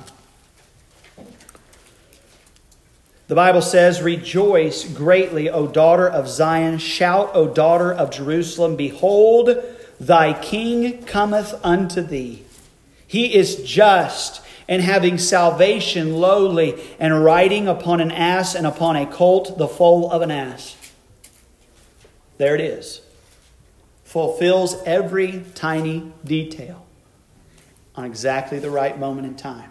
The 3.29 3.35
Bible 3.35 3.63
says, 3.63 4.01
Rejoice 4.01 4.85
greatly, 4.85 5.51
O 5.51 5.67
daughter 5.67 6.09
of 6.09 6.31
Zion. 6.31 6.79
Shout, 6.79 7.31
O 7.35 7.47
daughter 7.47 7.93
of 7.93 8.11
Jerusalem. 8.11 8.75
Behold, 8.75 9.51
thy 10.01 10.33
king 10.33 11.05
cometh 11.05 11.55
unto 11.63 12.01
thee. 12.01 12.43
He 13.07 13.35
is 13.35 13.57
just 13.65 14.41
and 14.71 14.81
having 14.81 15.19
salvation 15.19 16.15
lowly, 16.15 16.81
and 17.01 17.25
riding 17.25 17.67
upon 17.67 18.01
an 18.01 18.13
ass 18.13 18.55
and 18.55 18.67
upon 18.67 18.95
a 18.95 19.05
colt, 19.05 19.59
the 19.59 19.67
foal 19.69 20.09
of 20.11 20.23
an 20.23 20.31
ass. 20.31 20.77
There 22.39 22.55
it 22.55 22.61
is. 22.61 23.03
Fulfills 24.05 24.81
every 24.87 25.45
tiny 25.57 26.13
detail 26.25 26.87
on 27.97 28.05
exactly 28.05 28.61
the 28.61 28.71
right 28.71 28.99
moment 28.99 29.27
in 29.27 29.35
time. 29.35 29.71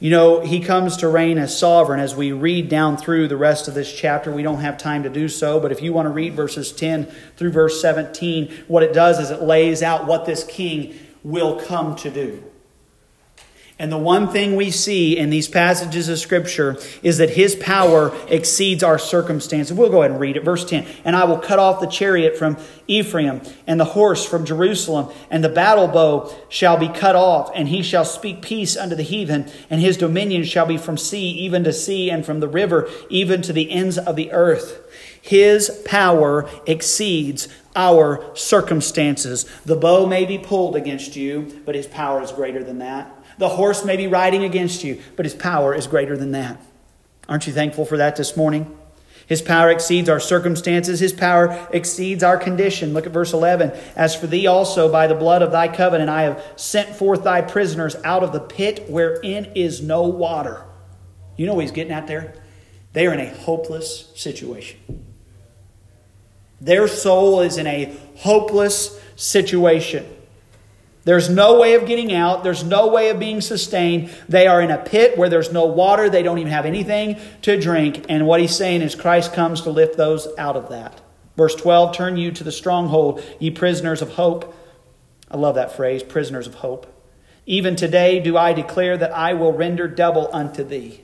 You 0.00 0.10
know, 0.10 0.40
he 0.40 0.60
comes 0.60 0.96
to 0.98 1.08
reign 1.08 1.38
as 1.38 1.56
sovereign 1.56 2.00
as 2.00 2.16
we 2.16 2.32
read 2.32 2.68
down 2.68 2.96
through 2.96 3.28
the 3.28 3.36
rest 3.36 3.68
of 3.68 3.74
this 3.74 3.92
chapter. 3.92 4.32
We 4.32 4.42
don't 4.42 4.60
have 4.60 4.76
time 4.76 5.04
to 5.04 5.08
do 5.08 5.28
so, 5.28 5.58
but 5.60 5.70
if 5.70 5.82
you 5.82 5.92
want 5.92 6.06
to 6.06 6.10
read 6.10 6.34
verses 6.34 6.72
10 6.72 7.06
through 7.36 7.50
verse 7.50 7.80
17, 7.80 8.52
what 8.66 8.82
it 8.82 8.92
does 8.92 9.20
is 9.20 9.30
it 9.30 9.42
lays 9.42 9.82
out 9.82 10.06
what 10.06 10.24
this 10.24 10.42
king 10.44 10.94
will 11.22 11.60
come 11.60 11.94
to 11.96 12.10
do. 12.10 12.47
And 13.80 13.92
the 13.92 13.98
one 13.98 14.28
thing 14.28 14.56
we 14.56 14.72
see 14.72 15.16
in 15.16 15.30
these 15.30 15.46
passages 15.46 16.08
of 16.08 16.18
Scripture 16.18 16.76
is 17.00 17.18
that 17.18 17.30
His 17.30 17.54
power 17.54 18.12
exceeds 18.28 18.82
our 18.82 18.98
circumstances. 18.98 19.76
We'll 19.76 19.90
go 19.90 20.02
ahead 20.02 20.10
and 20.10 20.18
read 20.18 20.36
it. 20.36 20.44
Verse 20.44 20.64
10 20.64 20.84
And 21.04 21.14
I 21.14 21.24
will 21.24 21.38
cut 21.38 21.60
off 21.60 21.80
the 21.80 21.86
chariot 21.86 22.36
from 22.36 22.56
Ephraim, 22.88 23.40
and 23.68 23.78
the 23.78 23.84
horse 23.84 24.24
from 24.24 24.44
Jerusalem, 24.44 25.12
and 25.30 25.44
the 25.44 25.48
battle 25.48 25.86
bow 25.86 26.34
shall 26.48 26.76
be 26.76 26.88
cut 26.88 27.14
off, 27.14 27.52
and 27.54 27.68
he 27.68 27.82
shall 27.82 28.04
speak 28.04 28.42
peace 28.42 28.76
unto 28.76 28.96
the 28.96 29.04
heathen, 29.04 29.48
and 29.70 29.80
his 29.80 29.96
dominion 29.96 30.42
shall 30.42 30.66
be 30.66 30.76
from 30.76 30.96
sea 30.96 31.28
even 31.30 31.62
to 31.62 31.72
sea, 31.72 32.10
and 32.10 32.26
from 32.26 32.40
the 32.40 32.48
river 32.48 32.88
even 33.08 33.42
to 33.42 33.52
the 33.52 33.70
ends 33.70 33.96
of 33.96 34.16
the 34.16 34.32
earth. 34.32 34.80
His 35.22 35.82
power 35.84 36.48
exceeds 36.66 37.48
our 37.76 38.34
circumstances. 38.34 39.44
The 39.64 39.76
bow 39.76 40.06
may 40.06 40.24
be 40.24 40.38
pulled 40.38 40.74
against 40.74 41.14
you, 41.14 41.62
but 41.64 41.74
His 41.74 41.86
power 41.86 42.22
is 42.22 42.32
greater 42.32 42.64
than 42.64 42.78
that. 42.78 43.14
The 43.38 43.48
horse 43.48 43.84
may 43.84 43.96
be 43.96 44.06
riding 44.06 44.44
against 44.44 44.84
you, 44.84 45.00
but 45.16 45.24
his 45.24 45.34
power 45.34 45.74
is 45.74 45.86
greater 45.86 46.16
than 46.16 46.32
that. 46.32 46.60
Aren't 47.28 47.46
you 47.46 47.52
thankful 47.52 47.84
for 47.84 47.96
that 47.96 48.16
this 48.16 48.36
morning? 48.36 48.76
His 49.26 49.42
power 49.42 49.70
exceeds 49.70 50.08
our 50.08 50.20
circumstances. 50.20 51.00
His 51.00 51.12
power 51.12 51.68
exceeds 51.70 52.22
our 52.22 52.38
condition. 52.38 52.94
Look 52.94 53.06
at 53.06 53.12
verse 53.12 53.34
11. 53.34 53.72
As 53.94 54.16
for 54.16 54.26
thee 54.26 54.46
also, 54.46 54.90
by 54.90 55.06
the 55.06 55.14
blood 55.14 55.42
of 55.42 55.52
thy 55.52 55.68
covenant, 55.68 56.08
I 56.08 56.22
have 56.22 56.42
sent 56.56 56.96
forth 56.96 57.24
thy 57.24 57.42
prisoners 57.42 57.94
out 58.04 58.22
of 58.22 58.32
the 58.32 58.40
pit 58.40 58.86
wherein 58.88 59.52
is 59.54 59.82
no 59.82 60.02
water. 60.02 60.64
You 61.36 61.46
know 61.46 61.54
what 61.54 61.60
he's 61.60 61.72
getting 61.72 61.92
at 61.92 62.06
there? 62.06 62.34
They 62.94 63.06
are 63.06 63.12
in 63.12 63.20
a 63.20 63.28
hopeless 63.28 64.10
situation. 64.16 65.04
Their 66.58 66.88
soul 66.88 67.42
is 67.42 67.58
in 67.58 67.66
a 67.66 67.94
hopeless 68.16 68.98
situation. 69.14 70.06
There's 71.04 71.30
no 71.30 71.58
way 71.58 71.74
of 71.74 71.86
getting 71.86 72.12
out. 72.12 72.44
There's 72.44 72.64
no 72.64 72.88
way 72.88 73.08
of 73.08 73.18
being 73.18 73.40
sustained. 73.40 74.10
They 74.28 74.46
are 74.46 74.60
in 74.60 74.70
a 74.70 74.78
pit 74.78 75.16
where 75.16 75.28
there's 75.28 75.52
no 75.52 75.64
water. 75.64 76.10
They 76.10 76.22
don't 76.22 76.38
even 76.38 76.52
have 76.52 76.66
anything 76.66 77.18
to 77.42 77.58
drink. 77.58 78.04
And 78.08 78.26
what 78.26 78.40
he's 78.40 78.54
saying 78.54 78.82
is 78.82 78.94
Christ 78.94 79.32
comes 79.32 79.62
to 79.62 79.70
lift 79.70 79.96
those 79.96 80.28
out 80.36 80.56
of 80.56 80.68
that. 80.68 81.00
Verse 81.36 81.54
12 81.54 81.94
Turn 81.96 82.16
you 82.16 82.32
to 82.32 82.44
the 82.44 82.52
stronghold, 82.52 83.22
ye 83.38 83.50
prisoners 83.50 84.02
of 84.02 84.10
hope. 84.10 84.54
I 85.30 85.36
love 85.36 85.54
that 85.54 85.76
phrase, 85.76 86.02
prisoners 86.02 86.46
of 86.46 86.54
hope. 86.54 86.86
Even 87.46 87.76
today 87.76 88.20
do 88.20 88.36
I 88.36 88.52
declare 88.52 88.96
that 88.96 89.12
I 89.12 89.34
will 89.34 89.52
render 89.52 89.88
double 89.88 90.28
unto 90.32 90.62
thee. 90.62 91.02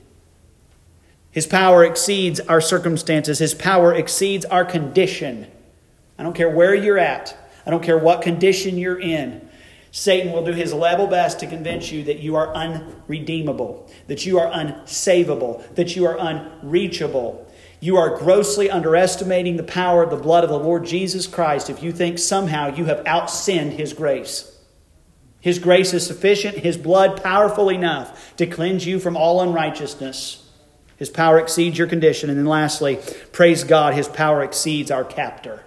His 1.31 1.47
power 1.47 1.83
exceeds 1.83 2.39
our 2.39 2.61
circumstances, 2.61 3.39
His 3.39 3.53
power 3.53 3.93
exceeds 3.93 4.45
our 4.45 4.65
condition. 4.65 5.47
I 6.17 6.23
don't 6.23 6.35
care 6.35 6.49
where 6.49 6.75
you're 6.75 6.99
at. 6.99 7.35
I 7.65 7.71
don't 7.71 7.83
care 7.83 7.97
what 7.97 8.21
condition 8.21 8.77
you're 8.77 8.99
in. 8.99 9.44
Satan 9.97 10.33
will 10.33 10.43
do 10.43 10.51
his 10.51 10.73
level 10.73 11.07
best 11.07 11.39
to 11.39 11.47
convince 11.47 11.89
you 11.89 12.03
that 12.03 12.19
you 12.19 12.35
are 12.35 12.53
unredeemable, 12.53 13.89
that 14.07 14.25
you 14.25 14.37
are 14.37 14.51
unsavable, 14.51 15.73
that 15.75 15.95
you 15.95 16.05
are 16.05 16.17
unreachable. 16.19 17.49
You 17.79 17.95
are 17.95 18.17
grossly 18.17 18.69
underestimating 18.69 19.55
the 19.55 19.63
power 19.63 20.03
of 20.03 20.09
the 20.09 20.17
blood 20.17 20.43
of 20.43 20.49
the 20.49 20.59
Lord 20.59 20.83
Jesus 20.83 21.27
Christ 21.27 21.69
if 21.69 21.81
you 21.81 21.93
think 21.93 22.19
somehow 22.19 22.75
you 22.75 22.83
have 22.83 23.05
outsinned 23.05 23.71
his 23.71 23.93
grace. 23.93 24.59
His 25.39 25.59
grace 25.59 25.93
is 25.93 26.05
sufficient, 26.05 26.57
His 26.57 26.75
blood 26.75 27.23
powerful 27.23 27.69
enough 27.69 28.35
to 28.35 28.45
cleanse 28.45 28.85
you 28.85 28.99
from 28.99 29.15
all 29.15 29.39
unrighteousness. 29.39 30.45
His 30.97 31.09
power 31.09 31.39
exceeds 31.39 31.77
your 31.77 31.87
condition. 31.87 32.29
And 32.29 32.37
then 32.37 32.47
lastly, 32.47 32.99
praise 33.31 33.63
God, 33.63 33.93
His 33.93 34.09
power 34.09 34.43
exceeds 34.43 34.91
our 34.91 35.05
captor. 35.05 35.63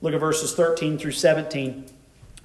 Look 0.00 0.14
at 0.14 0.20
verses 0.20 0.54
13 0.54 0.96
through 0.96 1.12
17. 1.12 1.97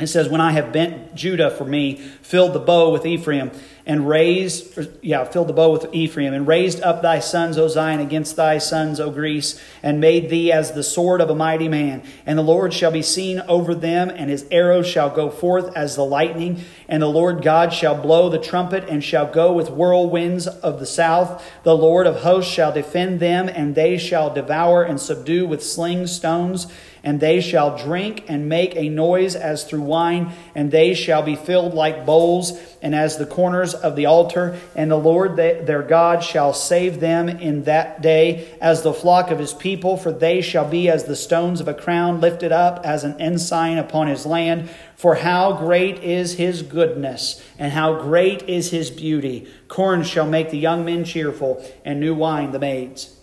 It 0.04 0.08
says, 0.08 0.30
When 0.30 0.42
I 0.42 0.52
have 0.52 0.72
bent 0.72 1.16
Judah 1.16 1.50
for 1.50 1.66
me, 1.66 1.96
filled 1.96 2.54
the 2.54 2.60
bow 2.60 2.92
with 2.92 3.06
Ephraim, 3.06 3.52
and 3.86 4.08
raised, 4.08 4.80
yeah, 5.02 5.24
filled 5.26 5.50
the 5.50 5.54
bow 5.54 5.72
with 5.72 5.94
Ephraim, 5.94 6.34
and 6.34 6.48
raised 6.48 6.82
up 6.82 7.02
thy 7.02 7.20
sons, 7.20 7.58
O 7.58 7.68
Zion, 7.68 8.00
against 8.00 8.36
thy 8.36 8.58
sons, 8.58 9.00
O 9.00 9.12
Greece, 9.12 9.62
and 9.82 10.00
made 10.00 10.30
thee 10.30 10.52
as 10.52 10.72
the 10.72 10.84
sword 10.84 11.20
of 11.20 11.30
a 11.30 11.36
mighty 11.36 11.68
man. 11.68 12.02
And 12.26 12.38
the 12.38 12.44
Lord 12.44 12.74
shall 12.74 12.92
be 12.92 13.02
seen 13.02 13.42
over 13.42 13.76
them, 13.76 14.10
and 14.10 14.30
his 14.30 14.46
arrows 14.52 14.88
shall 14.88 15.10
go 15.10 15.30
forth 15.30 15.76
as 15.76 15.96
the 15.96 16.06
lightning. 16.06 16.64
And 16.88 17.02
the 17.02 17.08
Lord 17.08 17.42
God 17.42 17.74
shall 17.74 18.00
blow 18.00 18.30
the 18.30 18.40
trumpet, 18.40 18.88
and 18.88 19.04
shall 19.04 19.30
go 19.30 19.52
with 19.52 19.70
whirlwinds 19.70 20.48
of 20.48 20.80
the 20.80 20.86
south. 20.86 21.44
The 21.64 21.76
Lord 21.76 22.08
of 22.08 22.22
hosts 22.22 22.52
shall 22.52 22.72
defend 22.72 23.20
them, 23.20 23.50
and 23.50 23.76
they 23.76 23.98
shall 23.98 24.34
devour 24.34 24.84
and 24.84 25.00
subdue 25.00 25.46
with 25.46 25.64
sling 25.64 26.08
stones 26.08 26.68
and 27.04 27.20
they 27.20 27.42
shall 27.42 27.78
drink 27.78 28.24
and 28.30 28.48
make 28.48 28.78
a 28.78 28.88
noise 28.88 29.36
as 29.36 29.66
through 29.66 29.82
wine, 29.82 30.32
and 30.56 30.72
they 30.72 30.94
shall 30.94 31.22
be 31.22 31.36
filled 31.36 31.74
like 31.74 32.06
bowls, 32.06 32.58
and 32.82 32.96
as 32.96 33.18
the 33.18 33.26
corners 33.26 33.74
of 33.74 33.98
the 33.98 34.06
altar. 34.06 34.58
And 34.74 34.90
the 34.90 34.96
Lord 34.96 35.36
their 35.36 35.84
God 35.84 36.24
shall 36.24 36.54
save 36.54 37.02
them 37.02 37.28
in 37.28 37.64
that 37.64 38.02
day 38.02 38.56
as 38.62 38.84
the 38.84 38.94
flock 38.94 39.32
of 39.32 39.40
his 39.40 39.54
people, 39.54 39.98
for 39.98 40.14
they 40.14 40.40
shall 40.40 40.68
be 40.68 40.90
as 40.90 41.04
the 41.04 41.16
stones 41.18 41.60
of 41.60 41.68
a 41.68 41.74
crown 41.74 42.22
lifted 42.22 42.54
up 42.54 42.86
as 42.86 43.04
an 43.04 43.20
ensign 43.20 43.78
upon 43.78 44.08
his 44.08 44.26
land. 44.26 44.70
For 44.96 45.16
how 45.16 45.58
great 45.58 46.02
is 46.02 46.36
his 46.36 46.62
goodness, 46.62 47.44
and 47.60 47.74
how 47.74 48.02
great 48.02 48.44
is 48.44 48.72
his 48.72 48.90
beauty! 48.90 49.50
Corn 49.68 50.04
shall 50.04 50.28
make 50.28 50.52
the 50.52 50.58
young 50.58 50.86
men 50.86 51.04
cheerful, 51.04 51.66
and 51.84 52.00
new 52.00 52.16
wine 52.16 52.52
the 52.52 52.60
maids. 52.60 53.20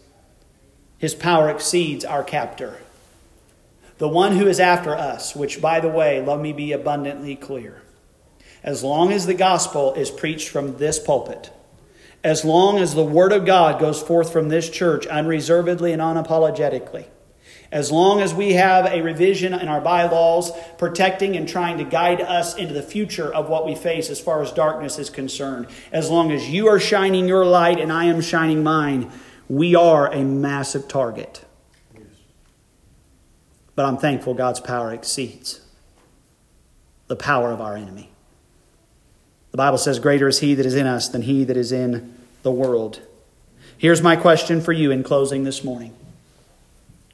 His 0.99 1.15
power 1.15 1.49
exceeds 1.49 2.05
our 2.05 2.23
captor 2.23 2.79
the 4.01 4.09
one 4.09 4.35
who 4.35 4.47
is 4.47 4.59
after 4.59 4.97
us, 4.97 5.37
which, 5.37 5.61
by 5.61 5.79
the 5.79 5.89
way, 5.89 6.25
let 6.25 6.41
me 6.41 6.55
be 6.55 6.73
abundantly 6.73 7.37
clear. 7.37 7.83
As 8.63 8.83
long 8.83 9.13
as 9.13 9.27
the 9.27 9.35
gospel 9.35 9.93
is 9.93 10.11
preached 10.11 10.49
from 10.49 10.79
this 10.79 10.99
pulpit, 10.99 11.53
as 12.25 12.43
long 12.43 12.79
as 12.79 12.95
the 12.95 13.05
word 13.05 13.31
of 13.31 13.45
God 13.45 13.79
goes 13.79 14.03
forth 14.03 14.33
from 14.33 14.49
this 14.49 14.71
church 14.71 15.07
unreservedly 15.07 15.93
and 15.93 16.01
unapologetically, 16.01 17.09
as 17.71 17.93
long 17.93 18.23
as 18.23 18.33
we 18.33 18.55
have 18.55 18.87
a 18.87 19.03
revision 19.03 19.53
in 19.53 19.69
our 19.69 19.83
bylaws 19.83 20.51
protecting 20.79 21.37
and 21.37 21.47
trying 21.47 21.77
to 21.77 21.85
guide 21.85 22.23
us 22.23 22.57
into 22.57 22.73
the 22.73 22.83
future 22.83 23.31
of 23.33 23.51
what 23.51 23.67
we 23.67 23.75
face 23.75 24.09
as 24.09 24.19
far 24.19 24.41
as 24.41 24.51
darkness 24.51 24.99
is 24.99 25.11
concerned, 25.11 25.67
as 25.93 26.09
long 26.09 26.33
as 26.33 26.49
you 26.49 26.69
are 26.69 26.81
shining 26.81 27.29
your 27.29 27.45
light 27.45 27.79
and 27.79 27.93
I 27.93 28.07
am 28.07 28.23
shining 28.23 28.63
mine, 28.63 29.13
we 29.47 29.75
are 29.75 30.11
a 30.11 30.25
massive 30.25 30.89
target. 30.89 31.45
But 33.81 33.87
I'm 33.87 33.97
thankful 33.97 34.35
God's 34.35 34.61
power 34.61 34.93
exceeds 34.93 35.63
the 37.07 37.17
power 37.17 37.51
of 37.51 37.63
our 37.63 37.77
enemy. 37.77 38.11
The 39.53 39.57
Bible 39.57 39.79
says, 39.79 39.99
Greater 39.99 40.29
is 40.29 40.41
he 40.41 40.55
that 40.55 40.67
is 40.67 40.75
in 40.75 40.87
us 40.87 41.09
than 41.09 41.23
he 41.23 41.45
that 41.45 41.57
is 41.57 41.73
in 41.73 42.15
the 42.43 42.53
world. 42.53 43.01
Here's 43.79 44.03
my 44.03 44.17
question 44.17 44.61
for 44.61 44.75
you 44.75 44.91
in 44.91 45.03
closing 45.03 45.45
this 45.45 45.65
morning. 45.65 45.97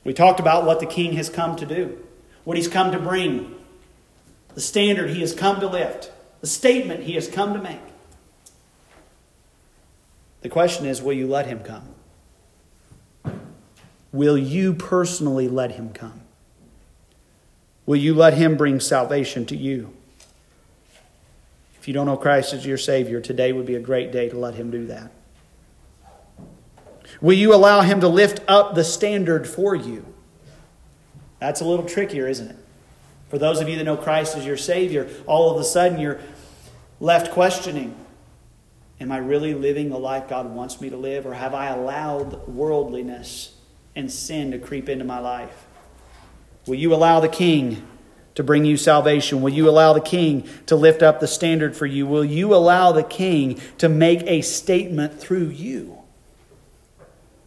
We 0.03 0.13
talked 0.13 0.41
about 0.41 0.67
what 0.67 0.81
the 0.81 0.87
king 0.87 1.13
has 1.13 1.29
come 1.29 1.55
to 1.55 1.65
do, 1.65 2.05
what 2.43 2.57
he's 2.57 2.67
come 2.67 2.91
to 2.91 2.99
bring, 2.99 3.55
the 4.57 4.61
standard 4.61 5.11
he 5.11 5.21
has 5.21 5.33
come 5.33 5.61
to 5.61 5.69
lift, 5.69 6.11
the 6.41 6.49
statement 6.49 7.05
he 7.05 7.13
has 7.13 7.29
come 7.29 7.53
to 7.53 7.63
make. 7.63 7.79
The 10.41 10.49
question 10.49 10.85
is 10.85 11.01
will 11.01 11.13
you 11.13 11.29
let 11.29 11.47
him 11.47 11.61
come? 11.61 11.95
Will 14.11 14.37
you 14.37 14.75
personally 14.75 15.47
let 15.47 15.71
him 15.71 15.93
come? 15.93 16.23
Will 17.87 17.97
you 17.97 18.15
let 18.15 18.35
Him 18.35 18.57
bring 18.57 18.81
salvation 18.81 19.47
to 19.47 19.57
you? 19.57 19.93
If 21.81 21.89
you 21.89 21.95
don't 21.95 22.07
know 22.07 22.17
Christ 22.17 22.53
as 22.53 22.67
your 22.67 22.79
Savior, 22.79 23.21
today 23.21 23.53
would 23.53 23.67
be 23.67 23.77
a 23.77 23.81
great 23.81 24.11
day 24.11 24.29
to 24.29 24.37
let 24.37 24.57
Him 24.57 24.71
do 24.73 24.87
that. 24.87 25.13
Will 27.21 27.37
you 27.37 27.55
allow 27.55 27.83
Him 27.83 28.01
to 28.01 28.09
lift 28.09 28.41
up 28.49 28.75
the 28.75 28.83
standard 28.83 29.47
for 29.47 29.75
you? 29.75 30.05
That's 31.39 31.61
a 31.61 31.65
little 31.65 31.87
trickier, 31.87 32.27
isn't 32.27 32.51
it? 32.51 32.57
For 33.29 33.39
those 33.39 33.61
of 33.61 33.69
you 33.69 33.77
that 33.77 33.85
know 33.85 33.97
Christ 33.97 34.37
as 34.37 34.45
your 34.45 34.57
Savior, 34.57 35.09
all 35.27 35.51
of 35.51 35.61
a 35.61 35.65
sudden 35.65 36.01
you're 36.01 36.21
left 37.01 37.33
questioning 37.33 37.95
Am 38.99 39.13
I 39.13 39.19
really 39.19 39.53
living 39.53 39.91
the 39.91 39.99
life 39.99 40.27
God 40.27 40.51
wants 40.51 40.81
me 40.81 40.89
to 40.89 40.97
live, 40.97 41.27
or 41.27 41.35
have 41.35 41.53
I 41.55 41.67
allowed 41.67 42.49
worldliness 42.49 43.55
and 43.95 44.11
sin 44.11 44.53
to 44.53 44.59
creep 44.59 44.89
into 44.89 45.05
my 45.05 45.19
life? 45.19 45.66
Will 46.67 46.77
you 46.77 46.93
allow 46.93 47.21
the 47.21 47.29
King 47.29 47.87
to 48.35 48.43
bring 48.43 48.65
you 48.65 48.77
salvation? 48.77 49.41
Will 49.41 49.53
you 49.53 49.69
allow 49.69 49.93
the 49.93 50.01
King 50.01 50.49
to 50.67 50.77
lift 50.77 51.03
up 51.03 51.21
the 51.21 51.29
standard 51.29 51.77
for 51.77 51.87
you? 51.87 52.07
Will 52.07 52.25
you 52.25 52.55
allow 52.55 52.93
the 52.93 53.03
King 53.03 53.61
to 53.79 53.89
make 53.89 54.23
a 54.27 54.43
statement 54.43 55.19
through 55.19 55.49
you? 55.49 55.99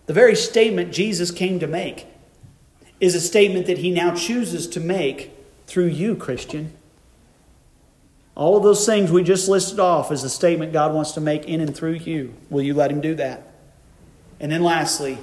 The 0.07 0.13
very 0.13 0.35
statement 0.35 0.91
Jesus 0.91 1.29
came 1.31 1.59
to 1.59 1.67
make 1.67 2.07
is 2.99 3.13
a 3.13 3.21
statement 3.21 3.67
that 3.67 3.77
he 3.77 3.91
now 3.91 4.15
chooses 4.15 4.67
to 4.69 4.79
make 4.79 5.31
through 5.67 5.87
you, 5.87 6.15
Christian. 6.15 6.73
All 8.35 8.57
of 8.57 8.63
those 8.63 8.85
things 8.85 9.11
we 9.11 9.21
just 9.23 9.47
listed 9.47 9.79
off 9.79 10.11
is 10.11 10.23
a 10.23 10.29
statement 10.29 10.73
God 10.73 10.93
wants 10.93 11.11
to 11.11 11.21
make 11.21 11.45
in 11.45 11.61
and 11.61 11.75
through 11.75 11.93
you. 11.93 12.33
Will 12.49 12.63
you 12.63 12.73
let 12.73 12.89
him 12.89 13.01
do 13.01 13.13
that? 13.15 13.53
And 14.39 14.51
then 14.51 14.63
lastly, 14.63 15.17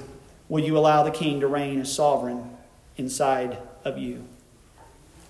will 0.47 0.63
you 0.63 0.77
allow 0.77 1.03
the 1.03 1.11
king 1.11 1.39
to 1.41 1.47
reign 1.47 1.81
as 1.81 1.91
sovereign 1.91 2.55
inside 2.95 3.57
of 3.83 3.97
you? 3.97 4.27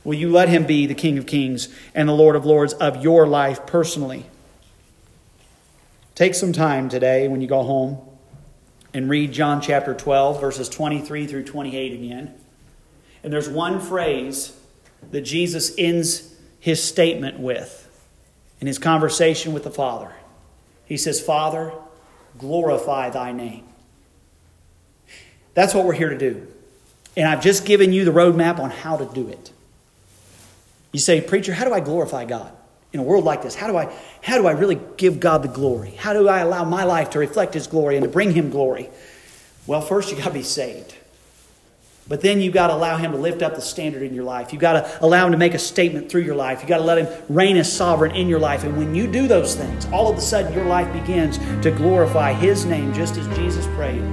Will 0.04 0.14
you 0.14 0.32
let 0.32 0.50
him 0.50 0.66
be 0.66 0.86
the 0.86 0.94
King 0.94 1.18
of 1.18 1.26
Kings 1.26 1.70
and 1.94 2.08
the 2.08 2.14
Lord 2.14 2.36
of 2.36 2.46
Lords 2.46 2.74
of 2.74 3.04
your 3.04 3.28
life 3.28 3.66
personally? 3.66 4.26
Take 6.16 6.34
some 6.34 6.54
time 6.54 6.90
today 6.90 7.28
when 7.28 7.42
you 7.42 7.48
go 7.48 7.64
home 7.64 8.00
and 8.94 9.10
read 9.10 9.32
John 9.32 9.62
chapter 9.62 9.94
12, 9.94 10.40
verses 10.40 10.70
23 10.70 11.28
through 11.28 11.44
28 11.44 11.94
again. 11.94 12.34
And 13.22 13.34
there's 13.34 13.50
one 13.50 13.80
phrase 13.80 14.58
that 15.12 15.22
Jesus 15.22 15.74
ends 15.78 16.34
his 16.60 16.84
statement 16.84 17.40
with 17.40 17.84
in 18.60 18.68
his 18.68 18.80
conversation 18.80 19.54
with 19.54 19.64
the 19.64 19.72
Father. 19.72 20.12
He 20.86 20.98
says, 20.98 21.22
Father, 21.22 21.74
glorify 22.38 23.10
thy 23.10 23.32
name. 23.32 23.66
That's 25.54 25.74
what 25.74 25.86
we're 25.86 25.94
here 25.94 26.10
to 26.10 26.18
do. 26.18 26.48
And 27.18 27.28
I've 27.28 27.42
just 27.42 27.66
given 27.66 27.92
you 27.92 28.06
the 28.06 28.12
roadmap 28.12 28.60
on 28.60 28.70
how 28.70 28.96
to 28.96 29.06
do 29.06 29.28
it. 29.28 29.52
You 30.94 31.00
say, 31.00 31.20
Preacher, 31.20 31.52
how 31.52 31.66
do 31.66 31.74
I 31.74 31.80
glorify 31.80 32.26
God? 32.26 32.54
In 32.94 33.02
a 33.02 33.04
world 33.04 33.26
like 33.26 33.42
this, 33.42 33.54
how 33.54 33.68
do 33.68 33.76
I 33.76 33.94
how 34.22 34.38
do 34.38 34.48
I 34.48 34.52
really 34.52 34.80
give 34.96 35.20
God 35.20 35.44
the 35.44 35.50
glory? 35.50 35.92
How 35.92 36.14
do 36.14 36.30
I 36.30 36.40
allow 36.40 36.64
my 36.64 36.86
life 36.86 37.10
to 37.12 37.20
reflect 37.20 37.54
his 37.54 37.68
glory 37.68 37.98
and 37.98 38.04
to 38.04 38.10
bring 38.10 38.32
him 38.32 38.50
glory? 38.50 38.90
Well, 39.66 39.82
first 39.82 40.10
you 40.10 40.18
got 40.18 40.26
to 40.26 40.32
be 40.32 40.44
saved. 40.44 40.96
But 42.08 42.22
then 42.22 42.40
you've 42.40 42.54
got 42.54 42.68
to 42.68 42.76
allow 42.76 42.96
him 42.96 43.12
to 43.12 43.18
lift 43.18 43.42
up 43.42 43.56
the 43.56 43.62
standard 43.62 44.02
in 44.02 44.14
your 44.14 44.24
life. 44.24 44.54
You've 44.54 44.62
got 44.62 44.74
to 44.74 45.06
allow 45.06 45.26
him 45.26 45.34
to 45.34 45.38
make 45.38 45.54
a 45.54 45.60
statement 45.60 46.10
through 46.10 46.22
your 46.22 46.36
life. 46.36 46.62
You've 46.62 46.70
got 46.70 46.78
to 46.78 46.84
let 46.84 47.00
him 47.00 47.24
reign 47.28 47.58
as 47.58 47.72
sovereign 47.72 48.16
in 48.16 48.30
your 48.30 48.40
life. 48.40 48.64
And 48.64 48.78
when 48.78 48.96
you 48.96 49.12
do 49.12 49.28
those 49.28 49.56
things, 49.56 49.86
all 49.88 50.10
of 50.10 50.18
a 50.18 50.22
sudden 50.22 50.54
your 50.54 50.66
life 50.66 50.92
begins 50.94 51.38
to 51.64 51.72
glorify 51.72 52.32
his 52.32 52.64
name 52.64 52.94
just 52.94 53.18
as 53.18 53.28
Jesus 53.36 53.66
prayed 53.76 54.04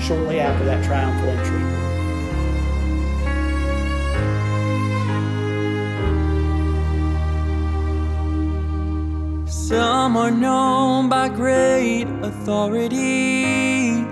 shortly 0.00 0.40
after 0.40 0.64
that 0.64 0.84
triumphal 0.84 1.28
entry. 1.28 1.77
Some 9.68 10.16
are 10.16 10.30
known 10.30 11.10
by 11.10 11.28
great 11.28 12.06
authority. 12.22 14.02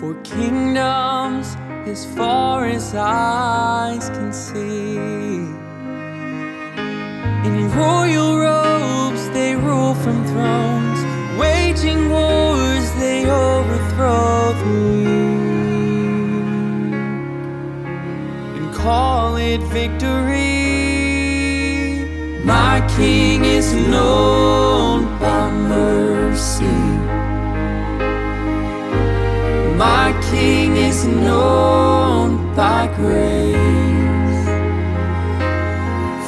For 0.00 0.14
kingdoms 0.24 1.56
as 1.86 2.04
far 2.16 2.64
as 2.66 2.92
eyes 2.92 4.10
can 4.10 4.32
see. 4.32 4.96
In 7.46 7.70
royal 7.76 8.40
robes 8.40 9.30
they 9.30 9.54
rule 9.54 9.94
from 9.94 10.26
thrones, 10.26 11.00
waging 11.38 12.10
wars 12.10 12.90
they 12.98 13.24
overthrow 13.30 14.52
the 14.62 14.70
weak. 14.90 15.30
and 18.56 18.74
call 18.74 19.36
it 19.36 19.62
victory. 19.78 20.69
My 22.44 22.80
King 22.96 23.44
is 23.44 23.74
known 23.74 25.04
by 25.18 25.50
mercy. 25.50 26.64
My 29.76 30.18
King 30.30 30.76
is 30.76 31.04
known 31.04 32.54
by 32.56 32.86
grace. 32.96 34.46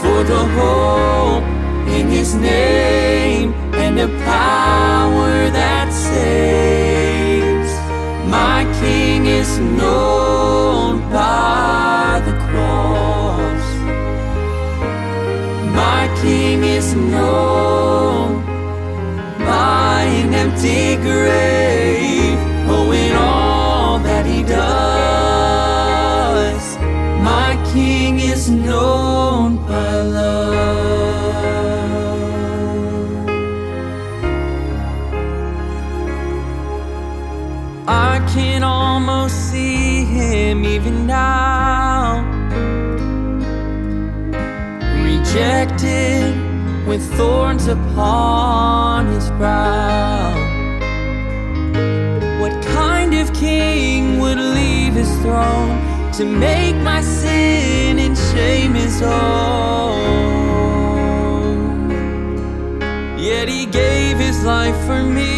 For 0.02 0.22
the 0.24 0.44
hope 0.58 1.44
in 1.88 2.08
His 2.08 2.34
name 2.34 3.54
and 3.72 3.98
the 3.98 4.08
power 4.24 5.48
that 5.50 5.90
saves. 5.92 7.72
My 8.30 8.64
King 8.80 9.24
is 9.26 9.58
known 9.58 11.00
by 11.10 12.11
My 16.22 16.28
King 16.28 16.62
is 16.62 16.94
known 16.94 18.44
by 19.38 20.02
an 20.04 20.32
empty 20.32 20.94
grave. 21.02 22.38
Oh, 22.68 22.92
in 22.92 23.16
all 23.16 23.98
that 23.98 24.24
He 24.24 24.44
does, 24.44 24.62
my 27.24 27.56
King 27.72 28.20
is 28.20 28.48
known 28.48 29.01
with 46.92 47.16
thorns 47.16 47.68
upon 47.68 49.06
his 49.06 49.30
brow. 49.30 50.34
What 52.38 52.52
kind 52.66 53.14
of 53.14 53.32
king 53.32 54.18
would 54.20 54.36
leave 54.36 54.92
his 54.92 55.10
throne 55.22 55.80
to 56.18 56.26
make 56.26 56.76
my 56.76 57.00
sin 57.00 57.98
and 57.98 58.14
shame 58.14 58.74
his 58.74 59.00
own? 59.00 60.02
Yet 63.18 63.48
he 63.48 63.64
gave 63.64 64.18
his 64.18 64.44
life 64.44 64.76
for 64.84 65.02
me. 65.02 65.31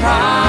And 0.00 0.47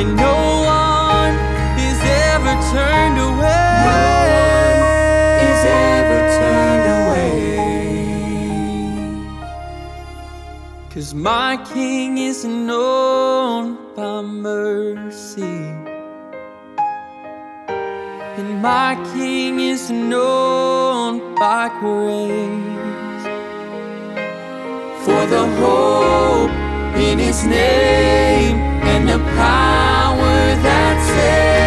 and 0.00 0.16
no 0.16 0.36
one 0.64 1.34
is 1.88 2.00
ever 2.32 2.54
turned 2.72 3.18
away. 3.28 3.66
No 3.90 4.00
one 4.40 4.80
is 5.50 5.62
ever 5.92 6.20
turned 6.40 6.86
away. 7.00 7.36
Cause 10.92 11.12
my 11.12 11.58
king 11.74 12.16
is 12.16 12.44
known 12.46 13.76
by 13.94 14.22
mercy. 14.22 15.58
And 18.38 18.50
my 18.62 18.96
king 19.12 19.60
is 19.60 19.90
known 19.90 21.34
by 21.34 21.68
grace. 21.80 23.24
For 25.04 25.22
the 25.34 25.44
hope 25.60 26.54
in 26.96 27.18
his 27.18 27.44
name 27.44 28.56
and 28.92 29.06
the 29.06 29.18
power 29.36 29.79
yeah. 31.20 31.59